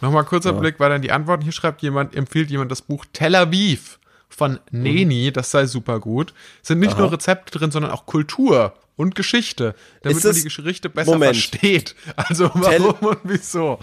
Nochmal 0.00 0.24
kurzer 0.24 0.52
Blick 0.52 0.80
weiter 0.80 0.96
in 0.96 1.02
die 1.02 1.12
Antworten. 1.12 1.42
Hier 1.42 1.52
schreibt 1.52 1.80
jemand, 1.80 2.14
empfiehlt 2.14 2.50
jemand 2.50 2.70
das 2.70 2.82
Buch 2.82 3.06
Tel 3.12 3.34
Aviv 3.34 3.98
von 4.36 4.58
Neni, 4.70 5.32
das 5.32 5.50
sei 5.50 5.66
super 5.66 6.00
gut. 6.00 6.34
Sind 6.62 6.80
nicht 6.80 6.98
nur 6.98 7.12
Rezepte 7.12 7.56
drin, 7.58 7.70
sondern 7.70 7.92
auch 7.92 8.06
Kultur 8.06 8.74
und 8.96 9.14
Geschichte, 9.14 9.74
damit 10.02 10.22
man 10.22 10.34
die 10.34 10.42
Gerichte 10.42 10.88
besser 10.88 11.12
Moment. 11.12 11.36
versteht. 11.36 11.94
Also 12.16 12.50
warum 12.54 12.94
und 13.08 13.18
wieso? 13.24 13.78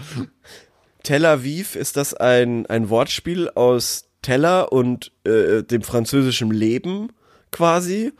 Tel 1.02 1.26
Aviv, 1.26 1.76
ist 1.76 1.96
das 1.96 2.14
ein, 2.14 2.66
ein 2.66 2.88
Wortspiel 2.88 3.50
aus 3.50 4.06
Teller 4.22 4.72
und 4.72 5.10
äh, 5.24 5.62
dem 5.62 5.82
französischen 5.82 6.50
Leben 6.50 7.12
quasi? 7.50 8.12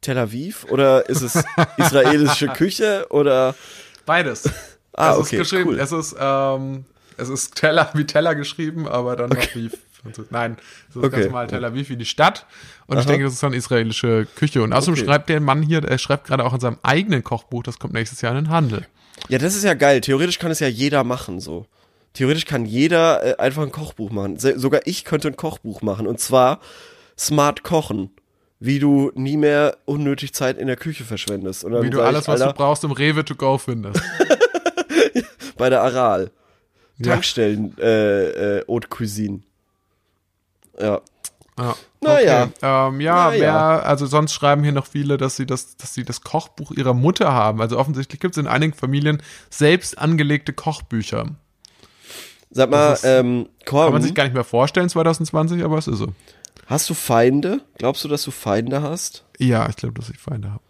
Tel 0.00 0.18
Aviv? 0.18 0.66
Oder 0.70 1.08
ist 1.08 1.22
es 1.22 1.42
israelische 1.76 2.48
Küche? 2.48 3.06
Oder 3.10 3.54
Beides. 4.06 4.48
Ah, 4.92 5.12
es 5.12 5.18
okay, 5.18 5.36
ist 5.36 5.50
geschrieben, 5.50 5.70
cool. 5.70 5.80
es 5.80 5.92
ist, 5.92 6.14
ähm, 6.18 6.84
es 7.16 7.28
ist 7.28 7.56
Teller 7.56 7.90
wie 7.94 8.04
Teller 8.06 8.34
geschrieben, 8.34 8.86
aber 8.86 9.16
dann 9.16 9.30
noch 9.30 9.54
wie 9.54 9.70
Nein, 10.30 10.56
es 10.88 10.96
ist 10.96 11.02
Okay. 11.02 11.10
ganz 11.10 11.24
normal 11.26 11.46
Tel 11.46 11.64
Aviv 11.64 11.88
wie 11.88 11.96
die 11.96 12.04
Stadt. 12.04 12.46
Und 12.86 12.98
ich 12.98 13.06
denke, 13.06 13.24
das 13.24 13.34
ist 13.34 13.42
dann 13.42 13.52
israelische 13.52 14.26
Küche. 14.36 14.62
Und 14.62 14.72
außerdem 14.72 14.94
Okay. 14.94 15.04
schreibt 15.06 15.28
der 15.28 15.40
Mann 15.40 15.62
hier, 15.62 15.82
er 15.84 15.98
schreibt 15.98 16.26
gerade 16.26 16.44
auch 16.44 16.52
in 16.54 16.60
seinem 16.60 16.78
eigenen 16.82 17.24
Kochbuch, 17.24 17.62
das 17.62 17.78
kommt 17.78 17.94
nächstes 17.94 18.20
Jahr 18.20 18.36
in 18.36 18.44
den 18.44 18.50
Handel. 18.50 18.86
Ja, 19.28 19.38
das 19.38 19.54
ist 19.56 19.64
ja 19.64 19.74
geil. 19.74 20.00
Theoretisch 20.00 20.38
kann 20.38 20.50
es 20.50 20.60
ja 20.60 20.68
jeder 20.68 21.04
machen, 21.04 21.40
so. 21.40 21.66
Theoretisch 22.12 22.44
kann 22.44 22.64
jeder 22.66 23.24
äh, 23.24 23.42
einfach 23.42 23.62
ein 23.62 23.72
Kochbuch 23.72 24.10
machen. 24.10 24.38
Sogar 24.38 24.82
ich 24.84 25.04
könnte 25.04 25.28
ein 25.28 25.36
Kochbuch 25.36 25.82
machen. 25.82 26.06
Und 26.06 26.20
zwar 26.20 26.60
Smart 27.18 27.62
Kochen. 27.62 28.10
Wie 28.60 28.78
du 28.78 29.10
nie 29.14 29.36
mehr 29.36 29.76
unnötig 29.84 30.32
Zeit 30.32 30.56
in 30.58 30.68
der 30.68 30.76
Küche 30.76 31.04
verschwendest. 31.04 31.64
Wie 31.64 31.90
du 31.90 32.00
alles, 32.00 32.22
ich, 32.22 32.28
was 32.28 32.40
du 32.40 32.52
brauchst, 32.52 32.82
im 32.84 32.92
Rewe 32.92 33.24
to 33.24 33.34
go 33.34 33.58
findest. 33.58 34.00
bei 35.56 35.68
der 35.70 35.82
Aral. 35.82 36.30
Ja. 36.98 37.12
Tankstellen, 37.12 37.76
äh, 37.78 38.58
äh, 38.58 38.64
Haute 38.68 38.88
Cuisine. 38.88 39.40
Ja. 40.78 41.00
Ja. 41.58 41.76
Naja. 42.00 42.42
Okay. 42.44 42.52
Ähm, 42.62 43.00
ja, 43.00 43.28
Naja. 43.28 43.40
wer, 43.40 43.86
also 43.86 44.06
sonst 44.06 44.32
schreiben 44.32 44.62
hier 44.64 44.72
noch 44.72 44.86
viele, 44.86 45.16
dass 45.16 45.36
sie 45.36 45.46
das, 45.46 45.76
dass 45.76 45.94
sie 45.94 46.04
das 46.04 46.22
Kochbuch 46.22 46.72
ihrer 46.72 46.94
Mutter 46.94 47.32
haben. 47.32 47.60
Also 47.60 47.78
offensichtlich 47.78 48.20
gibt 48.20 48.34
es 48.36 48.38
in 48.38 48.48
einigen 48.48 48.72
Familien 48.74 49.22
selbst 49.50 49.96
angelegte 49.98 50.52
Kochbücher. 50.52 51.26
Sag 52.50 52.70
mal, 52.70 52.92
ist- 52.92 53.04
ähm, 53.04 53.48
Kann 53.64 53.92
man 53.92 54.02
sich 54.02 54.14
gar 54.14 54.24
nicht 54.24 54.34
mehr 54.34 54.44
vorstellen 54.44 54.88
2020, 54.88 55.62
aber 55.64 55.78
es 55.78 55.86
ist 55.88 55.98
so. 55.98 56.08
hast 56.66 56.88
du 56.90 56.94
Feinde? 56.94 57.60
Glaubst 57.78 58.02
du, 58.04 58.08
dass 58.08 58.22
du 58.24 58.30
Feinde 58.30 58.82
hast? 58.82 59.24
Ja, 59.38 59.68
ich 59.68 59.76
glaube, 59.76 59.94
dass 60.00 60.10
ich 60.10 60.18
Feinde 60.18 60.50
habe. 60.50 60.62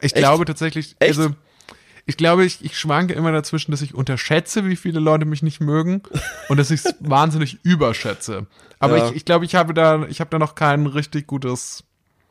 Ich 0.00 0.06
Echt? 0.12 0.16
glaube 0.16 0.44
tatsächlich, 0.44 0.96
Echt? 0.98 1.18
also 1.18 1.30
ich 2.06 2.16
glaube, 2.16 2.44
ich, 2.44 2.64
ich 2.64 2.78
schwanke 2.78 3.14
immer 3.14 3.32
dazwischen, 3.32 3.70
dass 3.70 3.82
ich 3.82 3.94
unterschätze, 3.94 4.64
wie 4.66 4.76
viele 4.76 5.00
Leute 5.00 5.24
mich 5.24 5.42
nicht 5.42 5.60
mögen 5.60 6.02
und 6.48 6.56
dass 6.56 6.70
ich 6.70 6.84
es 6.84 6.94
wahnsinnig 7.00 7.58
überschätze. 7.64 8.46
Aber 8.78 8.98
Ja. 8.98 9.08
ich, 9.08 9.16
ich 9.16 9.24
glaube, 9.24 9.44
ich 9.44 9.54
habe 9.54 9.74
da, 9.74 10.06
ich 10.06 10.20
habe 10.20 10.30
da 10.30 10.38
noch 10.38 10.54
kein 10.54 10.86
richtig 10.86 11.26
gutes 11.26 11.84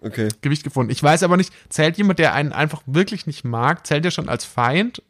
Okay. 0.04 0.30
Gewicht 0.42 0.64
gefunden. 0.64 0.92
Ich 0.92 1.02
weiß 1.04 1.22
aber 1.22 1.38
nicht, 1.38 1.54
zählt 1.70 1.96
jemand, 1.98 2.18
der 2.18 2.34
einen 2.34 2.52
einfach 2.54 2.82
wirklich 2.88 3.28
nicht 3.28 3.44
mag, 3.44 3.86
zählt 3.86 4.04
der 4.04 4.10
schon 4.10 4.30
als 4.30 4.44
Feind? 4.46 5.04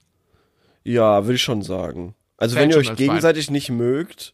Ja, 0.84 1.24
würde 1.24 1.36
ich 1.36 1.41
schon 1.41 1.62
sagen. 1.62 2.14
Also 2.36 2.55
Fällt 2.57 2.66
wenn 2.66 2.72
ihr 2.72 2.78
euch 2.78 2.97
gegenseitig 2.97 3.49
nicht 3.49 3.70
mögt, 3.70 4.34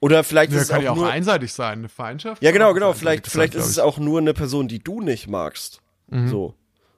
oder 0.00 0.24
vielleicht 0.24 0.52
Ja, 0.52 0.58
ist 0.58 0.64
es 0.64 0.70
auch 0.70 0.80
ja 0.80 0.92
auch 0.92 0.96
nur, 0.96 1.10
einseitig 1.10 1.52
sein, 1.52 1.80
eine 1.80 1.88
Feindschaft. 1.90 2.42
ja 2.42 2.50
genau, 2.50 2.72
genau, 2.72 2.94
vielleicht, 2.94 3.26
sein, 3.26 3.30
vielleicht 3.32 3.54
ist 3.56 3.66
es 3.66 3.78
auch 3.78 3.98
nur 3.98 4.20
eine 4.20 4.32
Person, 4.32 4.68
die 4.68 4.78
du 4.78 5.02
nicht 5.02 5.28
magst. 5.28 5.82
So. 6.26 6.54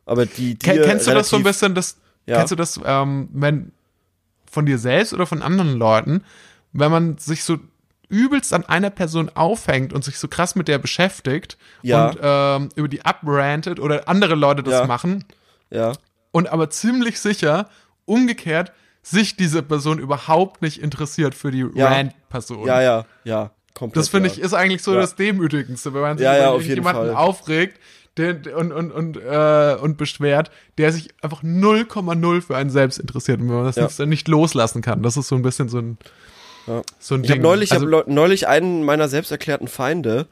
Aber 0.07 0.27
die, 0.27 0.55
die 0.55 0.59
Ken, 0.59 0.81
kennst 0.83 1.09
du 1.09 1.11
das 1.13 1.29
so 1.31 1.37
ein 1.37 1.43
bisschen, 1.43 1.75
das, 1.75 1.97
Ja. 2.27 2.37
kennst 2.39 2.53
du 2.53 2.57
das, 2.57 2.79
ähm, 2.85 3.29
wenn 3.33 3.73
von 4.51 4.67
dir 4.67 4.79
selbst 4.79 5.13
oder 5.15 5.27
von 5.27 5.43
anderen 5.43 5.77
Leuten, 5.77 6.25
wenn 6.73 6.91
man 6.91 7.19
sich 7.19 7.45
so 7.45 7.59
übelst 8.09 8.53
an 8.53 8.65
einer 8.67 8.91
Person 8.91 9.31
aufhängt 9.35 9.93
und 9.93 10.05
sich 10.05 10.19
so 10.19 10.27
krass 10.29 10.57
mit 10.57 10.67
der 10.69 10.79
beschäftigt 10.79 11.57
Ja. 11.83 12.09
und 12.09 12.19
ähm, 12.21 12.69
über 12.75 12.89
die 12.89 13.03
uprantet 13.05 13.79
oder 13.79 14.09
andere 14.09 14.35
Leute 14.35 14.63
das 14.65 14.75
Ja. 14.81 14.87
machen 14.87 15.25
Ja. 15.71 15.93
und 16.33 16.49
aber 16.49 16.71
ziemlich 16.71 17.21
sicher 17.21 17.69
umgekehrt 18.07 18.73
sich 19.03 19.37
diese 19.37 19.63
Person 19.63 19.99
überhaupt 19.99 20.61
nicht 20.63 20.83
interessiert 20.83 21.35
für 21.35 21.51
die 21.53 21.65
Ja. 21.75 21.89
Rant-Person. 21.89 22.67
Ja, 22.67 22.83
ja, 22.83 23.07
ja. 23.25 23.51
Komplett. 23.75 23.97
Das 24.03 24.09
finde 24.09 24.29
ich 24.29 24.41
ist 24.41 24.53
eigentlich 24.53 24.83
so 24.83 24.93
das 24.95 25.15
Demütigendste, 25.15 25.95
wenn 25.95 26.01
man 26.03 26.19
sich 26.19 26.27
über 26.27 26.61
jemanden 26.61 27.07
Fall. 27.07 27.15
aufregt 27.15 27.79
der, 28.21 28.57
und, 28.57 28.73
und, 28.73 28.93
und, 28.93 29.17
äh, 29.17 29.77
und 29.81 29.97
beschwert, 29.97 30.51
der 30.79 30.93
sich 30.93 31.09
einfach 31.23 31.43
0,0 31.43 32.41
für 32.43 32.57
einen 32.57 32.71
selbst 32.71 32.99
interessiert 32.99 33.41
und 33.41 33.49
wenn 33.49 33.57
man 33.57 33.65
das 33.65 33.77
Ja. 33.77 33.85
nicht, 33.85 33.99
nicht 34.07 34.29
loslassen 34.29 34.83
kann. 34.83 35.03
Das 35.03 35.17
ist 35.17 35.29
so 35.29 35.35
ein 35.37 35.43
bisschen 35.43 35.69
so 35.69 35.79
ein, 35.79 35.99
Ja. 36.67 36.83
so 36.99 37.15
ein 37.15 37.25
Ich 37.25 37.31
habe 37.31 37.39
Ding. 37.41 37.43
neulich, 37.43 37.73
also, 37.73 37.89
ich 37.89 37.95
hab 37.95 38.07
neulich 38.09 38.47
einen 38.49 38.85
meiner 38.85 39.09
selbsterklärten 39.09 39.69
Feinde 39.69 40.27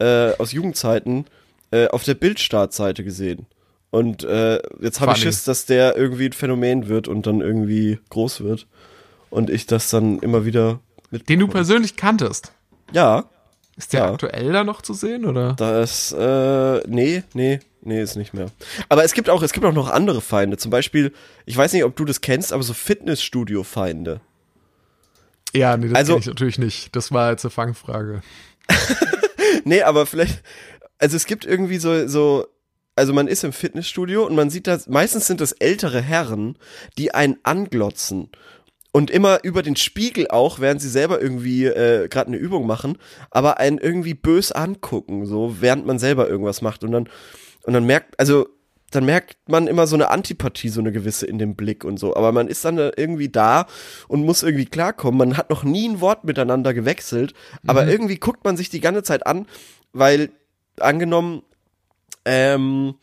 äh, 0.00 0.32
aus 0.38 0.52
Jugendzeiten 0.52 1.24
äh, 1.70 1.88
auf 1.88 2.02
der 2.04 2.14
Bildstartseite 2.14 3.04
gesehen. 3.04 3.46
Und 3.90 4.22
äh, 4.24 4.60
jetzt 4.80 5.00
habe 5.00 5.12
ich. 5.12 5.18
Schiss, 5.18 5.44
dass 5.44 5.64
der 5.66 5.96
irgendwie 5.96 6.26
ein 6.26 6.32
Phänomen 6.32 6.88
wird 6.88 7.08
und 7.08 7.26
dann 7.26 7.40
irgendwie 7.40 7.98
groß 8.10 8.42
wird. 8.42 8.66
Und 9.30 9.48
ich 9.50 9.66
das 9.66 9.90
dann 9.90 10.18
immer 10.20 10.44
wieder 10.44 10.80
mit. 11.10 11.28
den 11.28 11.40
du 11.40 11.48
persönlich 11.48 11.96
kanntest. 11.96 12.52
Ja, 12.92 13.24
Ist 13.78 13.92
der 13.94 14.00
Ja. 14.00 14.12
aktuell 14.12 14.52
da 14.52 14.64
noch 14.64 14.82
zu 14.82 14.92
sehen 14.92 15.24
oder? 15.24 15.54
das, 15.54 16.12
äh, 16.12 16.80
nee, 16.88 17.22
nee, 17.32 17.60
nee, 17.80 18.02
ist 18.02 18.16
nicht 18.16 18.34
mehr. 18.34 18.50
Aber 18.90 19.04
es 19.04 19.12
gibt 19.14 19.30
auch, 19.30 19.40
es 19.42 19.52
gibt 19.52 19.64
auch 19.64 19.72
noch 19.72 19.88
andere 19.88 20.20
Feinde. 20.20 20.56
Zum 20.58 20.70
Beispiel, 20.70 21.12
ich 21.46 21.56
weiß 21.56 21.72
nicht, 21.72 21.84
ob 21.84 21.94
du 21.96 22.04
das 22.04 22.20
kennst, 22.20 22.52
aber 22.52 22.62
so 22.64 22.74
Fitnessstudio-Feinde. 22.74 24.20
Ja, 25.54 25.76
nee, 25.76 25.88
das 25.88 25.96
Also- 25.96 26.18
ich 26.18 26.26
natürlich 26.26 26.58
nicht. 26.58 26.94
Das 26.96 27.12
war 27.12 27.30
jetzt 27.30 27.44
eine 27.44 27.50
Fangfrage. 27.50 28.20
Nee, 29.64 29.82
aber 29.82 30.06
vielleicht, 30.06 30.42
also 30.98 31.16
es 31.16 31.26
gibt 31.26 31.44
irgendwie 31.44 31.78
so, 31.78 32.06
so, 32.06 32.46
also 32.96 33.12
man 33.12 33.28
ist 33.28 33.44
im 33.44 33.52
Fitnessstudio 33.52 34.24
und 34.26 34.34
man 34.34 34.50
sieht 34.50 34.66
da, 34.66 34.78
meistens 34.88 35.26
sind 35.26 35.40
das 35.40 35.52
ältere 35.52 36.00
Herren, 36.00 36.56
die 36.96 37.12
einen 37.14 37.36
anglotzen. 37.42 38.30
Und 38.90 39.10
immer 39.10 39.44
über 39.44 39.62
den 39.62 39.76
Spiegel 39.76 40.28
auch, 40.28 40.60
während 40.60 40.80
sie 40.80 40.88
selber 40.88 41.20
irgendwie 41.20 41.66
äh, 41.66 42.08
gerade 42.08 42.28
eine 42.28 42.36
Übung 42.38 42.66
machen, 42.66 42.96
aber 43.30 43.58
einen 43.58 43.78
irgendwie 43.78 44.14
bös 44.14 44.50
angucken, 44.50 45.26
so 45.26 45.56
während 45.60 45.86
man 45.86 45.98
selber 45.98 46.28
irgendwas 46.28 46.62
macht. 46.62 46.82
Und 46.84 46.92
dann, 46.92 47.08
und 47.64 47.72
dann 47.74 47.84
merkt, 47.84 48.18
also 48.18 48.48
dann 48.90 49.04
merkt 49.04 49.36
man 49.46 49.66
immer 49.66 49.86
so 49.86 49.94
eine 49.96 50.08
Antipathie, 50.08 50.70
so 50.70 50.80
eine 50.80 50.90
gewisse 50.92 51.26
in 51.26 51.38
dem 51.38 51.54
Blick 51.54 51.84
und 51.84 51.98
so. 51.98 52.16
Aber 52.16 52.32
man 52.32 52.48
ist 52.48 52.64
dann 52.64 52.78
irgendwie 52.78 53.28
da 53.28 53.66
und 54.08 54.24
muss 54.24 54.42
irgendwie 54.42 54.64
klarkommen. 54.64 55.18
Man 55.18 55.36
hat 55.36 55.50
noch 55.50 55.62
nie 55.62 55.86
ein 55.86 56.00
Wort 56.00 56.24
miteinander 56.24 56.72
gewechselt, 56.72 57.34
aber 57.66 57.82
Mhm. 57.84 57.90
irgendwie 57.90 58.16
guckt 58.16 58.44
man 58.44 58.56
sich 58.56 58.70
die 58.70 58.80
ganze 58.80 59.02
Zeit 59.02 59.26
an, 59.26 59.46
weil 59.92 60.30
angenommen, 60.80 61.42
ähm, 62.24 62.94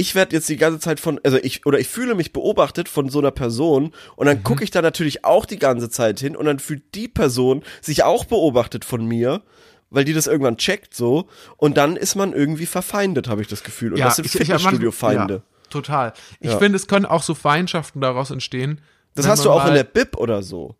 ich 0.00 0.14
werde 0.14 0.34
jetzt 0.34 0.48
die 0.48 0.56
ganze 0.56 0.80
Zeit 0.80 0.98
von, 0.98 1.20
also 1.24 1.36
ich, 1.36 1.66
oder 1.66 1.78
ich 1.78 1.88
fühle 1.88 2.14
mich 2.14 2.32
beobachtet 2.32 2.88
von 2.88 3.10
so 3.10 3.18
einer 3.18 3.30
Person 3.30 3.92
und 4.16 4.26
dann 4.26 4.42
gucke 4.42 4.64
ich 4.64 4.70
da 4.70 4.80
natürlich 4.80 5.26
auch 5.26 5.44
die 5.44 5.58
ganze 5.58 5.90
Zeit 5.90 6.18
hin 6.20 6.34
und 6.36 6.46
dann 6.46 6.58
fühlt 6.58 6.94
die 6.94 7.06
Person 7.06 7.62
sich 7.82 8.02
auch 8.02 8.24
beobachtet 8.24 8.86
von 8.86 9.04
mir, 9.04 9.42
weil 9.90 10.04
die 10.06 10.14
das 10.14 10.26
irgendwann 10.26 10.56
checkt 10.56 10.94
so 10.94 11.28
und 11.58 11.76
dann 11.76 11.96
ist 11.96 12.14
man 12.14 12.32
irgendwie 12.32 12.64
verfeindet, 12.64 13.28
habe 13.28 13.42
ich 13.42 13.48
das 13.48 13.62
Gefühl. 13.62 13.92
Und 13.92 14.00
das 14.00 14.16
sind 14.16 14.26
Fitnessstudio-Feinde. 14.28 15.34
Ja, 15.34 15.42
total. 15.68 16.14
Ich 16.40 16.50
Ja. 16.50 16.58
finde, 16.58 16.76
es 16.76 16.86
können 16.86 17.04
auch 17.04 17.22
so 17.22 17.34
Feindschaften 17.34 18.00
daraus 18.00 18.30
entstehen. 18.30 18.80
Das 19.14 19.28
hast 19.28 19.44
du 19.44 19.50
auch 19.50 19.66
in 19.66 19.74
der 19.74 19.84
Bib 19.84 20.16
oder 20.16 20.42
so. 20.42 20.76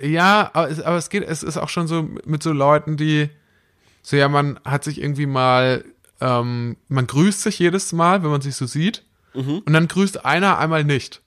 Ja, 0.00 0.48
aber 0.52 0.70
es, 0.70 0.80
aber 0.80 0.96
es 0.96 1.10
geht, 1.10 1.24
es 1.24 1.42
ist 1.42 1.56
auch 1.56 1.68
schon 1.68 1.88
so 1.88 2.08
mit 2.24 2.42
so 2.42 2.52
Leuten, 2.52 2.96
die 2.96 3.30
so, 4.02 4.16
ja, 4.16 4.28
man 4.28 4.60
hat 4.64 4.84
sich 4.84 5.00
irgendwie 5.02 5.26
mal, 5.26 5.84
ähm, 6.20 6.76
man 6.88 7.06
grüßt 7.06 7.42
sich 7.42 7.58
jedes 7.58 7.92
Mal, 7.92 8.22
wenn 8.22 8.30
man 8.30 8.40
sich 8.40 8.54
so 8.56 8.66
sieht, 8.66 9.04
und 9.32 9.72
dann 9.72 9.86
grüßt 9.86 10.24
einer 10.24 10.58
einmal 10.58 10.82
nicht. 10.84 11.22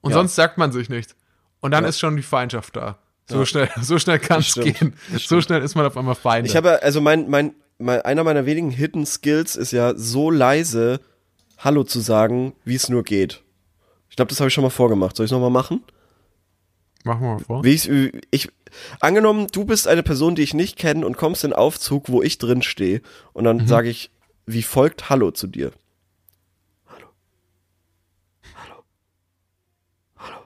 Und 0.00 0.08
Mhm. 0.10 0.12
Ja. 0.12 0.18
sonst 0.18 0.34
sagt 0.34 0.58
man 0.58 0.72
sich 0.72 0.88
nichts. 0.88 1.14
Und 1.60 1.70
dann 1.70 1.84
Ja. 1.84 1.90
ist 1.90 2.00
schon 2.00 2.16
die 2.16 2.22
Feindschaft 2.22 2.74
da. 2.76 2.98
So 3.26 3.44
schnell, 3.46 3.70
so 3.80 3.98
schnell 3.98 4.18
kann 4.18 4.40
es 4.40 4.54
gehen. 4.54 4.94
So 5.16 5.40
schnell 5.40 5.62
ist 5.62 5.74
man 5.76 5.86
auf 5.86 5.96
einmal 5.96 6.14
Feinde. 6.16 6.48
Ich 6.50 6.56
habe, 6.56 6.82
also 6.82 7.00
mein, 7.00 7.30
mein, 7.30 7.54
mein, 7.78 8.02
einer 8.02 8.22
meiner 8.24 8.44
wenigen 8.44 8.70
Hidden 8.70 9.06
Skills 9.06 9.56
ist 9.56 9.70
ja 9.72 9.94
so 9.96 10.30
leise 10.30 11.00
Hallo 11.58 11.84
zu 11.84 12.00
sagen, 12.00 12.52
wie 12.64 12.74
es 12.74 12.88
nur 12.88 13.02
geht. 13.04 13.42
Ich 14.10 14.16
glaube, 14.16 14.28
das 14.28 14.40
habe 14.40 14.48
ich 14.48 14.54
schon 14.54 14.64
mal 14.64 14.70
vorgemacht. 14.70 15.16
Soll 15.16 15.24
ich 15.24 15.28
es 15.30 15.32
nochmal 15.32 15.50
machen? 15.50 15.80
Machen 17.04 17.20
wir 17.22 17.28
mal 17.34 17.38
vor. 17.38 17.64
Wie 17.64 17.70
ich, 17.72 17.88
ich, 18.30 18.48
angenommen, 19.00 19.46
du 19.52 19.64
bist 19.64 19.86
eine 19.88 20.02
Person, 20.02 20.34
die 20.34 20.42
ich 20.42 20.54
nicht 20.54 20.76
kenne 20.76 21.06
und 21.06 21.16
kommst 21.16 21.44
in 21.44 21.50
den 21.50 21.56
Aufzug, 21.56 22.08
wo 22.08 22.22
ich 22.22 22.38
drin 22.38 22.62
stehe 22.62 23.00
und 23.32 23.44
dann 23.44 23.66
sage 23.66 23.88
ich, 23.88 24.10
wie 24.46 24.62
folgt 24.62 25.10
Hallo 25.10 25.30
zu 25.30 25.46
dir. 25.46 25.72
Hallo. 26.86 27.06
Hallo. 28.54 28.84
Hallo. 30.16 30.38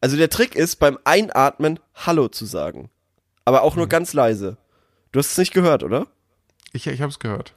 Also 0.00 0.16
der 0.16 0.30
Trick 0.30 0.54
ist, 0.54 0.76
beim 0.76 0.98
Einatmen 1.04 1.78
Hallo 1.94 2.28
zu 2.28 2.44
sagen. 2.44 2.90
Aber 3.44 3.62
auch 3.62 3.76
nur 3.76 3.88
ganz 3.88 4.12
leise. 4.12 4.56
Du 5.12 5.18
hast 5.18 5.32
es 5.32 5.38
nicht 5.38 5.54
gehört, 5.54 5.82
oder? 5.82 6.06
Ich, 6.72 6.86
ich 6.86 7.00
habe 7.00 7.10
es 7.10 7.18
gehört. 7.18 7.54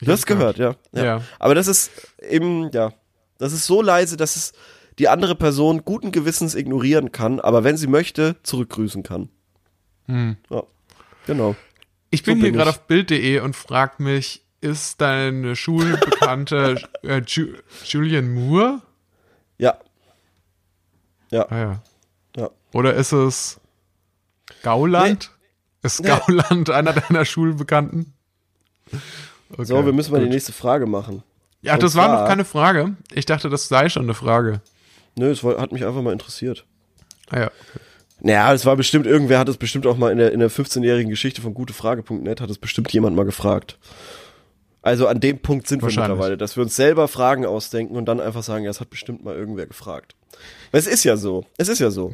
Ich 0.00 0.06
Du 0.06 0.12
hast 0.12 0.20
hab's 0.20 0.26
gehört, 0.26 0.58
ja. 0.58 0.76
ja. 0.92 1.04
Ja. 1.04 1.22
Aber 1.38 1.54
das 1.54 1.66
ist 1.66 1.90
eben, 2.20 2.70
ja, 2.72 2.92
das 3.38 3.52
ist 3.52 3.66
so 3.66 3.82
leise, 3.82 4.16
dass 4.16 4.36
es 4.36 4.52
die 4.98 5.08
andere 5.08 5.34
Person 5.34 5.84
guten 5.84 6.12
Gewissens 6.12 6.54
ignorieren 6.54 7.12
kann, 7.12 7.40
aber 7.40 7.64
wenn 7.64 7.76
sie 7.76 7.88
möchte, 7.88 8.36
zurückgrüßen 8.42 9.02
kann. 9.02 9.28
Hm. 10.06 10.36
Ja, 10.50 10.62
genau. 11.26 11.56
Ich 12.10 12.22
bin 12.22 12.38
So 12.38 12.44
hier 12.44 12.52
gerade 12.52 12.70
auf 12.70 12.86
Bild.de 12.86 13.40
und 13.40 13.56
frag 13.56 13.98
mich, 13.98 14.43
ist 14.64 15.00
deine 15.00 15.54
Schulbekannte 15.56 16.76
äh, 17.02 17.22
Ju 17.26 17.48
Julian 17.84 18.32
Moore? 18.32 18.80
Ja, 19.58 19.78
ja, 21.30 21.46
Ah 21.50 21.58
ja. 21.58 21.82
ja. 22.36 22.50
Oder 22.72 22.94
ist 22.94 23.12
es 23.12 23.60
Gauland? 24.62 25.30
Ist 25.82 26.00
Nee. 26.02 26.08
Gauland 26.08 26.70
einer 26.70 26.92
deiner 26.92 27.24
Schulbekannten? 27.24 28.12
Okay, 29.50 29.64
So, 29.64 29.84
wir 29.84 29.92
müssen 29.92 30.12
mal 30.12 30.18
die 30.18 30.24
gut. 30.26 30.32
nächste 30.34 30.52
Frage 30.52 30.86
machen. 30.86 31.22
Ja, 31.62 31.74
Und 31.74 31.82
das 31.82 31.94
war 31.94 32.08
noch 32.20 32.26
keine 32.28 32.44
Frage. 32.44 32.96
Ich 33.12 33.26
dachte, 33.26 33.48
das 33.48 33.68
sei 33.68 33.88
schon 33.88 34.02
eine 34.04 34.14
Frage. 34.14 34.60
Nö, 35.16 35.30
es 35.30 35.42
hat 35.42 35.72
mich 35.72 35.84
einfach 35.84 36.02
mal 36.02 36.12
interessiert. 36.12 36.64
Ah 37.30 37.40
ja. 37.40 37.50
Naja, 38.20 38.52
es 38.54 38.64
war 38.66 38.76
bestimmt, 38.76 39.06
irgendwer 39.06 39.38
hat 39.38 39.48
es 39.48 39.56
bestimmt 39.56 39.86
auch 39.86 39.96
mal 39.96 40.10
in 40.10 40.18
der, 40.18 40.32
in 40.32 40.40
der 40.40 40.50
15-jährigen 40.50 41.10
Geschichte 41.10 41.42
von 41.42 41.52
gutefrage.net 41.54 42.40
hat 42.40 42.50
es 42.50 42.58
bestimmt 42.58 42.92
jemand 42.92 43.16
mal 43.16 43.24
gefragt. 43.24 43.78
Also 44.84 45.08
an 45.08 45.18
dem 45.18 45.38
Punkt 45.38 45.66
sind 45.66 45.80
wir 45.82 45.86
mittlerweile, 45.86 46.36
dass 46.36 46.56
wir 46.56 46.62
uns 46.62 46.76
selber 46.76 47.08
Fragen 47.08 47.46
ausdenken 47.46 47.96
und 47.96 48.04
dann 48.04 48.20
einfach 48.20 48.42
sagen, 48.42 48.64
ja, 48.64 48.70
es 48.70 48.80
hat 48.80 48.90
bestimmt 48.90 49.24
mal 49.24 49.34
irgendwer 49.34 49.66
gefragt. 49.66 50.14
Weil 50.72 50.80
es 50.80 50.86
ist 50.86 51.04
ja 51.04 51.16
so, 51.16 51.46
es 51.56 51.68
ist 51.68 51.78
ja 51.78 51.90
so. 51.90 52.12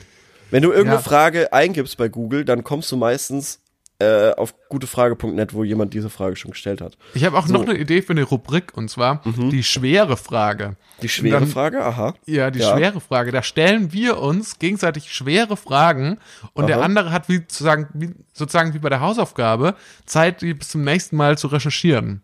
Wenn 0.53 0.63
du 0.63 0.71
irgendeine 0.71 0.97
Ja. 0.99 1.03
Frage 1.03 1.53
eingibst 1.53 1.97
bei 1.97 2.09
Google, 2.09 2.45
dann 2.45 2.63
kommst 2.63 2.93
du 2.93 2.97
meistens 2.97 3.61
äh, 4.03 4.31
auf 4.35 4.55
gutefrage.net, 4.71 5.53
wo 5.53 5.63
jemand 5.63 5.93
diese 5.95 6.09
Frage 6.11 6.35
schon 6.37 6.53
gestellt 6.53 6.81
hat. 6.81 6.97
Ich 7.13 7.25
habe 7.25 7.37
auch 7.37 7.47
So. 7.47 7.53
Mhm. 7.55 7.61
noch 7.61 7.69
eine 7.69 7.79
Idee 7.79 8.01
für 8.03 8.13
eine 8.13 8.23
Rubrik 8.23 8.75
und 8.77 8.89
zwar 8.89 9.21
die 9.27 9.63
schwere 9.63 10.17
Frage. 10.17 10.77
Die 11.03 11.09
schwere 11.11 11.41
Dann- 11.41 11.49
Frage, 11.49 11.85
aha. 11.85 12.15
Ja, 12.25 12.51
die 12.51 12.61
Ja. 12.61 12.75
schwere 12.77 13.01
Frage. 13.01 13.31
Da 13.31 13.43
stellen 13.43 13.93
wir 13.93 14.19
uns 14.19 14.59
gegenseitig 14.59 15.13
schwere 15.13 15.57
Fragen 15.57 16.19
und 16.55 16.69
der 16.69 16.77
Aha. 16.79 16.85
andere 16.85 17.13
hat 17.13 17.29
wie 17.29 17.39
sozusagen, 17.39 17.89
wie, 17.93 18.11
sozusagen 18.33 18.73
wie 18.75 18.79
bei 18.79 18.89
der 18.89 19.01
Hausaufgabe 19.01 19.75
Zeit, 20.07 20.41
die 20.41 20.55
bis 20.55 20.69
zum 20.71 20.83
nächsten 20.83 21.17
Mal 21.17 21.37
zu 21.37 21.49
recherchieren. 21.49 22.23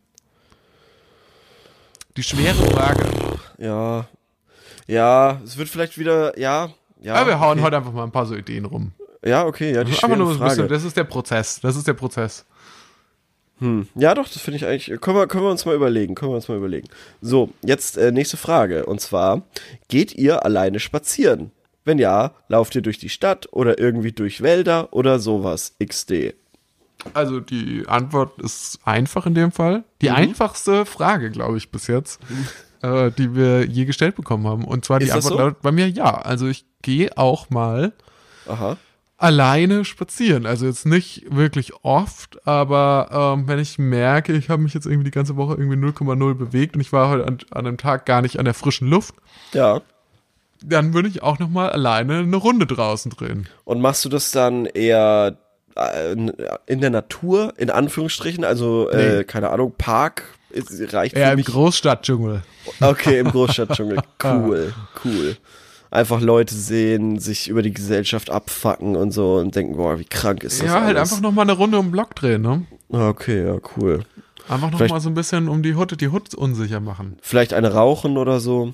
Die 2.16 2.22
schwere 2.22 2.54
Frage. 2.54 3.04
Ja. 3.58 4.06
Ja, 4.86 5.40
es 5.44 5.56
wird 5.56 5.68
vielleicht 5.68 5.98
wieder, 5.98 6.38
ja. 6.38 6.70
Ja, 7.00 7.14
Aber 7.14 7.26
wir 7.26 7.40
hauen 7.40 7.58
okay. 7.58 7.66
heute 7.66 7.76
einfach 7.76 7.92
mal 7.92 8.04
ein 8.04 8.12
paar 8.12 8.26
so 8.26 8.34
Ideen 8.34 8.64
rum. 8.64 8.92
Ja, 9.24 9.44
okay, 9.44 9.74
ja, 9.74 9.84
die 9.84 9.92
schwere 9.92 10.16
nur 10.16 10.28
ein 10.28 10.38
bisschen, 10.38 10.56
Frage. 10.56 10.68
das 10.68 10.84
ist 10.84 10.96
der 10.96 11.04
Prozess. 11.04 11.60
Das 11.60 11.76
ist 11.76 11.86
der 11.86 11.94
Prozess. 11.94 12.46
Ja, 13.94 14.14
doch, 14.14 14.28
das 14.28 14.42
finde 14.42 14.58
ich 14.58 14.66
eigentlich. 14.66 15.00
Können 15.00 15.16
wir, 15.16 15.26
können 15.26 15.44
wir 15.44 15.50
uns 15.50 15.64
mal 15.64 15.74
überlegen. 15.74 16.14
Können 16.14 16.30
wir 16.30 16.36
uns 16.36 16.48
mal 16.48 16.58
überlegen. 16.58 16.88
So, 17.22 17.48
jetzt 17.62 17.96
äh, 17.96 18.12
nächste 18.12 18.36
Frage. 18.36 18.84
Und 18.84 19.00
zwar: 19.00 19.42
Geht 19.88 20.14
ihr 20.14 20.44
alleine 20.44 20.78
spazieren? 20.78 21.52
Wenn 21.82 21.98
ja, 21.98 22.34
lauft 22.48 22.74
ihr 22.74 22.82
durch 22.82 22.98
die 22.98 23.08
Stadt 23.08 23.48
oder 23.52 23.78
irgendwie 23.78 24.12
durch 24.12 24.42
Wälder 24.42 24.92
oder 24.92 25.18
sowas? 25.18 25.74
XD. 25.82 26.34
Also 27.14 27.40
die 27.40 27.84
Antwort 27.86 28.40
ist 28.40 28.78
einfach 28.84 29.26
in 29.26 29.34
dem 29.34 29.52
Fall. 29.52 29.84
Die 30.02 30.09
Mhm. 30.11 30.16
einfachste 30.16 30.86
Frage, 30.86 31.30
glaube 31.30 31.57
ich, 31.59 31.70
bis 31.70 31.86
jetzt, 31.86 32.20
äh, 32.82 33.11
die 33.12 33.34
wir 33.34 33.66
je 33.66 33.84
gestellt 33.84 34.16
bekommen 34.16 34.46
haben. 34.46 34.64
Und 34.64 34.84
zwar 34.84 34.98
die 34.98 35.07
Ist 35.07 35.14
das 35.14 35.24
Antwort 35.26 35.38
so? 35.40 35.44
lautet 35.46 35.62
bei 35.62 35.72
mir 35.72 35.88
ja. 35.88 36.14
Also 36.20 36.46
ich 36.46 36.64
gehe 36.82 37.16
auch 37.16 37.50
mal 37.50 37.92
Aha. 38.48 38.76
alleine 39.16 39.84
spazieren. 39.84 40.44
Also 40.46 40.66
jetzt 40.66 40.84
nicht 40.86 41.24
wirklich 41.34 41.72
oft, 41.82 42.46
aber 42.46 43.34
ähm, 43.38 43.48
wenn 43.48 43.59
ich 43.59 43.78
merke, 43.78 44.32
ich 44.34 44.50
habe 44.50 44.62
mich 44.62 44.74
jetzt 44.74 44.86
irgendwie 44.86 45.04
die 45.04 45.11
ganze 45.11 45.36
Woche 45.36 45.54
irgendwie 45.54 45.76
0,0 45.78 46.34
bewegt 46.34 46.74
und 46.74 46.80
ich 46.80 46.92
war 46.92 47.09
heute 47.09 47.26
an, 47.26 47.38
an 47.50 47.66
einem 47.66 47.78
Tag 47.78 48.04
gar 48.07 48.20
nicht 48.22 48.38
an 48.38 48.44
der 48.44 48.54
frischen 48.54 48.88
Luft, 48.88 49.14
Ja. 49.52 49.80
dann 50.62 50.92
würde 50.94 51.09
ich 51.09 51.22
auch 51.22 51.38
noch 51.38 51.48
mal 51.48 51.70
alleine 51.70 52.18
eine 52.18 52.36
Runde 52.36 52.66
draußen 52.66 53.11
drehen. 53.11 53.48
Und 53.64 53.80
machst 53.80 54.04
du 54.04 54.09
das 54.11 54.30
dann 54.32 54.66
eher 54.66 55.38
in 56.66 56.80
der 56.80 56.90
Natur, 56.90 57.52
in 57.56 57.70
Anführungsstrichen? 57.70 58.44
Also, 58.44 58.88
äh, 58.90 59.18
Nee. 59.18 59.24
keine 59.24 59.50
Ahnung, 59.50 59.74
Park? 59.76 60.24
Reicht 60.54 61.16
für 61.16 61.22
im. 61.22 61.42
Großstadtdschungel. 61.42 62.42
Okay, 62.80 63.18
im 63.18 63.30
Großstadtdschungel. 63.30 63.98
Cool, 64.24 64.72
cool. 65.04 65.36
Einfach 65.90 66.20
Leute 66.20 66.54
sehen, 66.54 67.18
sich 67.18 67.48
über 67.48 67.62
die 67.62 67.72
Gesellschaft 67.72 68.30
abfacken 68.30 68.96
und 68.96 69.12
so 69.12 69.36
und 69.36 69.54
denken, 69.54 69.76
boah, 69.76 69.98
wie 69.98 70.04
krank 70.04 70.42
ist 70.44 70.60
das 70.60 70.66
Ja, 70.68 70.80
halt 70.82 70.96
alles. 70.96 71.12
einfach 71.12 71.22
noch 71.22 71.32
mal 71.32 71.42
eine 71.42 71.52
Runde 71.52 71.78
um 71.78 71.86
den 71.86 71.92
Block 71.92 72.14
drehen, 72.16 72.42
ne? 72.42 72.64
Okay, 72.88 73.46
ja, 73.46 73.56
cool. 73.76 74.00
Einfach 74.48 74.70
noch 74.70 74.78
Vielleicht- 74.78 74.94
mal 74.94 75.00
so 75.00 75.08
ein 75.10 75.14
bisschen 75.14 75.48
um 75.48 75.62
die 75.62 75.74
Hut, 75.74 76.00
die 76.00 76.08
Hut 76.08 76.34
unsicher 76.34 76.80
machen. 76.80 77.18
Vielleicht 77.22 77.52
eine 77.52 77.72
rauchen 77.72 78.16
oder 78.16 78.40
so. 78.40 78.72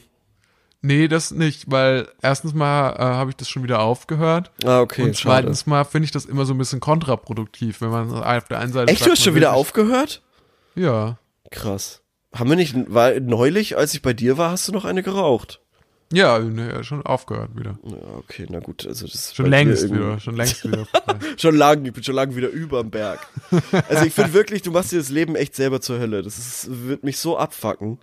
Nee, 0.85 1.07
das 1.07 1.31
nicht, 1.31 1.71
weil 1.71 2.09
erstens 2.23 2.55
mal 2.55 2.91
äh, 2.95 2.99
habe 2.99 3.31
ich 3.31 3.37
das 3.37 3.49
schon 3.49 3.63
wieder 3.63 3.81
aufgehört 3.81 4.51
Ah, 4.65 4.81
okay, 4.81 5.03
und 5.03 5.17
schade. 5.17 5.43
zweitens 5.43 5.67
mal 5.67 5.85
finde 5.85 6.07
ich 6.07 6.11
das 6.11 6.25
immer 6.25 6.45
so 6.45 6.55
ein 6.55 6.59
bisschen 6.59 6.81
kontraproduktiv, 6.81 7.81
wenn 7.81 7.91
man 7.91 8.11
auf 8.13 8.49
der 8.49 8.59
einen 8.59 8.73
Seite 8.73 8.91
Echt, 8.91 8.99
sagt, 9.01 9.09
du 9.09 9.13
hast 9.13 9.23
schon 9.23 9.35
wieder 9.37 9.53
aufgehört? 9.53 10.23
Ja. 10.75 11.19
Krass. 11.53 12.03
Haben 12.35 12.51
wir 12.51 12.57
nicht, 12.57 12.75
weil 12.89 13.21
neulich, 13.21 13.77
als 13.77 13.95
ich 13.95 14.03
bei 14.03 14.13
dir 14.13 14.39
war, 14.39 14.51
hast 14.51 14.67
du 14.67 14.73
noch 14.73 14.85
eine 14.85 15.03
geraucht? 15.03 15.61
Ja, 16.13 16.39
nee, 16.41 16.83
schon 16.83 17.07
aufgehört 17.07 17.57
wieder. 17.57 17.79
Ja, 17.85 17.97
okay, 18.19 18.47
na 18.51 18.59
gut, 18.61 18.87
also 18.87 19.07
das 19.07 19.15
ist 19.15 19.37
Schon 19.37 19.47
längst 19.47 19.91
wieder, 19.91 20.19
schon 20.21 20.37
längst 20.37 20.63
wieder. 20.65 20.87
Schon 21.39 21.57
lang, 21.57 21.85
ich 21.87 21.93
bin 21.93 22.03
schon 22.05 22.15
lange 22.15 22.37
wieder 22.37 22.49
überm 22.51 22.91
Berg. 22.91 23.21
Also 23.89 24.05
ich 24.05 24.13
finde 24.13 24.33
wirklich, 24.35 24.61
du 24.63 24.71
machst 24.73 24.93
dir 24.93 24.99
das 24.99 25.09
Leben 25.09 25.37
echt 25.37 25.55
selber 25.55 25.81
zur 25.81 25.99
Hölle. 25.99 26.23
Das 26.23 26.37
ist, 26.37 26.69
wird 26.87 27.03
mich 27.03 27.17
so 27.19 27.39
abfacken. 27.39 27.99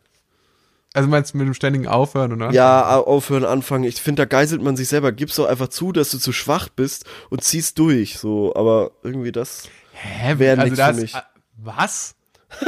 Also 0.94 1.08
meinst 1.08 1.34
du 1.34 1.38
mit 1.38 1.46
dem 1.48 1.54
ständigen 1.54 1.88
Aufhören 1.88 2.32
und 2.32 2.52
Ja, 2.52 2.98
au- 2.98 3.04
aufhören, 3.06 3.46
anfangen. 3.46 3.84
Ich 3.84 4.02
finde, 4.02 4.24
da 4.24 4.26
geißelt 4.26 4.62
man 4.62 4.76
sich 4.76 4.88
selber. 4.88 5.12
Gib's 5.12 5.36
doch 5.36 5.46
einfach 5.48 5.68
zu, 5.68 5.92
dass 5.92 6.10
du 6.10 6.18
zu 6.18 6.32
schwach 6.34 6.68
bist 6.70 7.06
und 7.30 7.44
ziehst 7.44 7.78
durch. 7.78 8.18
So, 8.18 8.56
aber 8.56 8.92
irgendwie 9.04 9.32
das. 9.32 9.64
Hä, 9.94 10.40
wär 10.40 10.54
also 10.58 10.64
nix 10.64 10.78
das, 10.78 10.96
für 10.96 11.02
mich. 11.02 11.16
äh, 11.16 11.22
Was? 11.58 12.16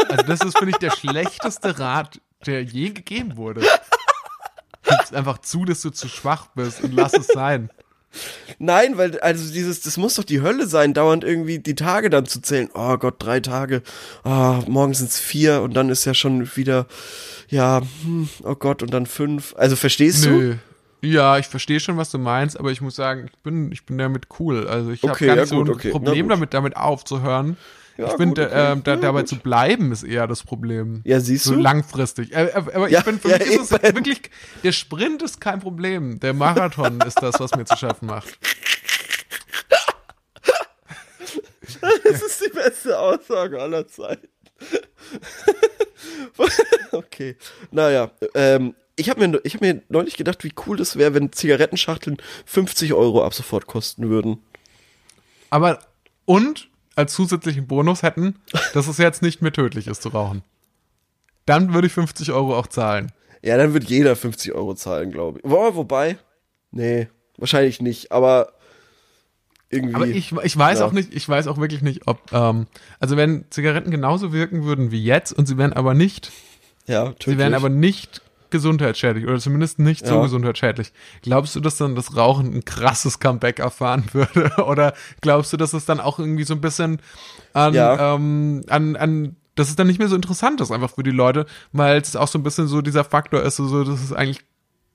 Also 0.09 0.24
das 0.28 0.41
ist, 0.41 0.57
finde 0.57 0.72
ich, 0.72 0.78
der 0.78 0.91
schlechteste 0.91 1.80
Rat, 1.80 2.22
der 2.45 2.61
je 2.63 2.89
gegeben 2.91 3.38
wurde. 3.38 3.61
Gib's 4.84 5.13
einfach 5.13 5.39
zu, 5.39 5.65
dass 5.65 5.82
du 5.82 5.89
zu 5.89 6.07
schwach 6.07 6.47
bist 6.55 6.82
und 6.84 6.93
lass 6.93 7.13
es 7.13 7.28
sein. 7.28 7.69
Nein, 8.59 8.97
weil, 8.97 9.20
also 9.20 9.51
dieses, 9.51 9.82
das 9.82 9.97
muss 9.97 10.16
doch 10.16 10.24
die 10.24 10.41
Hölle 10.41 10.68
sein, 10.68 10.93
dauernd 10.93 11.24
irgendwie 11.24 11.59
die 11.59 11.76
Tage 11.76 12.09
dann 12.09 12.26
zu 12.26 12.41
zählen. 12.41 12.70
Oh 12.74 12.97
Gott, 12.97 13.16
drei 13.20 13.39
Tage, 13.39 13.82
oh, 14.24 14.59
morgen 14.68 14.93
sind's 14.93 15.20
vier 15.20 15.62
und 15.62 15.74
dann 15.74 15.89
ist 15.89 16.05
ja 16.05 16.14
schon 16.14 16.55
wieder, 16.55 16.86
ja, 17.49 17.82
hm, 18.03 18.30
oh 18.43 18.55
Gott, 18.55 18.84
und 18.84 18.93
dann 18.93 19.05
fünf. 19.05 19.55
Also 19.57 19.76
verstehst 19.76 20.26
du? 20.26 20.30
Nö. 20.30 20.55
Ja, 21.03 21.39
ich 21.39 21.47
verstehe 21.47 21.80
schon, 21.80 21.97
was 21.97 22.12
du 22.12 22.20
meinst, 22.20 22.59
aber 22.59 22.72
ich 22.72 22.80
muss 22.80 22.95
sagen, 22.95 23.26
ich 23.32 23.39
bin, 23.39 23.72
ich 23.72 23.86
bin 23.86 23.97
damit 23.97 24.28
cool. 24.39 24.68
Also 24.68 24.91
ich 24.91 25.03
Okay, 25.03 25.12
habe 25.12 25.26
gar 25.26 25.36
ja 25.38 25.45
so 25.47 25.55
gut, 25.57 25.70
ein 25.70 25.74
okay, 25.74 25.89
Problem 25.89 26.30
damit, 26.30 26.53
damit 26.53 26.78
aufzuhören. 26.78 27.57
Ja, 27.98 28.08
ich 28.08 28.14
finde, 28.14 28.48
okay. 28.48 28.72
ähm, 28.72 28.84
da, 28.84 28.92
Ja, 28.96 28.98
dabei 28.98 29.24
zu 29.24 29.38
bleiben 29.38 29.92
ist 29.92 30.04
eher 30.04 30.28
das 30.28 30.44
Problem. 30.44 31.02
Ja, 31.04 31.20
siehst 31.20 31.44
so 31.46 31.56
du? 31.56 31.60
langfristig. 31.62 32.34
Äh, 32.34 32.46
äh, 32.46 32.54
aber 32.54 32.89
Ja, 32.89 33.00
ich 33.00 33.06
bin 33.06 33.20
für 33.20 33.30
ja, 33.30 33.38
mich 33.38 33.48
ist 33.48 33.72
es 33.72 33.84
wirklich, 33.84 34.22
der 34.64 34.72
Sprint 34.72 35.22
ist 35.22 35.42
kein 35.42 35.60
Problem. 35.60 36.20
Der 36.20 36.34
Marathon 36.34 37.00
ist 37.02 37.22
das, 37.22 37.39
was 37.39 37.56
mir 37.56 37.66
zu 37.66 37.78
schaffen 37.78 38.08
macht. 38.08 38.38
Das 42.04 42.22
ist 42.22 42.44
die 42.46 42.50
beste 42.50 43.00
Aussage 43.00 43.60
aller 43.60 43.88
Zeiten. 43.88 44.28
okay. 46.92 47.36
Naja, 47.72 48.12
ähm, 48.36 48.76
ich 48.96 49.10
habe 49.10 49.26
mir, 49.28 49.39
ich 49.44 49.56
hab 49.56 49.62
mir 49.62 49.82
neulich 49.89 50.18
gedacht, 50.18 50.44
wie 50.44 50.54
cool 50.68 50.78
das 50.78 50.96
wäre, 50.96 51.14
wenn 51.14 51.32
Zigarettenschachteln 51.32 52.18
50 52.46 52.94
Euro 52.94 53.24
ab 53.26 53.34
sofort 53.34 53.68
kosten 53.68 54.10
würden. 54.10 54.44
Aber 55.50 55.80
und 56.26 56.70
als 56.96 57.14
zusätzlichen 57.14 57.68
Bonus 57.68 58.04
hätten, 58.04 58.36
dass 58.74 58.88
es 58.88 58.98
jetzt 58.98 59.22
nicht 59.22 59.42
mehr 59.42 59.54
tödlich 59.54 59.88
ist 59.88 60.02
zu 60.04 60.10
rauchen. 60.10 60.44
Dann 61.46 61.74
würde 61.74 61.88
ich 61.88 61.94
50 61.94 62.32
Euro 62.32 62.58
auch 62.58 62.68
zahlen. 62.68 63.12
Ja, 63.42 63.58
dann 63.58 63.74
wird 63.74 63.86
jeder 63.86 64.16
50 64.16 64.54
Euro 64.54 64.76
zahlen, 64.76 65.12
glaube 65.12 65.39
ich. 65.39 65.50
Wo, 65.50 65.76
wobei, 65.76 66.18
nee, 66.72 67.08
wahrscheinlich 67.38 67.82
nicht, 67.82 68.12
aber 68.12 68.54
irgendwie. 69.70 69.96
Aber 69.96 70.08
ich, 70.08 70.32
ich 70.32 70.58
weiß 70.58 70.80
Ja. 70.80 70.86
auch 70.86 70.92
nicht, 70.92 71.14
ich 71.14 71.28
weiß 71.28 71.48
auch 71.48 71.58
wirklich 71.58 71.82
nicht, 71.82 72.08
ob, 72.08 72.32
ähm, 72.34 72.68
also 73.00 73.18
wenn 73.18 73.46
Zigaretten 73.50 73.89
genauso 73.89 74.32
wirken 74.34 74.64
würden 74.66 74.92
wie 74.92 75.04
jetzt 75.04 75.32
und 75.32 75.48
sie 75.48 75.58
wären 75.58 75.74
aber 75.74 75.94
nicht, 75.94 76.32
ja, 76.88 77.08
sie 77.08 77.14
tödlich. 77.16 77.38
wären 77.39 77.54
aber 77.56 77.70
nicht 77.70 78.22
gesundheitsschädlich 78.52 79.26
oder 79.26 79.39
zumindest 79.39 79.80
nicht 79.80 80.06
so 80.06 80.16
Ja. 80.16 80.22
gesundheitsschädlich. 80.22 80.91
Glaubst 81.22 81.56
du, 81.56 81.60
dass 81.60 81.78
dann 81.78 81.95
das 81.95 82.16
Rauchen 82.16 82.54
ein 82.54 82.66
krasses 82.66 83.20
Comeback 83.20 83.60
erfahren 83.60 84.04
würde? 84.14 84.52
Oder 84.66 84.93
glaubst 85.22 85.52
du, 85.54 85.58
dass 85.58 85.74
es 85.74 85.86
dann 85.86 85.99
auch 85.99 86.20
irgendwie 86.20 86.43
so 86.43 86.54
ein 86.54 86.62
bisschen 86.62 87.02
an, 87.54 87.74
Ja. 87.74 88.16
ähm, 88.16 88.62
an, 88.70 88.95
an 88.95 89.36
dass 89.56 89.70
es 89.70 89.76
dann 89.76 89.88
nicht 89.88 89.99
mehr 89.99 90.08
so 90.08 90.16
interessant 90.16 90.62
ist 90.62 90.72
einfach 90.72 90.91
für 90.91 91.04
die 91.04 91.12
Leute, 91.12 91.45
weil 91.74 91.99
es 91.99 92.16
auch 92.16 92.28
so 92.30 92.39
ein 92.39 92.43
bisschen 92.43 92.68
so 92.68 92.82
dieser 92.82 93.04
Faktor 93.04 93.41
ist, 93.43 93.58
so, 93.58 93.68
so 93.68 93.84
dass 93.84 94.02
es 94.02 94.14
eigentlich, 94.14 94.39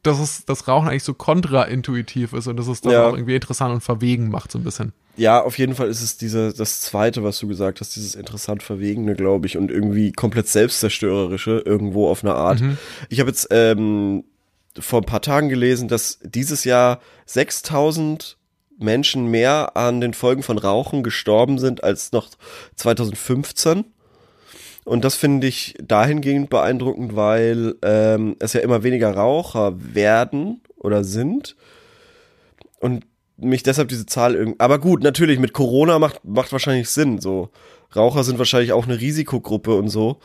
dass 0.03 0.19
es 0.19 0.45
das 0.47 0.67
Rauchen 0.67 0.89
eigentlich 0.89 1.03
so 1.05 1.13
kontraintuitiv 1.15 2.33
ist 2.33 2.47
und 2.47 2.57
dass 2.57 2.67
es 2.69 2.81
dann 2.81 2.93
Ja. 2.93 3.07
auch 3.07 3.15
irgendwie 3.15 3.35
interessant 3.35 3.75
und 3.75 3.83
verwegen 3.83 4.31
macht 4.31 4.51
so 4.53 4.59
ein 4.59 4.65
bisschen. 4.65 4.93
Ja, 5.17 5.43
auf 5.43 5.59
jeden 5.59 5.75
Fall 5.75 5.89
ist 5.89 6.03
es 6.03 6.19
diese, 6.19 6.53
das 6.53 6.81
zweite, 6.83 7.25
was 7.25 7.39
du 7.39 7.49
gesagt 7.49 7.81
hast, 7.81 7.97
dieses 7.97 8.15
interessant 8.15 8.63
Verwegene, 8.63 9.15
glaube 9.15 9.47
ich, 9.47 9.57
und 9.57 9.71
irgendwie 9.71 10.13
komplett 10.13 10.49
selbstzerstörerische, 10.49 11.63
irgendwo 11.65 12.09
auf 12.09 12.23
eine 12.23 12.35
Art. 12.35 12.61
Ich 13.09 13.21
habe 13.21 13.31
jetzt 13.31 13.49
ähm, 13.51 14.25
vor 14.79 15.01
ein 15.01 15.07
paar 15.07 15.23
Tagen 15.23 15.49
gelesen, 15.49 15.89
dass 15.89 16.19
dieses 16.23 16.65
Jahr 16.65 17.01
6000 17.25 18.37
Menschen 18.79 19.27
mehr 19.31 19.77
an 19.77 20.01
den 20.01 20.13
Folgen 20.15 20.43
von 20.43 20.59
Rauchen 20.59 21.03
gestorben 21.03 21.59
sind 21.59 21.83
als 21.83 22.13
noch 22.13 22.29
2015. 22.77 23.85
Und 24.85 25.05
das 25.05 25.17
finde 25.17 25.47
ich 25.47 25.75
dahingehend 25.83 26.51
beeindruckend, 26.51 27.17
weil 27.17 27.75
ähm, 27.83 28.37
es 28.39 28.53
ja 28.53 28.61
immer 28.61 28.83
weniger 28.83 29.13
Raucher 29.13 29.75
werden 29.95 30.61
oder 30.77 31.03
sind. 31.03 31.57
Und 32.79 33.05
mich 33.39 33.63
deshalb 33.63 33.89
diese 33.89 34.07
Zahl 34.07 34.35
irgendwie. 34.35 34.61
Aber 34.61 34.79
gut, 34.79 35.03
natürlich, 35.03 35.39
mit 35.39 35.53
Corona 35.53 35.99
macht, 35.99 36.25
macht 36.25 36.53
wahrscheinlich 36.53 36.89
Sinn. 36.89 37.21
So. 37.21 37.51
Raucher 37.95 38.25
sind 38.25 38.39
wahrscheinlich 38.39 38.73
auch 38.73 38.87
eine 38.87 39.01
Risikogruppe 39.01 39.75
und 39.75 39.89
so. 39.89 40.19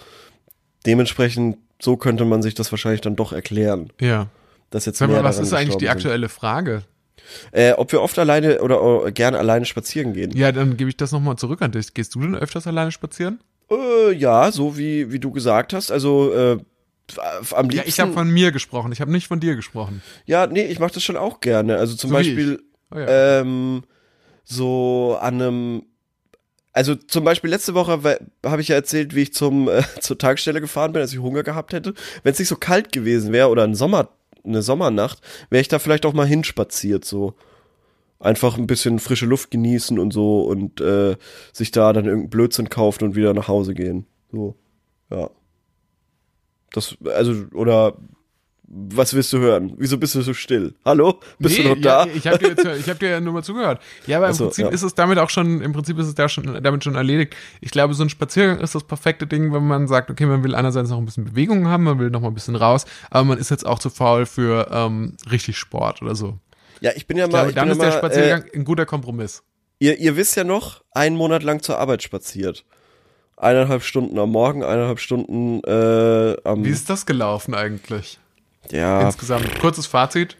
Dementsprechend, 0.85 1.57
so 1.81 1.97
könnte 1.97 2.25
man 2.25 2.41
sich 2.41 2.53
das 2.53 2.71
wahrscheinlich 2.71 3.01
dann 3.01 3.15
doch 3.15 3.33
erklären. 3.33 3.91
Ja. 3.99 4.27
Dass 4.69 4.85
jetzt 4.85 4.99
Sag 4.99 5.09
mal, 5.09 5.23
was 5.23 5.39
ist 5.39 5.53
eigentlich 5.53 5.77
die 5.77 5.89
aktuelle 5.89 6.29
Frage? 6.29 6.83
Äh, 7.51 7.73
ob 7.73 7.91
wir 7.91 8.01
oft 8.01 8.17
alleine 8.17 8.61
oder 8.61 9.05
äh, 9.05 9.11
gerne 9.11 9.37
alleine 9.37 9.65
spazieren 9.65 10.13
gehen. 10.13 10.35
Ja, 10.35 10.51
dann 10.51 10.77
gebe 10.77 10.89
ich 10.89 10.97
das 10.97 11.11
nochmal 11.11 11.35
zurück 11.35 11.61
an 11.61 11.71
dich. 11.71 11.93
Gehst 11.93 12.15
du 12.15 12.21
denn 12.21 12.35
öfters 12.35 12.67
alleine 12.67 12.91
spazieren? 12.91 13.39
Äh, 13.69 14.13
ja, 14.13 14.51
so 14.51 14.77
wie, 14.77 15.11
wie 15.11 15.19
du 15.19 15.31
gesagt 15.31 15.73
hast. 15.73 15.91
Also, 15.91 16.33
äh, 16.33 16.57
am 17.51 17.69
liebsten. 17.69 17.77
Ja, 17.77 17.83
ich 17.85 17.99
habe 17.99 18.13
von 18.13 18.29
mir 18.29 18.51
gesprochen. 18.51 18.91
Ich 18.91 19.01
habe 19.01 19.11
nicht 19.11 19.27
von 19.27 19.39
dir 19.39 19.55
gesprochen. 19.55 20.01
Ja, 20.25 20.47
nee, 20.47 20.63
ich 20.65 20.79
mache 20.79 20.93
das 20.93 21.03
schon 21.03 21.17
auch 21.17 21.41
gerne. 21.41 21.77
Also 21.77 21.95
zum 21.95 22.09
So 22.09 22.15
Beispiel 22.15 22.61
Oh 22.93 22.99
ja. 22.99 23.39
ähm, 23.39 23.83
so 24.43 25.17
an 25.21 25.41
einem 25.41 25.83
also 26.73 26.95
zum 26.95 27.25
Beispiel 27.25 27.49
letzte 27.49 27.73
Woche 27.73 28.19
habe 28.45 28.61
ich 28.61 28.69
ja 28.69 28.75
erzählt, 28.75 29.13
wie 29.13 29.23
ich 29.23 29.33
zum 29.33 29.67
äh, 29.67 29.83
zur 29.99 30.17
Tankstelle 30.17 30.61
gefahren 30.61 30.93
bin, 30.93 31.01
als 31.01 31.13
ich 31.13 31.19
Hunger 31.19 31.43
gehabt 31.43 31.73
hätte. 31.73 31.93
Wenn 32.23 32.31
es 32.31 32.39
nicht 32.39 32.47
so 32.47 32.55
kalt 32.55 32.91
gewesen 32.91 33.33
wäre 33.33 33.49
oder 33.49 33.63
ein 33.63 33.75
Sommer 33.75 34.09
eine 34.43 34.61
Sommernacht, 34.61 35.21
wäre 35.49 35.61
ich 35.61 35.67
da 35.67 35.79
vielleicht 35.79 36.05
auch 36.05 36.13
mal 36.13 36.25
hinspaziert 36.25 37.05
so. 37.05 37.35
Einfach 38.19 38.57
ein 38.57 38.67
bisschen 38.67 38.99
frische 38.99 39.25
Luft 39.25 39.49
genießen 39.49 39.97
und 39.97 40.11
so 40.11 40.41
und 40.41 40.79
äh, 40.79 41.15
sich 41.53 41.71
da 41.71 41.91
dann 41.91 42.05
irgendeinen 42.05 42.29
Blödsinn 42.29 42.69
kaufen 42.69 43.03
und 43.03 43.15
wieder 43.15 43.33
nach 43.33 43.47
Hause 43.47 43.73
gehen. 43.73 44.05
So. 44.31 44.55
Ja. 45.09 45.29
Das, 46.71 46.97
also, 47.03 47.45
oder 47.53 47.97
was 48.73 49.13
willst 49.13 49.33
du 49.33 49.39
hören? 49.39 49.73
Wieso 49.77 49.97
bist 49.97 50.15
du 50.15 50.21
so 50.21 50.33
still? 50.33 50.73
Hallo? 50.85 51.19
Bist 51.39 51.57
Nee, 51.57 51.63
du 51.63 51.69
noch 51.75 51.81
da? 51.81 52.05
Ja, 52.05 52.11
ich 52.15 52.25
habe 52.25 52.37
dir, 52.39 52.47
jetzt- 52.49 52.65
ich 52.79 52.89
hab 52.89 52.99
dir 52.99 53.09
ja 53.09 53.19
nur 53.19 53.33
mal 53.33 53.43
zugehört. 53.43 53.81
Ja, 54.07 54.17
aber 54.17 54.29
im 54.29 54.33
so, 54.33 54.45
Prinzip 54.45 54.65
ja. 54.65 54.71
ist 54.71 54.81
es 54.83 54.95
damit 54.95 55.17
auch 55.17 55.29
schon, 55.29 55.61
im 55.61 55.73
Prinzip 55.73 55.99
ist 55.99 56.07
es 56.07 56.15
da 56.15 56.29
schon, 56.29 56.63
damit 56.63 56.83
schon 56.83 56.95
erledigt. 56.95 57.35
Ich 57.59 57.71
glaube, 57.71 57.93
so 57.93 58.03
ein 58.03 58.09
Spaziergang 58.09 58.59
ist 58.61 58.73
das 58.73 58.83
perfekte 58.85 59.27
Ding, 59.27 59.51
wenn 59.53 59.67
man 59.67 59.87
sagt, 59.89 60.09
okay, 60.09 60.25
man 60.25 60.43
will 60.43 60.55
einerseits 60.55 60.89
noch 60.89 60.97
ein 60.99 61.05
bisschen 61.05 61.25
Bewegung 61.25 61.67
haben, 61.67 61.83
man 61.83 61.99
will 61.99 62.09
noch 62.11 62.21
mal 62.21 62.29
ein 62.29 62.33
bisschen 62.33 62.55
raus, 62.55 62.85
aber 63.09 63.25
man 63.25 63.37
ist 63.37 63.51
jetzt 63.51 63.65
auch 63.65 63.79
zu 63.79 63.89
faul 63.89 64.25
für 64.25 64.67
ähm, 64.71 65.17
richtig 65.29 65.57
Sport 65.57 66.01
oder 66.01 66.15
so. 66.15 66.37
Ja, 66.79 66.91
ich 66.95 67.07
bin 67.07 67.17
ja 67.17 67.25
Ich 67.25 67.31
mal. 67.31 67.37
glaube, 67.39 67.49
ich 67.49 67.55
dann 67.55 67.69
ist 67.69 67.81
der 67.81 67.89
mal, 67.89 67.97
Spaziergang 67.97 68.45
ein 68.55 68.63
guter 68.63 68.85
Kompromiss. 68.85 69.43
Äh, 69.81 69.85
ihr, 69.87 69.99
ihr 69.99 70.15
wisst 70.15 70.37
ja 70.37 70.45
noch, 70.45 70.81
einen 70.93 71.17
Monat 71.17 71.43
lang 71.43 71.61
zur 71.61 71.77
Arbeit 71.77 72.03
spaziert. 72.03 72.63
Eineinhalb 73.35 73.83
Stunden 73.83 74.17
am 74.19 74.29
Morgen, 74.31 74.63
eineinhalb 74.63 74.99
Stunden 74.99 75.61
äh, 75.65 76.37
am. 76.45 76.63
Wie 76.63 76.69
ist 76.69 76.89
das 76.89 77.05
gelaufen 77.05 77.53
eigentlich? 77.55 78.19
Ja, 78.69 79.01
Insgesamt. 79.01 79.59
Kurzes 79.59 79.87
Fazit. 79.87 80.37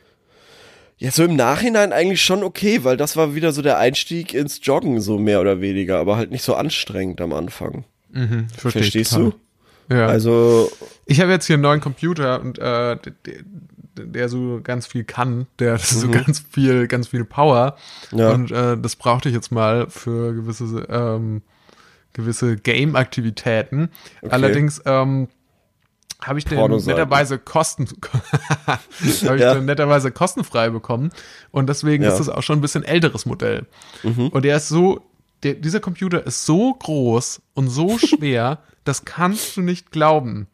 ja, 0.97 1.11
so 1.11 1.23
im 1.23 1.35
Nachhinein 1.35 1.91
eigentlich 1.93 2.21
schon 2.21 2.43
okay, 2.43 2.83
weil 2.83 2.97
das 2.97 3.17
war 3.17 3.33
wieder 3.35 3.51
so 3.51 3.61
der 3.61 3.77
Einstieg 3.77 4.33
ins 4.33 4.59
Joggen, 4.63 5.01
so 5.01 5.17
mehr 5.17 5.41
oder 5.41 5.61
weniger, 5.61 5.99
aber 5.99 6.17
halt 6.17 6.31
nicht 6.31 6.43
so 6.43 6.55
anstrengend 6.55 7.21
am 7.21 7.33
Anfang. 7.33 7.85
Mhm, 8.11 8.47
Verstehst 8.55 9.13
total. 9.13 9.33
du? 9.89 9.95
Ja. 9.95 10.07
Also, 10.07 10.71
Ich 11.05 11.19
habe 11.19 11.31
jetzt 11.31 11.47
hier 11.47 11.55
einen 11.55 11.63
neuen 11.63 11.81
Computer 11.81 12.39
und 12.41 12.59
äh, 12.59 12.97
der, 13.97 14.29
so 14.29 14.61
ganz 14.63 14.87
viel 14.87 15.03
kann, 15.03 15.47
der 15.59 15.73
hat 15.73 15.81
so 15.81 16.07
ganz 16.09 16.39
viel, 16.39 16.87
ganz 16.87 17.09
viel 17.09 17.25
Power. 17.25 17.75
Mhm. 18.11 18.17
Ja. 18.19 18.29
Und 18.31 18.51
äh, 18.51 18.77
das 18.77 18.95
brauchte 18.95 19.27
ich 19.29 19.35
jetzt 19.35 19.51
mal 19.51 19.89
für 19.89 20.33
gewisse, 20.33 20.87
ähm, 20.89 21.41
gewisse 22.13 22.55
Game-Aktivitäten. 22.55 23.89
Allerdings 24.29 24.81
ähm, 24.85 25.27
habe 26.23 26.39
ich 26.39 26.45
den 26.45 26.59
netterweise 26.59 27.39
kosten 27.39 27.87
habe 28.67 28.79
ich 28.99 29.21
Ja. 29.23 29.53
den 29.55 29.65
netterweise 29.65 30.11
kostenfrei 30.11 30.69
bekommen 30.69 31.11
und 31.51 31.67
deswegen 31.67 32.03
Ja. 32.03 32.09
Mhm. 32.09 32.13
ist 32.13 32.19
das 32.19 32.29
auch 32.29 32.43
schon 32.43 32.59
ein 32.59 32.61
bisschen 32.61 32.83
älteres 32.83 33.25
Modell. 33.25 33.65
Und 34.03 34.43
der 34.45 34.57
ist 34.57 34.69
so 34.69 35.01
der, 35.43 35.55
dieser 35.55 35.79
Computer 35.79 36.25
ist 36.25 36.45
so 36.45 36.73
groß 36.73 37.41
und 37.55 37.67
so 37.69 37.97
schwer, 37.97 38.59
das 38.83 39.05
kannst 39.05 39.57
du 39.57 39.61
nicht 39.61 39.91
glauben. 39.91 40.47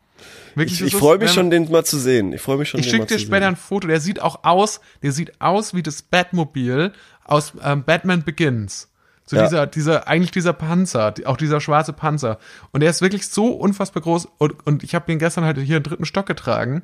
Wirklich, 0.56 0.82
ich, 0.82 0.88
ich 0.88 0.96
freue 0.96 1.18
mich 1.18 1.28
wenn- 1.30 1.36
schon, 1.36 1.50
den 1.52 1.70
mal 1.72 1.86
zu 1.86 2.00
sehen. 2.00 2.34
Ich 2.34 2.42
freue 2.42 2.58
mich 2.58 2.70
schon, 2.70 2.80
Ich 2.80 2.90
schicke 2.90 3.06
dir 3.06 3.20
später 3.20 3.42
sehen. 3.42 3.50
ein 3.50 3.56
Foto. 3.58 3.88
Der 3.88 4.00
sieht 4.00 4.22
auch 4.22 4.44
aus, 4.44 4.80
der 5.04 5.12
sieht 5.12 5.40
aus 5.42 5.74
wie 5.76 5.84
das 5.84 6.02
Batmobil 6.02 6.92
aus 7.26 7.54
ähm, 7.64 7.84
Batman 7.84 8.24
Begins. 8.24 8.90
So 9.30 9.36
Ja. 9.36 9.44
dieser, 9.44 9.68
dieser, 9.68 10.08
eigentlich 10.08 10.32
dieser 10.32 10.54
Panzer, 10.54 11.14
auch 11.26 11.38
dieser 11.38 11.60
schwarze 11.62 11.94
Panzer. 11.94 12.40
Und 12.72 12.80
der 12.80 12.90
ist 12.90 13.02
wirklich 13.02 13.28
so 13.28 13.50
unfassbar 13.50 14.02
groß. 14.02 14.28
Und, 14.38 14.66
und 14.66 14.84
ich 14.84 14.96
habe 14.96 15.06
den 15.06 15.20
gestern 15.20 15.44
halt 15.44 15.58
hier 15.60 15.78
im 15.78 15.84
dritten 15.84 16.06
Stock 16.06 16.26
getragen. 16.26 16.82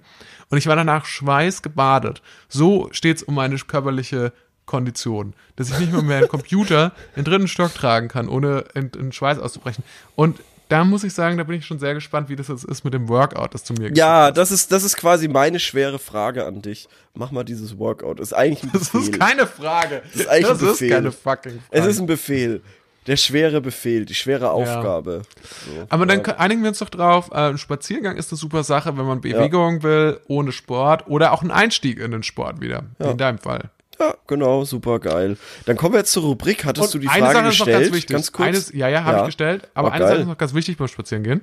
Und 0.50 0.58
ich 0.58 0.68
war 0.68 0.76
danach 0.76 1.06
schweißgebadet. 1.06 2.22
So 2.50 2.89
steht's 2.91 3.24
um 3.24 3.36
meine 3.36 3.56
körperliche 3.58 4.34
Kondition. 4.66 5.34
Dass 5.56 5.72
ich 5.72 5.80
nicht 5.80 5.94
mal 5.94 6.02
mehr 6.02 6.18
einen 6.18 6.28
Computer 6.30 6.91
den 7.16 7.24
dritten 7.24 7.48
Stock 7.48 7.74
tragen 7.74 8.10
kann, 8.10 8.28
ohne 8.28 8.66
in, 8.76 8.89
in 8.89 9.12
Schweiß 9.14 9.39
auszubrechen. 9.39 9.84
Und 10.16 10.39
da 10.74 10.84
muss 10.84 11.03
ich 11.03 11.13
sagen, 11.13 11.38
da 11.38 11.43
bin 11.43 11.57
ich 11.59 11.65
schon 11.67 11.78
sehr 11.78 11.93
gespannt, 11.93 12.30
wie 12.30 12.36
das 12.36 12.47
jetzt 12.47 12.63
ist 12.63 12.84
mit 12.84 12.95
dem 12.95 13.07
Workout, 13.07 13.53
das 13.53 13.63
du 13.63 13.74
mir 13.76 13.93
Ja, 13.93 14.32
das 14.32 14.51
ist, 14.51 14.71
das 14.71 14.84
ist 14.84 14.97
quasi 14.97 15.28
meine 15.28 15.59
schwere 15.59 15.99
Frage 15.99 16.45
an 16.45 16.63
dich. 16.63 16.89
Mach 17.13 17.30
mal 17.32 17.43
dieses 17.43 17.78
Workout. 17.78 18.19
Ist 18.19 18.34
eigentlich 18.34 18.63
ein 18.63 18.71
Das 18.74 18.89
Befehl. 18.89 19.01
ist 19.01 19.19
keine 19.19 19.45
Frage. 19.45 20.01
Das 20.11 20.21
ist 20.21 20.28
eigentlich 20.28 20.47
ein 20.49 20.53
ist 20.55 20.61
Befehl. 20.61 20.89
keine 20.89 21.11
fucking 21.11 21.51
Frage. 21.51 21.61
es 21.69 21.86
ist 21.86 21.99
ein 21.99 22.07
Befehl. 22.07 22.61
Der 23.05 23.17
schwere 23.17 23.61
Befehl, 23.61 24.05
die 24.05 24.15
schwere 24.15 24.49
Aufgabe. 24.51 25.21
So, 25.67 25.86
Aber 25.89 26.05
dann 26.05 26.19
ja. 26.19 26.24
k- 26.24 26.32
einigen 26.38 26.61
wir 26.63 26.69
uns 26.69 26.80
doch 26.80 26.89
drauf, 26.89 27.30
äh, 27.34 27.49
ein 27.49 27.57
Spaziergang 27.59 28.15
ist 28.15 28.32
eine 28.32 28.38
super 28.39 28.63
Sache, 28.63 28.97
wenn 28.97 29.05
man 29.05 29.21
Bewegung 29.21 29.84
will, 29.84 30.19
ohne 30.28 30.51
Sport 30.53 31.05
oder 31.07 31.34
auch 31.34 31.43
ein 31.43 31.51
Einstieg 31.51 31.99
in 31.99 32.11
den 32.11 32.24
Sport 32.24 32.61
wieder, 32.61 32.84
wie 32.99 33.09
in 33.09 33.17
deinem 33.17 33.38
Fall. 33.39 33.69
Ja, 34.00 34.16
genau, 34.28 34.66
super 34.66 35.00
geil. 35.00 35.38
Dann 35.66 35.78
kommen 35.78 35.94
wir 35.94 36.00
jetzt 36.00 36.12
zur 36.12 36.24
Rubrik. 36.24 36.66
Hattest 36.66 36.88
Und 36.88 36.94
du 36.96 37.00
die 37.00 37.08
eine 37.10 37.26
Frage 37.26 37.34
Sache 37.36 37.48
ist 37.50 37.60
noch 37.60 37.66
gestellt? 37.66 37.84
ganz 37.84 37.96
wichtig. 37.96 38.32
kurz. 38.34 38.48
Eines, 38.48 38.74
ja, 38.74 38.88
ja, 38.89 39.04
habe 39.04 39.20
ich 39.20 39.26
gestellt. 39.28 39.70
Aber 39.74 39.89
Oh, 39.89 39.91
eine 39.91 40.04
Sache 40.04 40.14
geil. 40.16 40.22
ist 40.24 40.28
noch 40.28 40.38
ganz 40.38 40.54
wichtig 40.54 40.78
beim 40.78 40.88
Spazierengehen. 40.88 41.41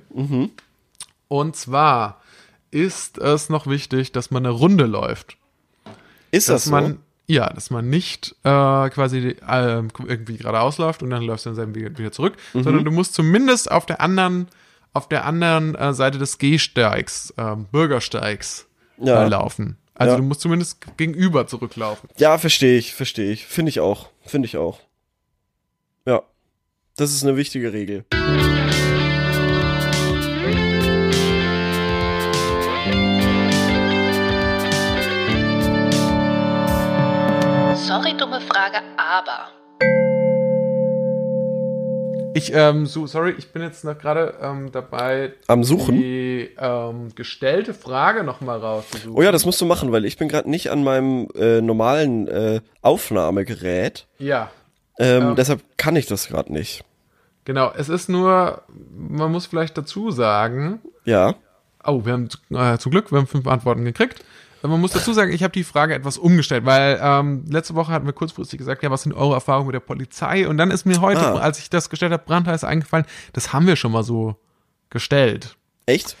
Und 1.27 1.55
zwar 1.55 2.21
ist 2.71 3.17
es 3.17 3.49
noch 3.49 3.67
wichtig, 3.67 4.11
dass 4.11 4.31
man 4.31 4.45
eine 4.45 4.53
Runde 4.53 4.85
läuft. 4.85 5.37
Ist 6.31 6.49
das 6.49 6.63
Dass 6.63 6.65
so? 6.65 6.71
man, 6.71 6.99
ja, 7.27 7.49
dass 7.51 7.69
man 7.69 7.89
nicht 7.89 8.35
äh, 8.43 8.89
quasi 8.89 9.35
äh, 9.47 9.83
irgendwie 10.05 10.37
geradeaus 10.37 10.77
läuft 10.77 11.03
und 11.03 11.09
dann 11.09 11.23
läufst 11.23 11.45
du 11.45 11.51
dann 11.51 11.75
wieder 11.75 11.97
wieder 11.97 12.11
zurück, 12.11 12.33
Mhm. 12.53 12.63
sondern 12.63 12.85
du 12.85 12.91
musst 12.91 13.13
zumindest 13.13 13.69
auf 13.71 13.85
der 13.85 13.99
anderen, 14.01 14.47
auf 14.93 15.07
der 15.09 15.25
anderen 15.25 15.75
äh, 15.75 15.93
Seite 15.93 16.17
des 16.17 16.37
Gehsteigs, 16.37 17.33
ähm, 17.37 17.65
Bürgersteigs 17.71 18.67
Ja. 18.97 19.25
laufen. 19.27 19.77
Also 20.01 20.13
Ja. 20.13 20.17
du 20.17 20.23
musst 20.23 20.41
zumindest 20.41 20.97
gegenüber 20.97 21.45
zurücklaufen. 21.45 22.09
Ja, 22.17 22.39
verstehe 22.39 22.75
ich, 22.79 22.95
verstehe 22.95 23.31
ich. 23.31 23.45
Finde 23.45 23.69
ich 23.69 23.79
auch. 23.79 24.09
Finde 24.25 24.47
ich 24.47 24.57
auch. 24.57 24.79
Ja. 26.07 26.23
Das 26.95 27.11
ist 27.11 27.23
eine 27.23 27.37
wichtige 27.37 27.71
Regel. 27.71 28.03
Sorry, 37.75 38.13
dumme 38.17 38.39
Frage, 38.41 38.79
aber. 38.97 39.49
Ich, 42.33 42.53
ähm, 42.53 42.85
so, 42.85 43.07
sorry, 43.07 43.33
ich 43.37 43.51
bin 43.51 43.61
jetzt 43.61 43.83
noch 43.83 43.97
gerade 43.97 44.35
ähm, 44.41 44.71
dabei, 44.71 45.33
Am 45.47 45.63
Suchen? 45.63 45.95
die 45.95 46.49
ähm, 46.57 47.13
gestellte 47.15 47.73
Frage 47.73 48.23
nochmal 48.23 48.59
rauszusuchen. 48.59 49.13
Oh 49.17 49.21
ja, 49.21 49.31
das 49.31 49.45
musst 49.45 49.59
du 49.59 49.65
machen, 49.65 49.91
weil 49.91 50.05
ich 50.05 50.17
bin 50.17 50.27
gerade 50.29 50.49
nicht 50.49 50.71
an 50.71 50.83
meinem 50.83 51.27
äh, 51.35 51.59
normalen 51.61 52.27
äh, 52.27 52.61
Aufnahmegerät. 52.81 54.07
Ja, 54.17 54.49
Ähm, 54.99 55.21
Ja. 55.29 55.33
Deshalb 55.35 55.61
kann 55.77 55.95
ich 55.95 56.05
das 56.05 56.27
gerade 56.27 56.51
nicht. 56.53 56.83
genau. 57.45 57.71
Es 57.75 57.89
ist 57.89 58.07
nur, 58.09 58.61
man 58.97 59.31
muss 59.31 59.45
vielleicht 59.47 59.77
dazu 59.77 60.11
sagen, 60.11 60.79
Ja. 61.05 61.35
Oh, 61.83 62.05
wir 62.05 62.13
haben 62.13 62.29
äh, 62.51 62.77
zum 62.77 62.91
Glück, 62.91 63.11
wir 63.11 63.17
haben 63.17 63.27
fünf 63.27 63.47
Antworten 63.47 63.83
gekriegt. 63.83 64.23
Man 64.63 64.79
muss 64.79 64.91
dazu 64.91 65.11
sagen, 65.13 65.31
ich 65.33 65.43
habe 65.43 65.51
die 65.53 65.63
Frage 65.63 65.93
etwas 65.95 66.17
umgestellt, 66.17 66.65
weil 66.65 66.99
ähm, 67.01 67.45
letzte 67.49 67.73
Woche 67.75 67.91
hatten 67.91 68.05
wir 68.05 68.13
kurzfristig 68.13 68.57
gesagt, 68.59 68.83
ja, 68.83 68.91
was 68.91 69.03
sind 69.03 69.13
eure 69.13 69.33
Erfahrungen 69.33 69.67
mit 69.67 69.73
der 69.73 69.79
Polizei? 69.79 70.47
Und 70.47 70.57
dann 70.57 70.69
ist 70.71 70.85
mir 70.85 71.01
heute, 71.01 71.21
Ah. 71.21 71.39
als 71.39 71.59
ich 71.59 71.69
das 71.69 71.89
gestellt 71.89 72.11
habe, 72.13 72.23
brandheiß 72.25 72.63
eingefallen, 72.63 73.05
das 73.33 73.53
haben 73.53 73.65
wir 73.67 73.75
schon 73.75 73.91
mal 73.91 74.03
so 74.03 74.35
gestellt. 74.89 75.55
Echt? 75.85 76.15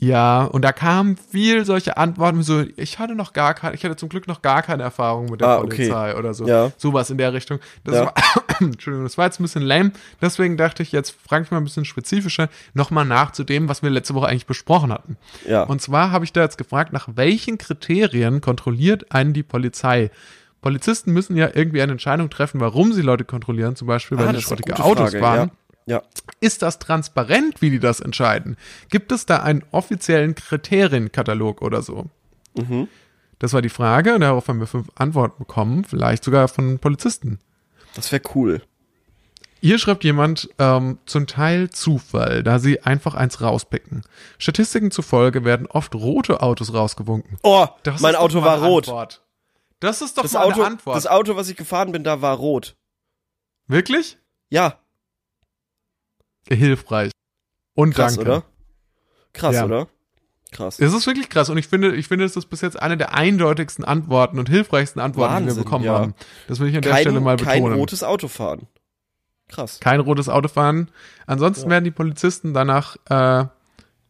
Ja, 0.00 0.44
und 0.44 0.62
da 0.62 0.70
kamen 0.70 1.16
viel 1.16 1.64
solche 1.64 1.96
Antworten, 1.96 2.38
wie 2.38 2.42
so, 2.44 2.62
ich 2.76 3.00
hatte 3.00 3.16
noch 3.16 3.32
gar 3.32 3.52
keine, 3.54 3.74
ich 3.74 3.84
hatte 3.84 3.96
zum 3.96 4.08
Glück 4.08 4.28
noch 4.28 4.42
gar 4.42 4.62
keine 4.62 4.84
Erfahrung 4.84 5.26
mit 5.26 5.40
der 5.40 5.48
Ah, 5.48 5.56
okay. 5.58 5.66
Polizei 5.88 6.16
oder 6.16 6.34
so. 6.34 6.46
Ja. 6.46 6.70
Sowas 6.76 7.10
in 7.10 7.18
der 7.18 7.32
Richtung. 7.32 7.58
Das 7.82 7.96
Ja. 7.96 8.04
war, 8.06 8.14
Entschuldigung, 8.60 9.04
das 9.04 9.18
war 9.18 9.24
jetzt 9.26 9.40
ein 9.40 9.42
bisschen 9.42 9.62
lame. 9.62 9.90
Deswegen 10.22 10.56
dachte 10.56 10.84
ich, 10.84 10.92
jetzt 10.92 11.16
frage 11.26 11.44
ich 11.44 11.50
mal 11.50 11.56
ein 11.56 11.64
bisschen 11.64 11.84
spezifischer 11.84 12.48
nochmal 12.74 13.06
nach 13.06 13.32
zu 13.32 13.42
dem, 13.42 13.68
was 13.68 13.82
wir 13.82 13.90
letzte 13.90 14.14
Woche 14.14 14.28
eigentlich 14.28 14.46
besprochen 14.46 14.92
hatten. 14.92 15.16
Ja. 15.48 15.64
Und 15.64 15.82
zwar 15.82 16.12
habe 16.12 16.24
ich 16.24 16.32
da 16.32 16.42
jetzt 16.42 16.58
gefragt, 16.58 16.92
nach 16.92 17.08
welchen 17.16 17.58
Kriterien 17.58 18.40
kontrolliert 18.40 19.10
einen 19.10 19.32
die 19.32 19.42
Polizei? 19.42 20.12
Polizisten 20.60 21.12
müssen 21.12 21.36
ja 21.36 21.50
irgendwie 21.54 21.82
eine 21.82 21.92
Entscheidung 21.92 22.30
treffen, 22.30 22.60
warum 22.60 22.92
sie 22.92 23.02
Leute 23.02 23.24
kontrollieren, 23.24 23.74
zum 23.74 23.88
Beispiel, 23.88 24.16
weil 24.18 24.28
Ah, 24.28 24.40
schrottige 24.40 24.78
Autos 24.78 25.10
Frage, 25.10 25.18
fahren. 25.18 25.50
Ja. 25.50 25.54
Ist 26.40 26.62
das 26.62 26.78
transparent, 26.78 27.60
wie 27.62 27.70
die 27.70 27.78
das 27.80 28.00
entscheiden? 28.00 28.56
Gibt 28.90 29.10
es 29.12 29.26
da 29.26 29.42
einen 29.42 29.64
offiziellen 29.72 30.34
Kriterienkatalog 30.34 31.62
oder 31.62 31.82
so? 31.82 32.06
Mhm. 32.54 32.88
Das 33.38 33.52
war 33.52 33.62
die 33.62 33.68
Frage 33.68 34.14
und 34.14 34.20
darauf 34.20 34.48
haben 34.48 34.60
wir 34.60 34.66
fünf 34.66 34.88
Antworten 34.96 35.38
bekommen, 35.38 35.84
vielleicht 35.84 36.24
sogar 36.24 36.48
von 36.48 36.78
Polizisten. 36.78 37.38
Das 37.94 38.10
wäre 38.12 38.22
cool. 38.34 38.62
Hier 39.60 39.78
schreibt 39.78 40.04
jemand, 40.04 40.48
ähm, 40.58 40.98
zum 41.06 41.26
Teil 41.26 41.70
Zufall, 41.70 42.44
da 42.44 42.58
sie 42.60 42.80
einfach 42.82 43.14
eins 43.14 43.40
rauspicken. 43.40 44.02
Statistiken 44.38 44.90
zufolge 44.92 45.44
werden 45.44 45.66
oft 45.66 45.94
rote 45.96 46.42
Autos 46.42 46.72
rausgewunken. 46.72 47.38
Oh, 47.42 47.66
Das 47.82 48.00
mein 48.00 48.14
Auto 48.14 48.42
war 48.42 48.54
Antwort. 48.54 48.86
Antwort. 48.88 49.22
Das 49.80 50.00
ist 50.02 50.16
doch 50.18 50.22
Das 50.22 50.32
mal 50.34 50.44
Auto, 50.44 50.60
eine 50.62 50.66
Antwort. 50.72 50.96
das 50.96 51.06
Auto, 51.08 51.34
was 51.36 51.48
ich 51.48 51.56
gefahren 51.56 51.90
bin, 51.92 52.04
da 52.04 52.20
war 52.22 52.36
rot. 52.36 52.76
Wirklich? 53.66 54.18
Ja, 54.48 54.78
Hilfreich. 56.50 57.10
Und 57.74 57.94
krass, 57.94 58.16
danke. 58.16 58.30
oder? 58.30 58.42
Krass, 59.32 59.54
Ja. 59.54 59.64
oder? 59.64 59.88
Krass. 60.50 60.80
Es 60.80 60.94
ist 60.94 61.06
wirklich 61.06 61.28
krass 61.28 61.50
und 61.50 61.58
ich 61.58 61.68
finde, 61.68 61.94
ich 61.94 62.08
finde, 62.08 62.24
es 62.24 62.34
ist 62.34 62.46
bis 62.46 62.62
jetzt 62.62 62.80
eine 62.80 62.96
der 62.96 63.14
eindeutigsten 63.14 63.84
Antworten 63.84 64.38
und 64.38 64.48
hilfreichsten 64.48 64.98
Antworten, 65.00 65.34
die 65.34 65.40
wir 65.42 65.46
Wahnsinn, 65.48 65.64
bekommen 65.64 65.84
ja. 65.84 65.92
haben. 65.98 66.14
Das 66.46 66.58
will 66.58 66.68
ich 66.68 66.74
an 66.76 66.80
der 66.82 66.94
Stelle 66.96 67.14
Kein, 67.16 67.22
mal 67.22 67.36
kein 67.36 67.62
betonen. 67.62 67.78
rotes 67.78 68.02
Auto 68.02 68.28
fahren. 68.28 68.66
Krass. 69.50 69.78
kein 69.80 70.00
rotes 70.00 70.28
Auto 70.28 70.48
fahren. 70.48 70.90
Ansonsten 71.26 71.64
Ja. 71.64 71.70
werden 71.72 71.84
die 71.84 71.90
Polizisten 71.90 72.52
danach 72.54 72.96
äh, 73.08 73.46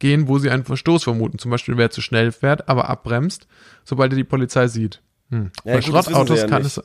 gehen, 0.01 0.27
wo 0.29 0.39
sie 0.39 0.51
einen 0.51 0.65
Verstoß 0.65 1.05
vermuten. 1.05 1.39
Zum 1.39 1.51
Beispiel, 1.51 1.77
wer 1.77 1.91
zu 1.91 2.01
schnell 2.03 2.33
fährt, 2.33 2.69
aber 2.69 2.89
abbremst, 2.89 3.47
sobald 3.85 4.13
er 4.13 4.17
die 4.17 4.25
Polizei 4.25 4.67
sieht. 4.69 5.01
Hm. 5.31 5.51
Ja, 5.65 5.75
Bei 5.75 5.81
gut, 5.81 5.85
Schrottautos 5.85 6.41
ja 6.41 6.47
kann 6.49 6.63
nicht. 6.63 6.77
es 6.79 6.85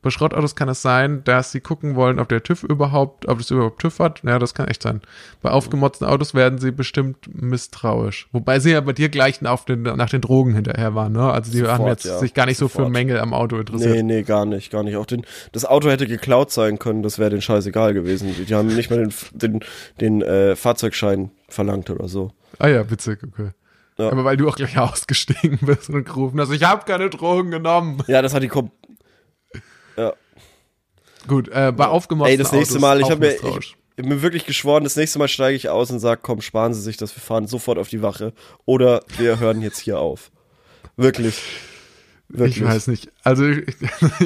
bei 0.00 0.10
Schrottautos 0.10 0.54
kann 0.54 0.68
es 0.68 0.80
sein, 0.80 1.24
dass 1.24 1.50
sie 1.50 1.60
gucken 1.60 1.96
wollen, 1.96 2.20
ob 2.20 2.28
der 2.28 2.42
TÜV 2.42 2.62
überhaupt, 2.62 3.26
ob 3.26 3.40
es 3.40 3.50
überhaupt 3.50 3.80
TÜV 3.80 3.98
hat. 3.98 4.22
Ja, 4.22 4.38
das 4.38 4.54
kann 4.54 4.68
echt 4.68 4.82
sein. 4.82 5.00
Bei 5.42 5.50
aufgemotzten 5.50 6.06
Autos 6.06 6.34
werden 6.34 6.58
sie 6.58 6.70
bestimmt 6.70 7.28
misstrauisch. 7.32 8.28
Wobei 8.30 8.60
sie 8.60 8.70
ja 8.70 8.80
bei 8.80 8.92
dir 8.92 9.08
gleich 9.08 9.44
auf 9.44 9.64
den, 9.64 9.82
nach 9.82 10.08
den 10.08 10.20
Drogen 10.20 10.54
hinterher 10.54 10.94
waren, 10.94 11.12
ne? 11.12 11.32
Also 11.32 11.50
die 11.50 11.58
Sofort, 11.58 11.78
haben 11.78 11.86
jetzt 11.88 12.04
ja. 12.04 12.18
sich 12.18 12.32
gar 12.32 12.46
nicht 12.46 12.58
so 12.58 12.68
für 12.68 12.78
Sofort. 12.78 12.92
Mängel 12.92 13.18
am 13.18 13.34
Auto 13.34 13.56
interessiert. 13.56 13.96
Nee, 13.96 14.02
nee, 14.02 14.22
gar 14.22 14.46
nicht, 14.46 14.70
gar 14.70 14.84
nicht. 14.84 14.96
Auch 14.96 15.06
den, 15.06 15.26
das 15.52 15.64
Auto 15.64 15.90
hätte 15.90 16.06
geklaut 16.06 16.52
sein 16.52 16.78
können, 16.78 17.02
das 17.02 17.18
wäre 17.18 17.30
den 17.30 17.42
scheißegal 17.42 17.92
gewesen. 17.92 18.32
Die, 18.38 18.44
die 18.44 18.54
haben 18.54 18.68
nicht 18.68 18.90
mal 18.90 18.98
den, 18.98 19.12
den, 19.32 19.60
den 20.00 20.22
äh, 20.22 20.54
Fahrzeugschein 20.54 21.30
verlangt 21.48 21.90
oder 21.90 22.08
so. 22.08 22.30
Ah 22.58 22.68
ja, 22.68 22.88
witzig, 22.88 23.18
okay. 23.24 23.50
Ja. 23.98 24.12
Aber 24.12 24.24
weil 24.24 24.36
du 24.36 24.48
auch 24.48 24.56
gleich 24.56 24.78
ausgestiegen 24.78 25.58
bist 25.60 25.90
und 25.90 26.04
gerufen 26.04 26.40
hast, 26.40 26.52
ich 26.52 26.62
habe 26.62 26.84
keine 26.84 27.10
Drogen 27.10 27.50
genommen. 27.50 28.02
Ja, 28.06 28.22
das 28.22 28.32
hat 28.32 28.42
die 28.42 28.48
ja. 29.98 30.14
Gut, 31.26 31.48
äh, 31.48 31.72
bei 31.76 31.86
aufgemotzten 31.86 32.30
Ey, 32.30 32.36
das 32.38 32.52
nächste 32.52 32.74
Autos 32.74 32.80
Mal, 32.80 33.00
ich 33.00 33.10
habe 33.10 33.20
mir, 33.20 33.34
ich, 33.34 34.04
mir 34.04 34.22
wirklich 34.22 34.46
geschworen, 34.46 34.84
das 34.84 34.96
nächste 34.96 35.18
Mal 35.18 35.28
steige 35.28 35.56
ich 35.56 35.68
aus 35.68 35.90
und 35.90 35.98
sag, 35.98 36.22
komm, 36.22 36.40
sparen 36.40 36.72
Sie 36.72 36.80
sich 36.80 36.96
das, 36.96 37.14
wir 37.14 37.20
fahren 37.20 37.46
sofort 37.46 37.78
auf 37.78 37.88
die 37.88 38.02
Wache. 38.02 38.32
Oder 38.64 39.04
wir 39.18 39.38
hören 39.38 39.60
jetzt 39.60 39.78
hier 39.78 39.98
auf. 39.98 40.30
Wirklich. 40.96 41.42
Wirklich. 42.28 42.58
Ich 42.58 42.64
weiß 42.64 42.86
nicht. 42.88 43.10
Also 43.28 43.46
ich, 43.46 43.66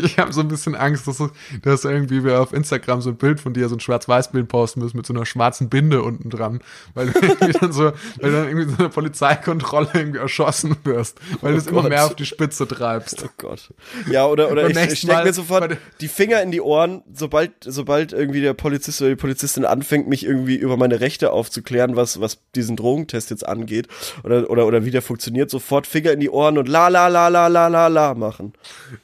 ich 0.00 0.18
habe 0.20 0.32
so 0.32 0.42
ein 0.42 0.46
bisschen 0.46 0.76
Angst, 0.76 1.08
dass, 1.08 1.20
dass 1.62 1.84
irgendwie 1.84 2.22
wir 2.22 2.40
auf 2.40 2.52
Instagram 2.52 3.00
so 3.00 3.10
ein 3.10 3.16
Bild 3.16 3.40
von 3.40 3.52
dir, 3.52 3.68
so 3.68 3.74
ein 3.74 3.80
Schwarz-Weiß-Bild 3.80 4.46
posten 4.46 4.80
müssen 4.80 4.96
mit 4.96 5.06
so 5.06 5.12
einer 5.12 5.26
schwarzen 5.26 5.68
Binde 5.68 6.02
unten 6.02 6.30
dran. 6.30 6.60
Weil 6.94 7.08
du 7.10 7.18
irgendwie 7.20 7.52
dann 7.58 7.72
so, 7.72 7.86
weil 8.20 8.30
du 8.30 8.36
dann 8.36 8.46
irgendwie 8.46 8.70
so 8.70 8.78
eine 8.78 8.90
Polizeikontrolle 8.90 9.88
irgendwie 9.92 10.20
erschossen 10.20 10.76
wirst, 10.84 11.18
weil 11.40 11.54
du 11.54 11.58
es 11.58 11.66
immer 11.66 11.82
Gott. 11.82 11.90
mehr 11.90 12.06
auf 12.06 12.14
die 12.14 12.26
Spitze 12.26 12.68
treibst. 12.68 13.24
Oh 13.24 13.28
Gott. 13.38 13.70
Ja, 14.08 14.26
oder, 14.26 14.52
oder 14.52 14.62
Beim 14.62 14.70
ich, 14.70 14.92
ich 14.92 14.98
stecke 15.00 15.14
Mal 15.14 15.24
mir 15.24 15.32
sofort 15.32 15.76
die 16.00 16.08
Finger 16.08 16.40
in 16.40 16.52
die 16.52 16.60
Ohren, 16.60 17.02
sobald, 17.12 17.50
sobald 17.64 18.12
irgendwie 18.12 18.40
der 18.40 18.54
Polizist 18.54 19.00
oder 19.00 19.10
die 19.10 19.16
Polizistin 19.16 19.64
anfängt, 19.64 20.06
mich 20.06 20.24
irgendwie 20.24 20.54
über 20.54 20.76
meine 20.76 21.00
Rechte 21.00 21.32
aufzuklären, 21.32 21.96
was, 21.96 22.20
was 22.20 22.38
diesen 22.54 22.76
Drogentest 22.76 23.30
jetzt 23.30 23.48
angeht, 23.48 23.88
oder, 24.22 24.48
oder, 24.48 24.64
oder 24.64 24.84
wie 24.84 24.92
der 24.92 25.02
funktioniert, 25.02 25.50
sofort 25.50 25.88
Finger 25.88 26.12
in 26.12 26.20
die 26.20 26.30
Ohren 26.30 26.56
und 26.56 26.68
la, 26.68 26.86
la, 26.86 27.08
la, 27.08 27.26
la, 27.26 27.48
la, 27.48 27.66
la, 27.66 27.88
la 27.88 28.14
machen. 28.14 28.52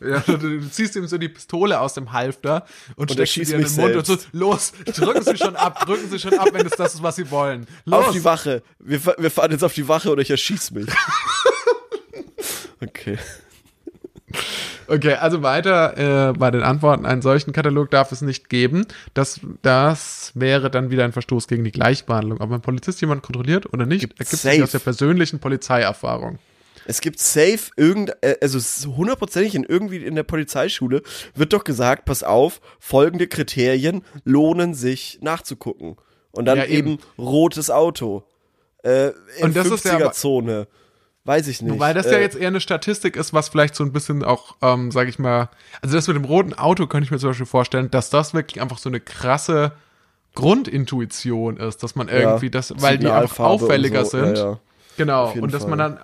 Ja, 0.00 0.20
du, 0.20 0.60
ziehst 0.70 0.96
ihm 0.96 1.06
so 1.06 1.18
die 1.18 1.28
Pistole 1.28 1.80
aus 1.80 1.94
dem 1.94 2.12
Halfter 2.12 2.64
und, 2.96 3.10
er 3.10 3.14
steckst 3.26 3.34
sie 3.34 3.44
dir 3.44 3.56
in 3.56 3.64
den 3.64 3.76
Mund 3.76 3.96
und 3.96 4.06
so, 4.06 4.14
selbst. 4.14 4.28
los, 4.32 4.72
drücken 4.86 5.22
Sie 5.22 5.36
schon 5.36 5.56
ab, 5.56 5.84
drücken 5.86 6.10
Sie 6.10 6.18
schon 6.18 6.38
ab, 6.38 6.48
wenn 6.52 6.66
es 6.66 6.72
das 6.72 6.94
ist, 6.94 7.02
was 7.02 7.16
Sie 7.16 7.30
wollen. 7.30 7.66
Los. 7.84 8.06
Auf 8.06 8.12
die 8.12 8.24
Wache. 8.24 8.62
Wir, 8.78 9.00
wir 9.18 9.30
fahren 9.30 9.50
jetzt 9.50 9.64
auf 9.64 9.74
die 9.74 9.88
Wache 9.88 10.10
oder 10.10 10.22
ich 10.22 10.30
erschieß 10.30 10.72
mich. 10.72 10.88
okay. 12.82 13.18
Okay, 14.88 15.14
also 15.14 15.42
weiter 15.42 16.30
äh, 16.30 16.32
bei 16.32 16.50
den 16.50 16.62
Antworten. 16.62 17.04
Einen 17.04 17.20
solchen 17.20 17.52
Katalog 17.52 17.90
darf 17.90 18.10
es 18.10 18.22
nicht 18.22 18.48
geben. 18.48 18.86
Das, 19.12 19.40
das 19.62 20.32
wäre 20.34 20.70
dann 20.70 20.90
wieder 20.90 21.04
ein 21.04 21.12
Verstoß 21.12 21.46
gegen 21.46 21.62
die 21.62 21.72
Gleichbehandlung. 21.72 22.40
Ob 22.40 22.50
ein 22.50 22.62
Polizist 22.62 23.00
jemanden 23.00 23.22
kontrolliert 23.22 23.72
oder 23.72 23.84
nicht, 23.84 24.00
Gibt 24.00 24.20
ergibt 24.20 24.42
sich 24.42 24.62
aus 24.62 24.72
der 24.72 24.78
persönlichen 24.78 25.40
Polizeierfahrung. 25.40 26.38
Es 26.88 27.00
gibt 27.00 27.20
safe 27.20 27.70
irgend, 27.76 28.12
äh, 28.22 28.36
also 28.40 28.58
hundertprozentig 28.96 29.54
in 29.54 29.62
irgendwie 29.64 29.98
in 30.04 30.14
der 30.14 30.22
Polizeischule 30.24 31.02
wird 31.34 31.52
doch 31.52 31.62
gesagt, 31.64 32.06
pass 32.06 32.22
auf, 32.22 32.60
folgende 32.80 33.26
Kriterien 33.28 34.02
lohnen 34.24 34.74
sich 34.74 35.18
nachzugucken. 35.22 35.96
Und 36.32 36.46
dann 36.46 36.58
Ja, 36.58 36.64
eben. 36.64 36.92
eben. 36.94 36.98
rotes 37.18 37.70
Auto. 37.70 38.24
Äh, 38.82 39.08
in 39.38 39.46
Und 39.46 39.56
das 39.56 39.66
ist 39.66 39.84
ja 39.84 39.92
aber- 39.96 40.06
50er-Zone. 40.12 40.66
Weiß 41.24 41.46
ich 41.48 41.60
nicht. 41.60 41.74
Wobei 41.74 41.92
das 41.92 42.06
äh, 42.06 42.12
ja 42.12 42.20
jetzt 42.20 42.36
eher 42.36 42.48
eine 42.48 42.60
Statistik 42.60 43.14
ist, 43.16 43.34
was 43.34 43.50
vielleicht 43.50 43.74
so 43.74 43.84
ein 43.84 43.92
bisschen 43.92 44.24
auch, 44.24 44.56
ähm, 44.62 44.90
sag 44.90 45.08
ich 45.08 45.18
mal, 45.18 45.50
also 45.82 45.94
das 45.94 46.06
mit 46.08 46.16
dem 46.16 46.24
roten 46.24 46.54
Auto 46.54 46.86
könnte 46.86 47.04
ich 47.04 47.10
mir 47.10 47.18
zum 47.18 47.30
Beispiel 47.30 47.44
vorstellen, 47.44 47.90
dass 47.90 48.08
das 48.08 48.32
wirklich 48.32 48.62
einfach 48.62 48.78
so 48.78 48.88
eine 48.88 48.98
krasse 49.00 49.72
Grundintuition 50.34 51.56
ist, 51.58 51.82
dass 51.82 51.94
man 51.96 52.08
irgendwie 52.08 52.48
das, 52.50 52.72
weil 52.80 52.96
die 52.98 53.08
einfach 53.08 53.44
auffälliger 53.44 54.04
so. 54.04 54.10
sind. 54.18 54.38
Ja, 54.38 54.44
ja. 54.52 54.60
Genau, 54.96 55.32
und 55.32 55.52
dass 55.52 55.62
Fall. 55.62 55.70
man 55.70 55.78
dann, 55.78 55.98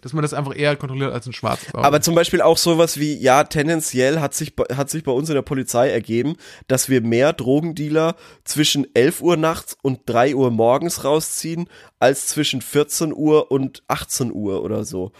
dass 0.00 0.12
man 0.12 0.22
das 0.22 0.34
einfach 0.34 0.56
eher 0.56 0.76
kontrolliert 0.76 1.12
als 1.12 1.26
ein 1.26 1.32
schwarzes. 1.32 1.74
Aber 1.74 2.00
zum 2.00 2.14
Beispiel 2.14 2.40
auch 2.40 2.58
sowas 2.58 2.98
wie, 2.98 3.14
ja, 3.16 3.44
tendenziell 3.44 4.20
hat 4.20 4.34
sich, 4.34 4.54
hat 4.74 4.90
sich 4.90 5.04
bei 5.04 5.12
uns 5.12 5.28
in 5.28 5.34
der 5.34 5.42
Polizei 5.42 5.90
ergeben, 5.90 6.36
dass 6.68 6.88
wir 6.88 7.00
mehr 7.00 7.32
Drogendealer 7.32 8.16
zwischen 8.44 8.86
11 8.94 9.20
Uhr 9.22 9.36
nachts 9.36 9.76
und 9.82 10.00
3 10.06 10.34
Uhr 10.34 10.50
morgens 10.50 11.04
rausziehen, 11.04 11.68
als 11.98 12.28
zwischen 12.28 12.62
14 12.62 13.12
Uhr 13.14 13.50
und 13.50 13.82
18 13.88 14.32
Uhr 14.32 14.62
oder 14.62 14.84
so. 14.84 15.12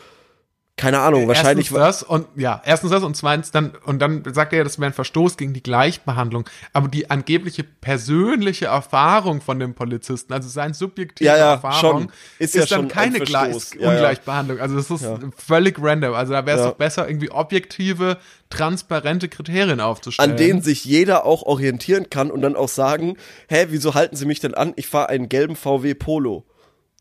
Keine 0.79 0.99
Ahnung, 1.01 1.27
wahrscheinlich 1.27 1.70
erstens 1.72 2.01
das 2.01 2.03
und 2.03 2.27
ja, 2.37 2.61
erstens 2.62 2.91
das 2.91 3.03
und 3.03 3.16
zweitens 3.16 3.51
dann 3.51 3.72
und 3.87 3.99
dann 3.99 4.22
sagt 4.35 4.53
er, 4.53 4.62
das 4.62 4.79
wäre 4.79 4.91
ein 4.91 4.93
Verstoß 4.93 5.39
gegen 5.39 5.55
die 5.55 5.62
Gleichbehandlung, 5.62 6.47
aber 6.74 6.89
die 6.89 7.09
angebliche 7.09 7.64
persönliche 7.64 8.66
Erfahrung 8.66 9.41
von 9.41 9.59
dem 9.59 9.72
Polizisten, 9.74 10.35
also 10.35 10.51
sein 10.51 10.74
subjektive 10.74 11.27
Ja, 11.31 11.39
ja, 11.39 11.53
Erfahrung 11.53 11.81
schon. 12.03 12.12
Ist 12.39 12.55
ja 12.55 12.61
dann 12.66 12.68
schon 12.68 12.85
ein 12.85 12.89
keine 12.91 13.20
Gleich. 13.20 13.57
Ja, 13.74 13.81
ja. 13.81 13.89
Ungleichbehandlung, 13.91 14.59
also 14.61 14.77
das 14.77 14.91
ist 14.91 15.07
völlig 15.39 15.79
random, 15.81 16.12
also 16.12 16.35
da 16.35 16.45
wäre 16.45 16.59
es 16.59 16.64
Ja. 16.64 16.70
doch 16.70 16.77
besser 16.77 17.09
irgendwie 17.09 17.31
objektive, 17.31 18.18
transparente 18.51 19.29
Kriterien 19.31 19.81
aufzustellen. 19.81 20.33
an 20.33 20.37
denen 20.37 20.61
sich 20.61 20.85
jeder 20.85 21.24
auch 21.24 21.43
orientieren 21.45 22.11
kann 22.11 22.31
und 22.31 22.43
dann 22.43 22.55
auch 22.55 22.68
sagen, 22.68 23.16
hä, 23.49 23.66
wieso 23.70 23.95
halten 23.95 24.14
Sie 24.16 24.27
mich 24.27 24.41
denn 24.41 24.53
an? 24.53 24.74
Ich 24.77 24.89
fahre 24.89 25.09
einen 25.09 25.31
gelben 25.31 25.57
VW 25.57 25.95
Polo. 25.95 26.45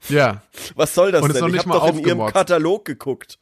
ja. 0.08 0.44
Was 0.76 0.94
soll 0.96 1.12
das 1.12 1.24
Und 1.24 1.32
ist 1.32 1.42
denn? 1.42 1.54
Ich 1.54 1.60
habe 1.66 1.72
doch 1.72 1.90
in 1.90 2.00
Ihrem. 2.00 2.26
Katalog 2.28 2.86
geguckt. 2.86 3.38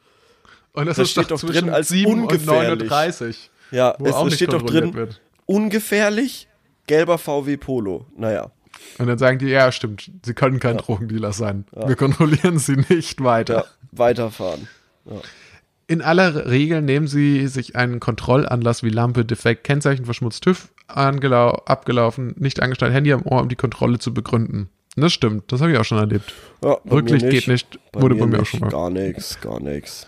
Und 0.73 0.87
das 0.87 0.97
Da 0.97 1.03
ist 1.03 1.11
steht 1.11 1.31
doch 1.31 1.39
drin 1.41 1.69
als 1.69 1.89
7 1.89 2.11
und 2.11 2.21
ungefährlich. 2.23 2.89
39. 2.89 3.51
Ja, 3.71 3.95
es, 4.03 4.15
es 4.15 4.23
nicht 4.23 4.35
steht 4.35 4.53
doch 4.53 4.61
drin, 4.61 4.93
wird. 4.93 5.21
ungefährlich, 5.45 6.47
gelber 6.87 7.17
VW 7.17 7.57
Polo. 7.57 8.05
Naja. 8.17 8.51
Und 8.97 9.07
dann 9.07 9.17
sagen 9.17 9.39
die, 9.39 9.47
ja, 9.47 9.71
stimmt, 9.71 10.11
sie 10.25 10.33
können 10.33 10.59
kein 10.59 10.77
Drogendealer 10.77 11.31
sein. 11.31 11.65
Wir 11.71 11.95
kontrollieren 11.95 12.57
sie 12.59 12.75
nicht 12.89 13.23
weiter. 13.23 13.55
Ja, 13.55 13.65
weiterfahren. 13.91 14.67
In 15.87 16.01
aller 16.01 16.49
Regel 16.49 16.81
nehmen 16.81 17.07
sie 17.07 17.47
sich 17.47 17.75
einen 17.75 17.99
Kontrollanlass 17.99 18.83
wie 18.83 18.89
Lampe, 18.89 19.25
Defekt, 19.25 19.63
Kennzeichen 19.63 20.05
verschmutzt, 20.05 20.43
TÜV 20.43 20.69
abgelaufen, 20.87 22.33
nicht 22.37 22.61
angestellt, 22.61 22.93
Handy 22.93 23.13
am 23.13 23.23
Ohr, 23.25 23.41
um 23.41 23.49
die 23.49 23.55
Kontrolle 23.55 23.99
zu 23.99 24.13
begründen. 24.13 24.69
Das 24.95 25.11
stimmt, 25.13 25.51
das 25.51 25.61
habe 25.61 25.71
ich 25.71 25.77
auch 25.77 25.85
schon 25.85 25.97
erlebt. 25.97 26.33
Ja, 26.63 26.77
bei 26.83 26.95
Rücklicht 26.97 27.25
mir 27.25 27.31
geht 27.31 27.47
nicht, 27.47 27.79
wurde 27.93 28.15
bei 28.15 28.27
mir 28.27 28.41
auch 28.41 28.45
schon 28.45 28.59
mal. 28.59 28.69
Gar 28.69 28.89
nichts, 28.91 29.39
gar 29.41 29.59
nichts. 29.59 30.07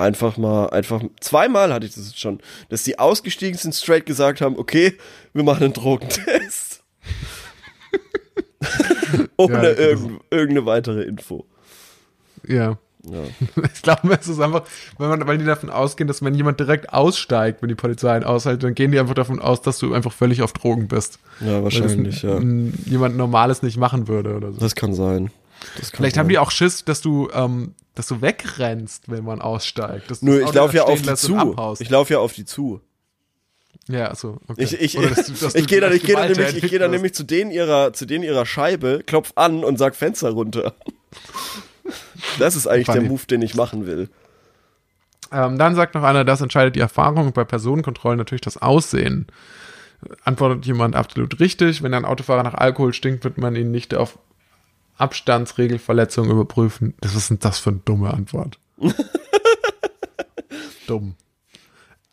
Einfach 0.00 0.36
mal, 0.36 0.68
einfach, 0.70 1.02
zweimal 1.20 1.72
hatte 1.72 1.86
ich 1.86 1.94
das 1.94 2.06
jetzt 2.06 2.20
schon, 2.20 2.40
dass 2.68 2.82
die 2.84 2.98
ausgestiegen 2.98 3.58
sind, 3.58 3.74
straight 3.74 4.06
gesagt 4.06 4.40
haben, 4.40 4.58
okay, 4.58 4.96
wir 5.32 5.42
machen 5.44 5.64
einen 5.64 5.72
Drogentest. 5.72 6.82
Ohne 9.36 9.54
Ja, 9.54 9.60
das- 9.62 9.78
irgend, 9.78 10.20
irgendeine 10.30 10.66
weitere 10.66 11.02
Info. 11.02 11.46
Ja. 12.46 12.78
Ja. 13.04 13.22
Ich 13.74 13.82
glaube, 13.82 14.16
es 14.20 14.28
ist 14.28 14.40
einfach, 14.40 14.64
weil, 14.98 15.08
man, 15.08 15.26
weil 15.26 15.38
die 15.38 15.44
davon 15.44 15.70
ausgehen, 15.70 16.06
dass 16.06 16.22
wenn 16.22 16.34
jemand 16.34 16.60
direkt 16.60 16.92
aussteigt, 16.92 17.62
wenn 17.62 17.68
die 17.68 17.74
Polizei 17.74 18.16
ihn 18.16 18.24
aushält, 18.24 18.62
dann 18.62 18.74
gehen 18.74 18.92
die 18.92 18.98
einfach 18.98 19.14
davon 19.14 19.40
aus, 19.40 19.62
dass 19.62 19.78
du 19.78 19.94
einfach 19.94 20.12
völlig 20.12 20.42
auf 20.42 20.52
Drogen 20.52 20.88
bist. 20.88 21.18
Ja, 21.40 21.62
wahrscheinlich, 21.62 22.22
ja. 22.22 22.38
jemand 22.84 23.16
Normales 23.16 23.62
nicht 23.62 23.78
machen 23.78 24.06
würde 24.08 24.36
oder 24.36 24.52
so. 24.52 24.60
Das 24.60 24.74
kann 24.74 24.92
sein. 24.92 25.30
Vielleicht 25.94 26.14
sein. 26.16 26.24
haben 26.24 26.28
die 26.28 26.38
auch 26.38 26.50
Schiss, 26.50 26.84
dass 26.84 27.00
du, 27.00 27.30
ähm, 27.32 27.74
dass 28.00 28.06
du 28.08 28.22
wegrennst, 28.22 29.10
wenn 29.10 29.24
man 29.24 29.40
aussteigt. 29.42 30.10
Dass 30.10 30.22
Nö, 30.22 30.42
ich 30.42 30.52
laufe 30.54 30.74
ja 30.76 30.84
auf 30.84 31.02
die 31.02 31.14
zu. 31.14 31.54
Ich 31.78 31.90
laufe 31.90 32.14
ja 32.14 32.18
auf 32.18 32.32
die 32.32 32.44
zu. 32.46 32.80
ja, 33.88 34.14
so, 34.14 34.38
okay. 34.48 34.64
Ich, 34.64 34.80
ich, 34.80 34.98
Oder 34.98 35.10
dass 35.10 35.26
du- 35.26 35.32
dass 35.34 35.54
ich 35.60 35.66
gehe 35.66 35.80
dann, 35.80 35.92
ich 35.92 36.02
gehe 36.02 36.14
dann 36.16 36.32
nämlich, 36.32 36.62
ich 36.64 36.70
gehe 36.70 36.78
dann 36.78 36.90
nämlich 36.90 37.12
zu 37.14 37.24
denen 37.24 37.50
ihrer, 37.50 37.92
zu 37.92 38.06
denen 38.06 38.24
ihrer 38.24 38.46
Scheibe, 38.46 39.02
klopf 39.04 39.32
an 39.36 39.62
und 39.64 39.78
sag 39.78 39.94
Fenster 39.96 40.30
runter. 40.30 40.74
Das 42.38 42.54
ist 42.54 42.66
eigentlich 42.66 42.86
Funny. 42.86 43.00
der 43.00 43.08
Move, 43.08 43.26
den 43.26 43.42
ich 43.42 43.54
machen 43.54 43.86
will. 43.86 44.08
Ähm, 45.32 45.58
dann 45.58 45.74
sagt 45.74 45.94
noch 45.94 46.02
einer, 46.02 46.24
das 46.24 46.40
entscheidet 46.40 46.76
die 46.76 46.80
Erfahrung 46.80 47.32
bei 47.32 47.44
Personenkontrollen 47.44 48.18
natürlich 48.18 48.40
das 48.42 48.56
Aussehen. 48.58 49.26
Antwortet 50.24 50.66
jemand 50.66 50.94
absolut 50.96 51.40
richtig. 51.40 51.82
Wenn 51.82 51.94
ein 51.94 52.04
Autofahrer 52.04 52.42
nach 52.42 52.54
Alkohol 52.54 52.92
stinkt, 52.92 53.24
wird 53.24 53.38
man 53.38 53.56
ihn 53.56 53.70
nicht 53.70 53.94
auf 53.94 54.18
Abstandsregelverletzung 55.00 56.30
überprüfen. 56.30 56.94
Das 57.00 57.14
ist 57.14 57.32
das 57.44 57.58
für 57.58 57.70
eine 57.70 57.80
dumme 57.80 58.12
Antwort? 58.12 58.58
Dumm. 60.86 61.14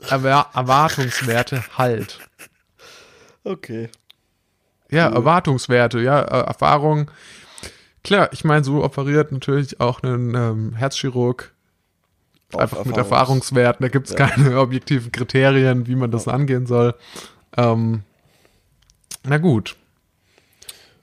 Aber 0.09 0.49
Erwartungswerte 0.53 1.63
halt. 1.77 2.19
Okay. 3.43 3.89
Ja, 4.89 5.07
Erwartungswerte, 5.09 5.99
ja, 5.99 6.21
äh, 6.21 6.45
Erfahrung. 6.47 7.11
Klar, 8.03 8.29
ich 8.31 8.43
meine, 8.43 8.63
so 8.63 8.83
operiert 8.83 9.31
natürlich 9.31 9.81
auch 9.81 10.01
ein 10.03 10.33
ähm, 10.35 10.73
Herzchirurg 10.75 11.51
Auf 12.53 12.61
einfach 12.61 12.85
mit 12.85 12.95
Erfahrungs- 12.95 12.99
Erfahrungswerten. 12.99 13.83
Da 13.83 13.89
gibt 13.89 14.09
es 14.09 14.15
keine 14.15 14.59
objektiven 14.59 15.11
Kriterien, 15.11 15.87
wie 15.87 15.95
man 15.95 16.11
das 16.11 16.27
angehen 16.27 16.67
soll. 16.67 16.95
Ähm, 17.57 18.03
na 19.23 19.37
gut. 19.39 19.75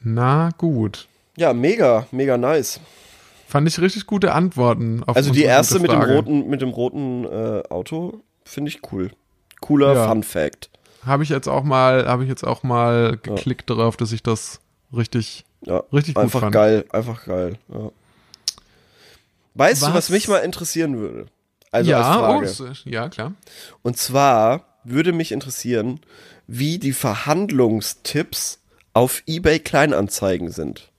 Na 0.01 0.51
gut. 0.57 1.09
Ja, 1.37 1.53
mega, 1.53 2.07
mega 2.11 2.37
nice. 2.37 2.80
Fand 3.49 3.68
ich 3.68 3.78
richtig 3.80 4.07
gute 4.07 4.32
Antworten 4.32 5.03
auf 5.05 5.16
Also 5.16 5.32
die 5.32 5.43
erste 5.43 5.78
mit 5.80 5.91
dem 5.91 6.01
roten, 6.03 6.49
mit 6.49 6.61
dem 6.61 6.70
roten 6.70 7.24
äh, 7.24 7.62
Auto 7.68 8.20
finde 8.45 8.70
ich 8.70 8.80
cool. 8.93 9.11
Cooler 9.61 9.95
Ja. 9.95 10.09
Fun 10.09 10.22
Fact. 10.22 10.70
Habe 11.07 11.22
ich 11.22 11.28
jetzt 11.28 11.49
auch 11.49 11.62
mal, 11.64 12.07
habe 12.07 12.22
ich 12.24 12.28
jetzt 12.28 12.45
auch 12.45 12.62
mal 12.62 13.18
geklickt 13.22 13.68
darauf, 13.70 13.97
dass 13.97 14.12
ich 14.12 14.22
das 14.22 14.61
richtig, 14.97 15.45
Ja, 15.62 15.82
richtig 15.93 16.14
gut 16.14 16.24
einfach 16.24 16.41
fand. 16.41 16.53
geil, 16.53 16.85
einfach 16.91 17.24
geil. 17.26 17.59
Ja. 17.68 17.91
Weißt 19.55 19.82
du, 19.82 19.87
Was- 19.87 19.95
was 19.95 20.11
mich 20.11 20.28
mal 20.28 20.39
interessieren 20.39 20.97
würde? 20.99 21.26
Also 21.70 21.91
ja, 21.91 21.99
als 22.43 22.57
Frage. 22.57 22.72
oh, 22.87 22.89
ja, 22.89 23.09
klar. 23.09 23.32
Und 23.82 23.99
zwar 23.99 24.64
würde 24.85 25.12
mich 25.12 25.32
interessieren, 25.32 26.01
wie 26.47 26.78
die 26.78 26.93
Verhandlungstipps 26.93 28.61
auf 28.93 29.22
eBay 29.26 29.59
Kleinanzeigen 29.59 30.51
sind. 30.51 30.91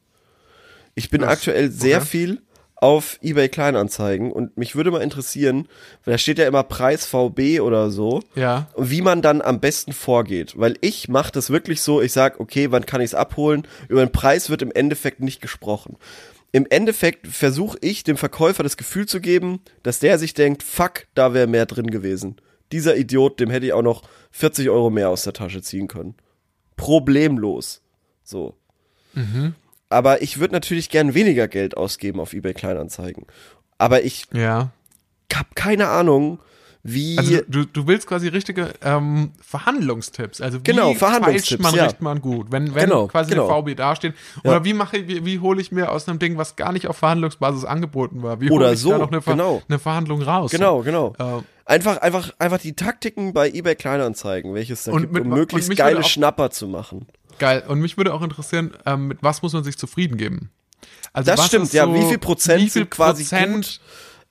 Ich 0.95 1.09
bin 1.09 1.21
Was? 1.21 1.29
aktuell 1.29 1.69
sehr 1.71 1.97
Okay. 1.97 2.05
viel 2.07 2.41
auf 2.77 3.17
eBay 3.21 3.47
Kleinanzeigen 3.49 4.31
und 4.31 4.57
mich 4.57 4.75
würde 4.75 4.91
mal 4.91 5.01
interessieren, 5.01 5.67
weil 6.03 6.13
da 6.13 6.17
steht 6.17 6.37
ja 6.39 6.47
immer 6.47 6.63
Preis 6.63 7.05
VB 7.05 7.59
oder 7.61 7.89
so, 7.89 8.21
Ja. 8.35 8.67
und 8.73 8.91
wie 8.91 9.01
man 9.01 9.21
dann 9.21 9.41
am 9.41 9.59
besten 9.59 9.93
vorgeht. 9.93 10.53
Weil 10.57 10.77
ich 10.81 11.07
mache 11.07 11.31
das 11.31 11.49
wirklich 11.49 11.81
so, 11.81 12.01
ich 12.01 12.11
sag, 12.11 12.39
okay, 12.39 12.71
wann 12.71 12.85
kann 12.85 13.01
ich 13.01 13.05
es 13.11 13.15
abholen? 13.15 13.67
Über 13.87 14.05
den 14.05 14.11
Preis 14.11 14.49
wird 14.49 14.61
im 14.61 14.71
Endeffekt 14.71 15.21
nicht 15.21 15.41
gesprochen. 15.41 15.97
Im 16.51 16.65
Endeffekt 16.69 17.27
versuche 17.27 17.77
ich 17.81 18.03
dem 18.03 18.17
Verkäufer 18.17 18.63
das 18.63 18.77
Gefühl 18.77 19.05
zu 19.07 19.19
geben, 19.19 19.61
dass 19.83 19.99
der 19.99 20.17
sich 20.19 20.33
denkt, 20.33 20.61
fuck, 20.63 21.07
da 21.15 21.33
wäre 21.33 21.47
mehr 21.47 21.65
drin 21.65 21.87
gewesen. 21.89 22.35
Dieser 22.71 22.95
Idiot, 22.97 23.39
dem 23.39 23.49
hätte 23.49 23.65
ich 23.65 23.73
auch 23.73 23.81
noch 23.83 24.03
40 24.31 24.69
Euro 24.69 24.89
mehr 24.89 25.09
aus 25.09 25.23
der 25.23 25.33
Tasche 25.33 25.61
ziehen 25.61 25.87
können. 25.87 26.15
Problemlos. 26.77 27.81
So. 28.23 28.55
Aber 29.89 30.21
ich 30.21 30.39
würde 30.39 30.53
natürlich 30.53 30.89
gern 30.89 31.13
weniger 31.13 31.47
Geld 31.47 31.77
ausgeben 31.77 32.19
auf 32.19 32.33
eBay 32.33 32.53
Kleinanzeigen. 32.53 33.25
Aber 33.77 34.03
ich 34.03 34.25
Ja. 34.33 34.71
habe 35.33 35.49
keine 35.55 35.89
Ahnung, 35.89 36.39
wie. 36.81 37.17
Also 37.17 37.39
du, 37.47 37.65
du 37.65 37.87
willst 37.87 38.07
quasi 38.07 38.27
richtige 38.27 38.69
ähm, 38.83 39.31
Verhandlungstipps. 39.41 40.39
Also 40.41 40.59
wie 40.59 40.63
Genau, 40.63 40.93
Verhandlungstipps, 40.93 41.61
man 41.63 41.75
ja. 41.75 41.89
man 41.99 42.21
gut. 42.21 42.51
Wenn, 42.51 42.73
wenn 42.75 42.85
Genau, 42.89 43.07
quasi 43.07 43.31
genau. 43.31 43.49
eine 43.49 43.63
VB 43.73 43.75
dasteht. 43.77 44.13
Ja. 44.43 44.51
Oder 44.51 44.65
wie 44.65 44.73
mache 44.73 44.97
ich, 44.97 45.07
wie, 45.07 45.25
wie 45.25 45.39
hole 45.39 45.59
ich 45.61 45.71
mir 45.71 45.91
aus 45.91 46.07
einem 46.07 46.19
Ding, 46.19 46.37
was 46.37 46.55
gar 46.55 46.71
nicht 46.71 46.87
auf 46.87 46.97
Verhandlungsbasis 46.97 47.65
angeboten 47.65 48.21
war? 48.23 48.39
Wie 48.39 48.49
Oder 48.51 48.65
hole 48.67 48.73
ich 48.75 48.79
so, 48.79 48.91
da 48.91 48.97
noch 48.99 49.11
eine, 49.11 49.21
Ver 49.21 49.33
genau. 49.33 49.61
eine 49.67 49.79
Verhandlung 49.79 50.21
raus? 50.21 50.51
Genau, 50.51 50.81
genau. 50.81 51.13
Äh, 51.19 51.41
Einfach, 51.67 51.97
einfach, 51.97 52.29
einfach 52.37 52.59
die 52.59 52.73
Taktiken 52.75 53.33
bei 53.33 53.49
eBay 53.49 53.73
Kleinanzeigen, 53.75 54.53
welches 54.53 54.83
da 54.83 54.91
Und 54.91 55.01
gibt, 55.01 55.13
mit 55.13 55.23
um 55.23 55.29
möglichst 55.29 55.75
geile 55.75 56.01
auch- 56.01 56.03
Schnapper 56.03 56.51
zu 56.51 56.67
machen. 56.67 57.07
Geil. 57.39 57.63
Und 57.67 57.79
mich 57.79 57.97
würde 57.97 58.13
auch 58.13 58.21
interessieren, 58.21 58.73
ähm, 58.85 59.07
mit 59.07 59.17
was 59.21 59.41
muss 59.41 59.53
man 59.53 59.63
sich 59.63 59.77
zufrieden 59.77 60.17
geben? 60.17 60.51
Also 61.13 61.31
Das 61.31 61.45
stimmt, 61.47 61.65
ist 61.65 61.73
ja. 61.73 61.85
so- 61.85 61.93
Wie 61.95 62.05
viel 62.07 62.17
Prozent 62.17 62.57
wie 62.61 62.69
viel 62.69 62.81
sind 62.83 62.91
quasi 62.91 63.23
Prozent, 63.23 63.53
gut, 63.55 63.79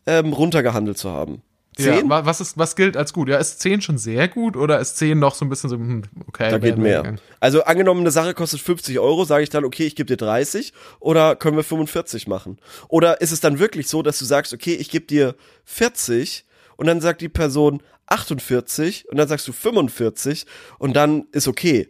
ähm, 0.07 0.33
runtergehandelt 0.33 0.99
zu 0.99 1.11
haben? 1.11 1.43
Ja, 1.77 1.97
Zehn? 1.99 2.09
wa- 2.09 2.25
was, 2.25 2.41
ist, 2.41 2.57
was 2.57 2.77
gilt 2.77 2.97
als 2.97 3.13
gut? 3.13 3.29
Ja, 3.29 3.37
ist 3.39 3.59
10 3.61 3.81
schon 3.81 3.99
sehr 3.99 4.29
gut 4.29 4.57
oder 4.57 4.79
ist 4.79 4.97
10 4.97 5.19
noch 5.19 5.35
so 5.35 5.45
ein 5.45 5.49
bisschen 5.49 5.69
so, 5.71 5.77
hm, 5.77 6.03
okay. 6.29 6.49
da 6.51 6.59
geht 6.59 6.79
mehr. 6.79 6.99
gegangen? 6.99 7.21
Also 7.41 7.65
angenommen, 7.65 8.01
eine 8.03 8.13
Sache 8.13 8.33
kostet 8.33 8.61
50 8.61 9.01
Euro, 9.01 9.25
sage 9.25 9.43
ich 9.43 9.51
dann, 9.51 9.65
okay, 9.65 9.85
ich 9.85 9.97
gebe 9.97 10.07
dir 10.07 10.17
30 10.17 10.73
oder 11.01 11.35
können 11.35 11.57
wir 11.57 11.65
45 11.65 12.29
machen? 12.29 12.59
Oder 12.89 13.21
ist 13.21 13.33
es 13.33 13.41
dann 13.41 13.59
wirklich 13.59 13.89
so, 13.89 14.03
dass 14.03 14.21
du 14.21 14.25
sagst, 14.25 14.53
okay, 14.53 14.75
ich 14.75 14.89
gebe 14.89 15.07
dir 15.07 15.35
40 15.65 16.45
und 16.77 16.87
dann 16.87 17.01
sagt 17.01 17.21
die 17.23 17.29
Person 17.29 17.83
48 18.07 19.09
und 19.11 19.17
dann 19.17 19.27
sagst 19.27 19.49
du 19.49 19.53
45 19.53 20.47
und 20.79 20.95
dann 20.95 21.27
ist 21.33 21.49
okay. 21.49 21.89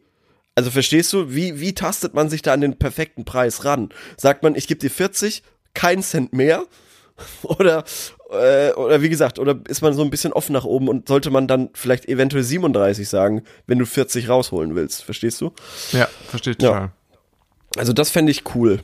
Also 0.54 0.70
verstehst 0.70 1.12
du, 1.12 1.34
wie, 1.34 1.60
wie 1.60 1.74
tastet 1.74 2.14
man 2.14 2.28
sich 2.30 2.42
da 2.42 2.52
an 2.52 2.60
den 2.60 2.78
perfekten 2.78 3.24
Preis 3.24 3.64
ran? 3.64 3.88
Sagt 4.16 4.42
man, 4.42 4.54
ich 4.54 4.68
gebe 4.68 4.78
dir 4.80 4.90
40, 4.90 5.42
kein 5.74 6.02
Cent 6.02 6.32
mehr? 6.32 6.64
Oder, 7.44 7.84
äh, 8.32 8.72
oder 8.72 9.00
wie 9.00 9.08
gesagt, 9.08 9.38
oder 9.38 9.60
ist 9.68 9.82
man 9.82 9.94
so 9.94 10.02
ein 10.02 10.10
bisschen 10.10 10.32
offen 10.32 10.52
nach 10.52 10.64
oben 10.64 10.88
und 10.88 11.06
sollte 11.06 11.30
man 11.30 11.46
dann 11.46 11.70
vielleicht 11.72 12.06
eventuell 12.08 12.42
37 12.42 13.08
sagen, 13.08 13.44
wenn 13.68 13.78
du 13.78 13.86
40 13.86 14.28
rausholen 14.28 14.74
willst? 14.74 15.04
Verstehst 15.04 15.40
du? 15.40 15.52
Ja, 15.92 16.08
verstehe 16.26 16.54
ich 16.54 16.62
Ja. 16.62 16.68
total. 16.70 16.92
Also 17.76 17.92
das 17.92 18.10
fände 18.10 18.32
ich 18.32 18.42
cool. 18.56 18.82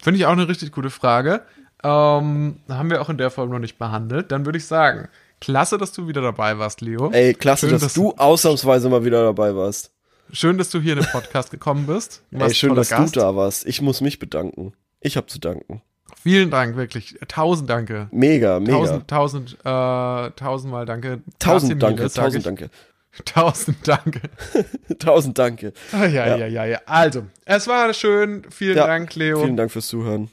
Finde 0.00 0.18
ich 0.20 0.26
auch 0.26 0.30
eine 0.32 0.46
richtig 0.48 0.70
gute 0.70 0.90
Frage. 0.90 1.42
Ähm, 1.82 2.60
haben 2.68 2.90
wir 2.90 3.02
auch 3.02 3.08
in 3.10 3.18
der 3.18 3.30
Folge 3.30 3.52
noch 3.52 3.58
nicht 3.58 3.76
behandelt. 3.76 4.30
Dann 4.30 4.46
würde 4.46 4.58
ich 4.58 4.66
sagen, 4.66 5.08
klasse, 5.40 5.78
dass 5.78 5.90
du 5.90 6.06
wieder 6.06 6.22
dabei 6.22 6.58
warst, 6.58 6.80
Leo. 6.80 7.10
Ey, 7.10 7.34
klasse, 7.34 7.66
Schön, 7.66 7.72
dass, 7.72 7.82
dass- 7.82 7.94
du 7.94 8.12
ausnahmsweise 8.16 8.88
mal 8.88 9.04
wieder 9.04 9.24
dabei 9.24 9.56
warst. 9.56 9.90
Schön, 10.32 10.58
dass 10.58 10.70
du 10.70 10.80
hier 10.80 10.94
in 10.94 11.00
den 11.00 11.08
Podcast 11.10 11.50
gekommen 11.50 11.86
bist. 11.86 12.22
Ey, 12.32 12.52
schön, 12.54 12.74
dass 12.74 12.90
Gast. 12.90 13.14
du 13.16 13.20
da 13.20 13.36
warst. 13.36 13.66
Ich 13.66 13.80
muss 13.80 14.00
mich 14.00 14.18
bedanken. 14.18 14.72
Ich 15.00 15.16
hab 15.16 15.30
zu 15.30 15.38
danken. 15.38 15.82
Vielen 16.22 16.50
Dank, 16.50 16.76
wirklich. 16.76 17.16
Tausend 17.28 17.70
Danke. 17.70 18.08
Mega, 18.10 18.58
mega. 18.58 18.72
Tausend, 18.72 19.08
tausend, 19.08 19.56
äh, 19.64 20.30
tausendmal 20.32 20.86
Danke. 20.86 21.20
Tausend 21.38 21.82
Danke, 21.82 21.96
mille, 22.02 22.08
sag 22.08 22.24
tausend 22.24 22.38
ich. 22.38 22.44
Danke. 22.44 22.70
Tausend 23.24 23.76
Danke. 23.88 24.20
Tausend 24.98 25.38
Danke. 25.38 25.72
Ah, 25.92 26.06
ja, 26.06 26.36
ja, 26.36 26.46
ja, 26.46 26.64
ja. 26.64 26.80
Also, 26.86 27.24
es 27.44 27.66
war 27.66 27.92
schön. 27.94 28.42
Vielen 28.50 28.76
Ja, 28.76 28.86
Dank, 28.86 29.14
Leo. 29.14 29.40
Vielen 29.40 29.56
Dank 29.56 29.70
fürs 29.70 29.86
Zuhören. 29.88 30.28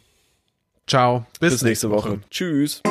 Ciao. 0.87 1.25
Bis, 1.39 1.53
Bis 1.53 1.61
nächste 1.61 1.89
Woche. 1.91 2.19
Tschüss. 2.29 2.81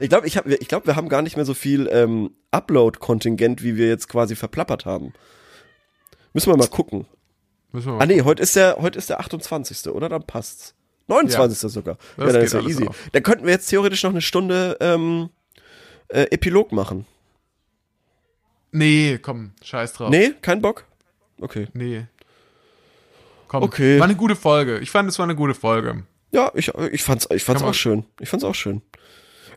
Ich 0.00 0.08
glaube, 0.08 0.26
ich 0.26 0.36
hab, 0.36 0.46
ich 0.46 0.68
glaub, 0.68 0.86
wir 0.86 0.96
haben 0.96 1.08
gar 1.08 1.22
nicht 1.22 1.36
mehr 1.36 1.44
so 1.44 1.54
viel 1.54 1.88
ähm, 1.92 2.30
Upload-Kontingent, 2.50 3.62
wie 3.62 3.76
wir 3.76 3.88
jetzt 3.88 4.08
quasi 4.08 4.36
verplappert 4.36 4.84
haben. 4.86 5.12
Müssen 6.32 6.50
wir 6.52 6.56
mal 6.56 6.68
gucken. 6.68 7.06
Müssen 7.72 7.86
wir 7.88 7.92
mal 7.94 8.02
Ah 8.02 8.06
nee, 8.06 8.22
heute 8.22 8.42
ist 8.42 8.56
der, 8.56 8.76
heute 8.80 8.98
ist 8.98 9.08
der 9.10 9.20
28. 9.20 9.88
oder? 9.88 10.08
Dann 10.08 10.22
passt's. 10.24 10.74
29. 11.08 11.70
sogar. 11.72 11.96
Das 12.16 12.26
ja, 12.26 12.32
dann 12.32 12.34
geht 12.34 12.42
ist 12.46 12.52
ja 12.52 12.60
easy. 12.60 12.86
auf. 12.86 12.96
Dann 13.12 13.22
könnten 13.22 13.44
wir 13.46 13.52
jetzt 13.52 13.66
theoretisch 13.68 14.02
noch 14.02 14.10
eine 14.10 14.20
Stunde 14.20 14.76
ähm, 14.80 15.30
äh, 16.08 16.24
Epilog 16.30 16.70
machen. 16.72 17.06
Nee, 18.70 19.18
komm, 19.22 19.52
scheiß 19.62 19.94
drauf. 19.94 20.10
Nee, 20.10 20.32
kein 20.42 20.60
Bock? 20.60 20.84
Okay. 21.40 21.68
Nee. 21.72 22.06
Komm, 23.48 23.62
Okay. 23.62 23.98
war 23.98 24.04
eine 24.04 24.16
gute 24.16 24.36
Folge. 24.36 24.78
Ich 24.80 24.90
fand, 24.90 25.08
es 25.08 25.18
war 25.18 25.24
eine 25.24 25.34
gute 25.36 25.54
Folge. 25.54 26.04
Ja, 26.32 26.50
ich, 26.54 26.68
ich 26.92 27.02
fand's, 27.02 27.26
ich 27.34 27.42
fand's 27.42 27.60
Kann 27.60 27.66
man- 27.66 27.70
auch 27.70 27.74
schön. 27.74 28.04
Ich 28.20 28.28
fand's 28.28 28.44
auch 28.44 28.54
schön. 28.54 28.82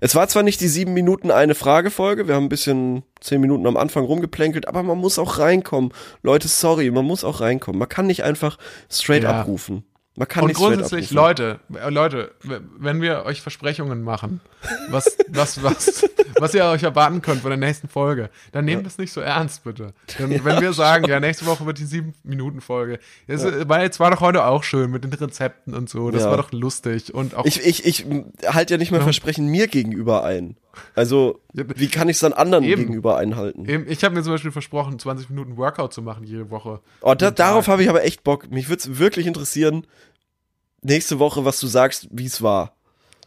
Es 0.04 0.16
war 0.16 0.28
zwar 0.28 0.42
nicht 0.42 0.60
die 0.62 0.68
sieben 0.68 0.94
Minuten 0.94 1.30
eine 1.30 1.54
Frage-Folge, 1.54 2.28
wir 2.28 2.34
haben 2.34 2.46
ein 2.46 2.50
bisschen 2.50 3.04
zehn 3.20 3.40
Minuten 3.40 3.68
am 3.68 3.78
Anfang 3.78 4.04
rumgeplänkelt, 4.04 4.68
aber 4.68 4.82
man 4.82 4.98
muss 4.98 5.20
auch 5.20 5.38
reinkommen. 5.38 5.94
Leute, 6.24 6.48
sorry, 6.48 6.90
man 6.90 7.06
muss 7.06 7.24
auch 7.24 7.40
reinkommen. 7.40 7.78
Man 7.78 7.88
kann 7.88 8.08
nicht 8.08 8.24
einfach 8.24 8.58
straight 8.90 9.22
Ja. 9.24 9.42
abrufen. 9.42 9.84
Man 10.22 10.28
kann 10.28 10.44
Und 10.44 10.54
grundsätzlich. 10.54 11.10
Leute, 11.10 11.60
äh, 11.74 11.90
Leute, 11.90 12.30
wenn 12.78 13.02
wir 13.02 13.26
euch 13.26 13.42
Versprechungen 13.42 14.04
machen, 14.04 14.40
was, 14.92 15.18
was, 15.30 15.64
was, 15.64 16.08
was 16.38 16.54
ihr 16.54 16.64
euch 16.66 16.84
erwarten 16.84 17.24
könnt 17.24 17.42
von 17.42 17.50
der 17.50 17.58
nächsten 17.58 17.88
Folge, 17.88 18.30
dann 18.52 18.66
nehmt 18.66 18.86
das 18.86 19.00
nicht 19.00 19.12
so 19.12 19.20
ernst, 19.20 19.64
bitte. 19.64 19.96
Denn 20.20 20.30
wenn 20.46 20.62
wir 20.62 20.74
sagen, 20.74 21.06
ja, 21.06 21.20
nächste 21.20 21.48
Woche 21.48 21.66
wird 21.66 21.80
die 21.80 21.86
sieben 21.86 22.14
Minuten 22.24 22.62
Folge, 22.62 23.00
das 23.26 23.44
äh, 23.44 23.68
war 23.68 23.82
jetzt 23.82 24.00
war 24.00 24.12
doch 24.12 24.22
heute 24.22 24.46
auch 24.46 24.64
schön 24.64 24.92
mit 24.92 25.04
den 25.04 25.12
Rezepten 25.12 25.74
und 25.74 25.90
so, 25.90 26.12
das 26.12 26.22
Ja. 26.22 26.30
war 26.30 26.38
doch 26.38 26.52
lustig 26.52 27.12
und 27.16 27.34
auch 27.34 27.46
Ich, 27.46 27.66
ich, 27.66 27.84
ich 27.88 28.06
halte 28.46 28.76
ja 28.76 28.78
nicht 28.78 28.92
mehr 28.92 29.02
Versprechen 29.02 29.48
mir 29.48 29.68
gegenüber 29.68 30.24
ein. 30.24 30.56
Also, 30.96 31.42
wie 31.54 31.90
kann 31.90 32.08
ich 32.08 32.16
es 32.16 32.22
dann 32.22 32.32
anderen 32.32 32.64
Eben. 32.64 32.84
gegenüber 32.84 33.18
einhalten? 33.18 33.68
Eben, 33.68 33.86
ich 33.90 34.04
habe 34.06 34.16
mir 34.16 34.24
zum 34.24 34.32
Beispiel 34.34 34.52
versprochen, 34.54 35.00
20 35.00 35.30
Minuten 35.30 35.58
Workout 35.58 35.92
zu 35.94 36.02
machen 36.02 36.24
jede 36.24 36.50
Woche. 36.50 36.80
Oh, 37.02 37.14
da, 37.14 37.30
darauf 37.32 37.68
habe 37.68 37.84
ich 37.84 37.90
aber 37.90 38.04
echt 38.06 38.24
Bock. 38.24 38.50
Mich 38.52 38.70
würde 38.70 38.80
es 38.80 38.98
wirklich 39.00 39.28
interessieren, 39.28 39.86
nächste 40.82 41.20
Woche, 41.20 41.46
was 41.46 41.60
du 41.60 41.68
sagst, 41.68 42.08
wie 42.12 42.26
es 42.26 42.42
war. 42.42 42.76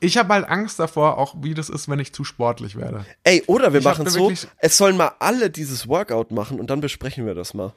Ich 0.01 0.19
habe 0.19 0.35
halt 0.35 0.47
Angst 0.49 0.79
davor, 0.79 1.19
auch 1.19 1.37
wie 1.41 1.55
das 1.55 1.71
ist, 1.71 1.89
wenn 1.89 1.99
ich 1.99 2.13
zu 2.13 2.25
sportlich 2.25 2.77
werde. 2.77 3.07
Ey, 3.23 3.43
oder 3.47 3.73
wir 3.73 3.81
machen 3.81 4.09
so, 4.09 4.31
es 4.59 4.77
sollen 4.77 4.97
mal 4.97 5.13
alle 5.19 5.51
dieses 5.51 5.89
Workout 5.89 6.31
machen 6.31 6.61
und 6.61 6.69
dann 6.69 6.81
besprechen 6.81 7.27
wir 7.27 7.35
das 7.35 7.55
mal. 7.55 7.73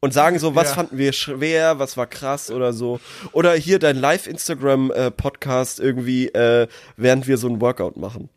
Und 0.00 0.12
sagen 0.12 0.38
so, 0.38 0.54
was 0.54 0.68
Ja. 0.70 0.74
fanden 0.74 0.98
wir 0.98 1.12
schwer, 1.14 1.78
was 1.78 1.96
war 1.96 2.06
krass 2.06 2.50
oder 2.50 2.74
so. 2.74 3.00
Oder 3.32 3.54
hier 3.54 3.78
dein 3.78 3.96
Live-Instagram-Podcast 3.96 5.80
irgendwie, 5.80 6.28
äh, 6.28 6.68
während 6.98 7.26
wir 7.26 7.38
so 7.38 7.48
ein 7.48 7.60
Workout 7.62 7.96
machen. 7.96 8.28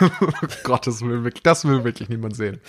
Gott, 0.62 0.86
das 0.86 1.00
will 1.00 1.24
wirklich, 1.24 1.42
das 1.42 1.64
will 1.64 1.82
wirklich 1.82 2.08
niemand 2.08 2.36
sehen. 2.36 2.60